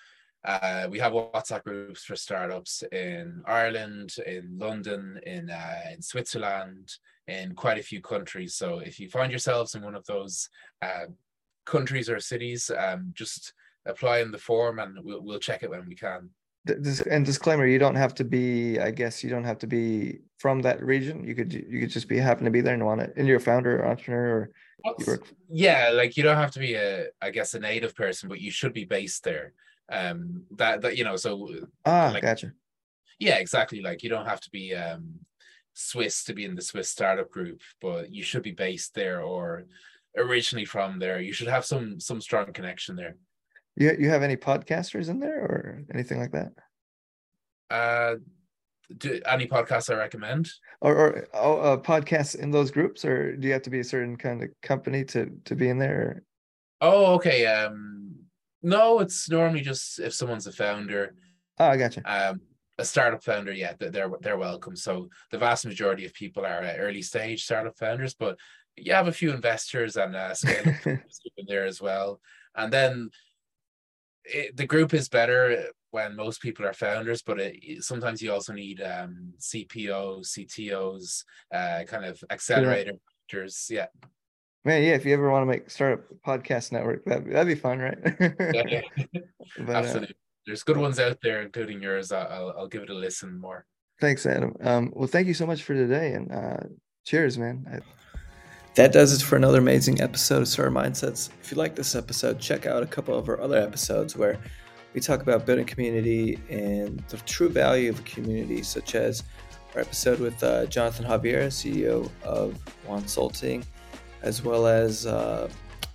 uh, 0.43 0.87
we 0.89 0.99
have 0.99 1.13
WhatsApp 1.13 1.63
groups 1.63 2.03
for 2.03 2.15
startups 2.15 2.83
in 2.91 3.43
Ireland, 3.45 4.15
in 4.25 4.57
London, 4.57 5.19
in 5.25 5.49
uh, 5.49 5.81
in 5.93 6.01
Switzerland, 6.01 6.91
in 7.27 7.53
quite 7.53 7.77
a 7.77 7.83
few 7.83 8.01
countries. 8.01 8.55
So 8.55 8.79
if 8.79 8.99
you 8.99 9.09
find 9.09 9.31
yourselves 9.31 9.75
in 9.75 9.83
one 9.83 9.95
of 9.95 10.05
those 10.05 10.49
uh, 10.81 11.05
countries 11.65 12.09
or 12.09 12.19
cities, 12.19 12.71
um, 12.75 13.11
just 13.13 13.53
apply 13.85 14.19
in 14.19 14.31
the 14.31 14.37
form, 14.37 14.79
and 14.79 14.97
we'll 15.03 15.21
we'll 15.21 15.39
check 15.39 15.63
it 15.63 15.69
when 15.69 15.87
we 15.87 15.95
can. 15.95 16.29
This 16.65 17.01
and 17.01 17.25
disclaimer 17.25 17.65
you 17.65 17.79
don't 17.79 17.95
have 17.95 18.13
to 18.13 18.23
be 18.23 18.79
i 18.79 18.91
guess 18.91 19.23
you 19.23 19.31
don't 19.31 19.45
have 19.45 19.57
to 19.59 19.67
be 19.67 20.19
from 20.37 20.61
that 20.61 20.83
region. 20.83 21.23
You 21.23 21.33
could 21.33 21.51
you 21.53 21.79
could 21.79 21.89
just 21.89 22.07
be 22.07 22.17
happen 22.17 22.45
to 22.45 22.51
be 22.51 22.61
there 22.61 22.75
and 22.75 22.85
want 22.85 23.01
it. 23.01 23.13
And 23.17 23.27
you're 23.27 23.37
a 23.37 23.39
founder 23.39 23.79
or 23.79 23.87
entrepreneur 23.87 24.27
or 24.27 24.51
work... 25.07 25.27
yeah 25.49 25.89
like 25.93 26.17
you 26.17 26.23
don't 26.23 26.37
have 26.37 26.51
to 26.51 26.59
be 26.59 26.73
a 26.75 27.07
i 27.21 27.29
guess 27.29 27.53
a 27.53 27.59
native 27.59 27.95
person 27.95 28.29
but 28.29 28.41
you 28.41 28.51
should 28.51 28.73
be 28.73 28.85
based 28.85 29.23
there 29.23 29.53
um 29.91 30.43
that 30.51 30.81
that 30.81 30.97
you 30.97 31.03
know 31.03 31.15
so 31.15 31.49
ah 31.85 32.11
like, 32.13 32.23
gotcha 32.23 32.51
yeah 33.19 33.35
exactly 33.35 33.81
like 33.81 34.03
you 34.03 34.09
don't 34.09 34.27
have 34.27 34.41
to 34.41 34.49
be 34.49 34.73
um 34.73 35.13
swiss 35.73 36.23
to 36.23 36.33
be 36.33 36.45
in 36.45 36.55
the 36.55 36.61
swiss 36.61 36.89
startup 36.89 37.29
group 37.29 37.61
but 37.81 38.11
you 38.11 38.23
should 38.23 38.43
be 38.43 38.51
based 38.51 38.93
there 38.93 39.21
or 39.21 39.65
originally 40.17 40.65
from 40.65 40.99
there 40.99 41.21
you 41.21 41.31
should 41.31 41.47
have 41.47 41.65
some 41.65 41.99
some 41.99 42.19
strong 42.19 42.51
connection 42.51 42.95
there 42.95 43.15
you 43.75 43.95
you 43.99 44.09
have 44.09 44.23
any 44.23 44.35
podcasters 44.35 45.09
in 45.09 45.19
there 45.19 45.39
or 45.39 45.83
anything 45.93 46.19
like 46.19 46.31
that? 46.31 46.51
Uh, 47.69 48.15
do 48.97 49.21
any 49.25 49.47
podcasts 49.47 49.89
I 49.89 49.97
recommend? 49.97 50.49
Or 50.81 50.95
or 50.95 51.27
oh, 51.33 51.57
uh, 51.57 51.77
podcasts 51.77 52.35
in 52.35 52.51
those 52.51 52.71
groups, 52.71 53.05
or 53.05 53.35
do 53.35 53.47
you 53.47 53.53
have 53.53 53.61
to 53.63 53.69
be 53.69 53.79
a 53.79 53.83
certain 53.83 54.17
kind 54.17 54.43
of 54.43 54.49
company 54.61 55.05
to 55.05 55.31
to 55.45 55.55
be 55.55 55.69
in 55.69 55.77
there? 55.77 56.23
Oh, 56.81 57.13
okay. 57.15 57.45
Um, 57.45 58.10
no, 58.61 58.99
it's 58.99 59.29
normally 59.29 59.61
just 59.61 59.99
if 59.99 60.13
someone's 60.13 60.47
a 60.47 60.51
founder. 60.51 61.15
Oh, 61.59 61.67
I 61.67 61.77
gotcha. 61.77 62.01
Um, 62.05 62.41
a 62.77 62.85
startup 62.85 63.23
founder, 63.23 63.51
yeah, 63.51 63.73
they're 63.79 64.11
they're 64.21 64.37
welcome. 64.37 64.75
So 64.75 65.09
the 65.31 65.37
vast 65.37 65.65
majority 65.65 66.05
of 66.05 66.13
people 66.13 66.45
are 66.45 66.63
early 66.77 67.01
stage 67.01 67.43
startup 67.43 67.77
founders, 67.77 68.13
but 68.13 68.37
you 68.75 68.93
have 68.93 69.07
a 69.07 69.13
few 69.13 69.31
investors 69.31 69.97
and 69.97 70.15
uh, 70.15 70.33
scale 70.33 70.75
there 71.47 71.65
as 71.65 71.81
well. 71.81 72.19
And 72.55 72.71
then 72.71 73.09
it, 74.23 74.55
the 74.55 74.65
group 74.65 74.93
is 74.93 75.09
better 75.09 75.65
when 75.91 76.15
most 76.15 76.41
people 76.41 76.65
are 76.65 76.73
founders, 76.73 77.21
but 77.21 77.39
it, 77.39 77.83
sometimes 77.83 78.21
you 78.21 78.31
also 78.31 78.53
need 78.53 78.81
um, 78.81 79.33
CPOs, 79.39 80.37
CTOs, 80.37 81.23
uh, 81.53 81.83
kind 81.85 82.05
of 82.05 82.23
accelerator 82.29 82.93
accelerators. 83.31 83.69
Yeah. 83.69 83.87
Man, 84.63 84.83
yeah. 84.83 84.93
If 84.93 85.05
you 85.05 85.13
ever 85.13 85.29
want 85.31 85.43
to 85.43 85.45
make 85.47 85.69
start 85.69 86.07
a 86.11 86.29
podcast 86.29 86.71
network, 86.71 87.03
that 87.05 87.25
that'd 87.29 87.47
be 87.47 87.55
fun, 87.55 87.79
right? 87.79 87.97
yeah, 88.53 88.63
yeah. 88.67 88.81
but, 89.57 89.69
uh, 89.69 89.71
Absolutely. 89.71 90.09
Uh, 90.09 90.13
there's 90.45 90.63
good 90.63 90.77
ones 90.77 90.99
out 90.99 91.17
there, 91.23 91.41
including 91.41 91.81
yours. 91.81 92.11
I'll 92.11 92.53
I'll 92.57 92.67
give 92.67 92.83
it 92.83 92.89
a 92.89 92.93
listen 92.93 93.39
more. 93.39 93.65
Thanks, 93.99 94.25
Adam. 94.25 94.55
Um, 94.61 94.91
well, 94.95 95.07
thank 95.07 95.27
you 95.27 95.33
so 95.33 95.45
much 95.45 95.63
for 95.63 95.73
today, 95.73 96.13
and 96.13 96.31
uh, 96.31 96.57
cheers, 97.05 97.37
man. 97.37 97.65
I- 97.71 97.79
that 98.75 98.93
does 98.93 99.11
it 99.11 99.21
for 99.21 99.35
another 99.35 99.57
amazing 99.57 99.99
episode 99.99 100.41
of 100.41 100.47
Startup 100.47 100.73
Mindsets. 100.73 101.29
If 101.41 101.51
you 101.51 101.57
like 101.57 101.75
this 101.75 101.93
episode, 101.93 102.39
check 102.39 102.65
out 102.65 102.81
a 102.81 102.85
couple 102.85 103.17
of 103.17 103.27
our 103.27 103.39
other 103.41 103.57
episodes 103.57 104.15
where 104.15 104.39
we 104.93 105.01
talk 105.01 105.21
about 105.21 105.45
building 105.45 105.65
community 105.65 106.39
and 106.49 106.99
the 107.09 107.17
true 107.17 107.49
value 107.49 107.89
of 107.89 107.99
a 107.99 108.03
community, 108.03 108.63
such 108.63 108.95
as 108.95 109.23
our 109.75 109.81
episode 109.81 110.19
with 110.19 110.41
uh, 110.41 110.67
Jonathan 110.67 111.05
Javier, 111.05 111.47
CEO 111.47 112.09
of 112.23 112.57
Wonsulting, 112.87 113.65
as 114.21 114.43
well 114.43 114.67
as 114.67 115.05
uh, 115.05 115.49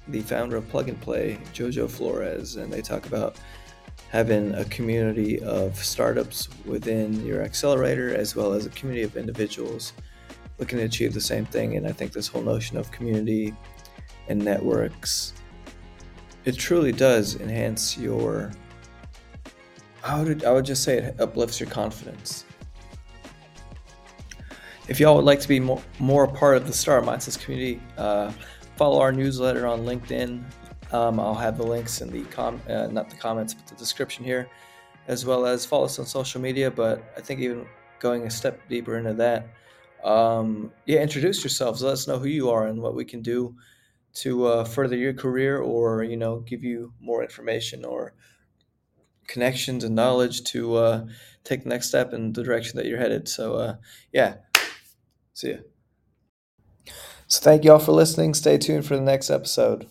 the 0.08 0.20
founder 0.22 0.56
of 0.56 0.68
Plug 0.68 0.88
and 0.88 1.00
Play, 1.00 1.38
Jojo 1.52 1.88
Flores, 1.88 2.56
and 2.56 2.72
they 2.72 2.82
talk 2.82 3.06
about 3.06 3.36
having 4.10 4.54
a 4.54 4.64
community 4.66 5.40
of 5.42 5.76
startups 5.76 6.48
within 6.64 7.24
your 7.26 7.42
accelerator 7.42 8.14
as 8.14 8.34
well 8.34 8.52
as 8.52 8.66
a 8.66 8.70
community 8.70 9.02
of 9.02 9.16
individuals 9.16 9.92
looking 10.58 10.78
to 10.78 10.84
achieve 10.84 11.12
the 11.12 11.20
same 11.20 11.44
thing. 11.44 11.76
And 11.76 11.86
I 11.86 11.92
think 11.92 12.12
this 12.12 12.26
whole 12.26 12.42
notion 12.42 12.78
of 12.78 12.90
community 12.90 13.54
and 14.28 14.42
networks, 14.42 15.34
it 16.44 16.56
truly 16.56 16.92
does 16.92 17.38
enhance 17.40 17.98
your. 17.98 18.52
I 20.02 20.22
would, 20.22 20.44
I 20.44 20.52
would 20.52 20.64
just 20.64 20.82
say 20.82 20.96
it 20.98 21.20
uplifts 21.20 21.60
your 21.60 21.68
confidence. 21.68 22.45
If 24.88 25.00
y'all 25.00 25.16
would 25.16 25.24
like 25.24 25.40
to 25.40 25.48
be 25.48 25.58
more, 25.58 25.82
more 25.98 26.24
a 26.24 26.28
part 26.28 26.56
of 26.56 26.68
the 26.68 26.72
Startup 26.72 27.08
Mindsets 27.08 27.42
community, 27.42 27.82
uh, 27.98 28.30
follow 28.76 29.00
our 29.00 29.10
newsletter 29.10 29.66
on 29.66 29.80
LinkedIn. 29.80 30.44
Um, 30.92 31.18
I'll 31.18 31.34
have 31.34 31.58
the 31.58 31.64
links 31.64 32.02
in 32.02 32.10
the 32.10 32.22
com, 32.26 32.60
uh, 32.68 32.86
not 32.86 33.10
the 33.10 33.16
comments, 33.16 33.52
but 33.52 33.66
the 33.66 33.74
description 33.74 34.24
here, 34.24 34.48
as 35.08 35.26
well 35.26 35.44
as 35.44 35.66
follow 35.66 35.86
us 35.86 35.98
on 35.98 36.06
social 36.06 36.40
media. 36.40 36.70
But 36.70 37.02
I 37.16 37.20
think 37.20 37.40
even 37.40 37.66
going 37.98 38.22
a 38.22 38.30
step 38.30 38.60
deeper 38.68 38.96
into 38.96 39.14
that, 39.14 39.48
um, 40.04 40.70
yeah, 40.86 41.00
introduce 41.00 41.42
yourselves. 41.42 41.82
Let 41.82 41.94
us 41.94 42.06
know 42.06 42.20
who 42.20 42.28
you 42.28 42.50
are 42.50 42.68
and 42.68 42.80
what 42.80 42.94
we 42.94 43.04
can 43.04 43.22
do 43.22 43.56
to 44.14 44.46
uh, 44.46 44.64
further 44.64 44.96
your 44.96 45.14
career, 45.14 45.58
or 45.58 46.04
you 46.04 46.16
know, 46.16 46.38
give 46.40 46.62
you 46.62 46.92
more 47.00 47.24
information 47.24 47.84
or 47.84 48.14
connections 49.26 49.82
and 49.82 49.96
knowledge 49.96 50.44
to 50.44 50.76
uh, 50.76 51.06
take 51.42 51.64
the 51.64 51.68
next 51.68 51.88
step 51.88 52.12
in 52.12 52.32
the 52.32 52.42
direction 52.44 52.76
that 52.76 52.86
you're 52.86 52.98
headed. 52.98 53.28
So, 53.28 53.54
uh, 53.54 53.76
yeah, 54.12 54.36
see 55.36 55.48
you. 55.48 55.64
So, 57.28 57.42
thank 57.42 57.64
you 57.64 57.72
all 57.72 57.78
for 57.78 57.92
listening. 57.92 58.34
Stay 58.34 58.56
tuned 58.56 58.86
for 58.86 58.96
the 58.96 59.02
next 59.02 59.30
episode. 59.30 59.86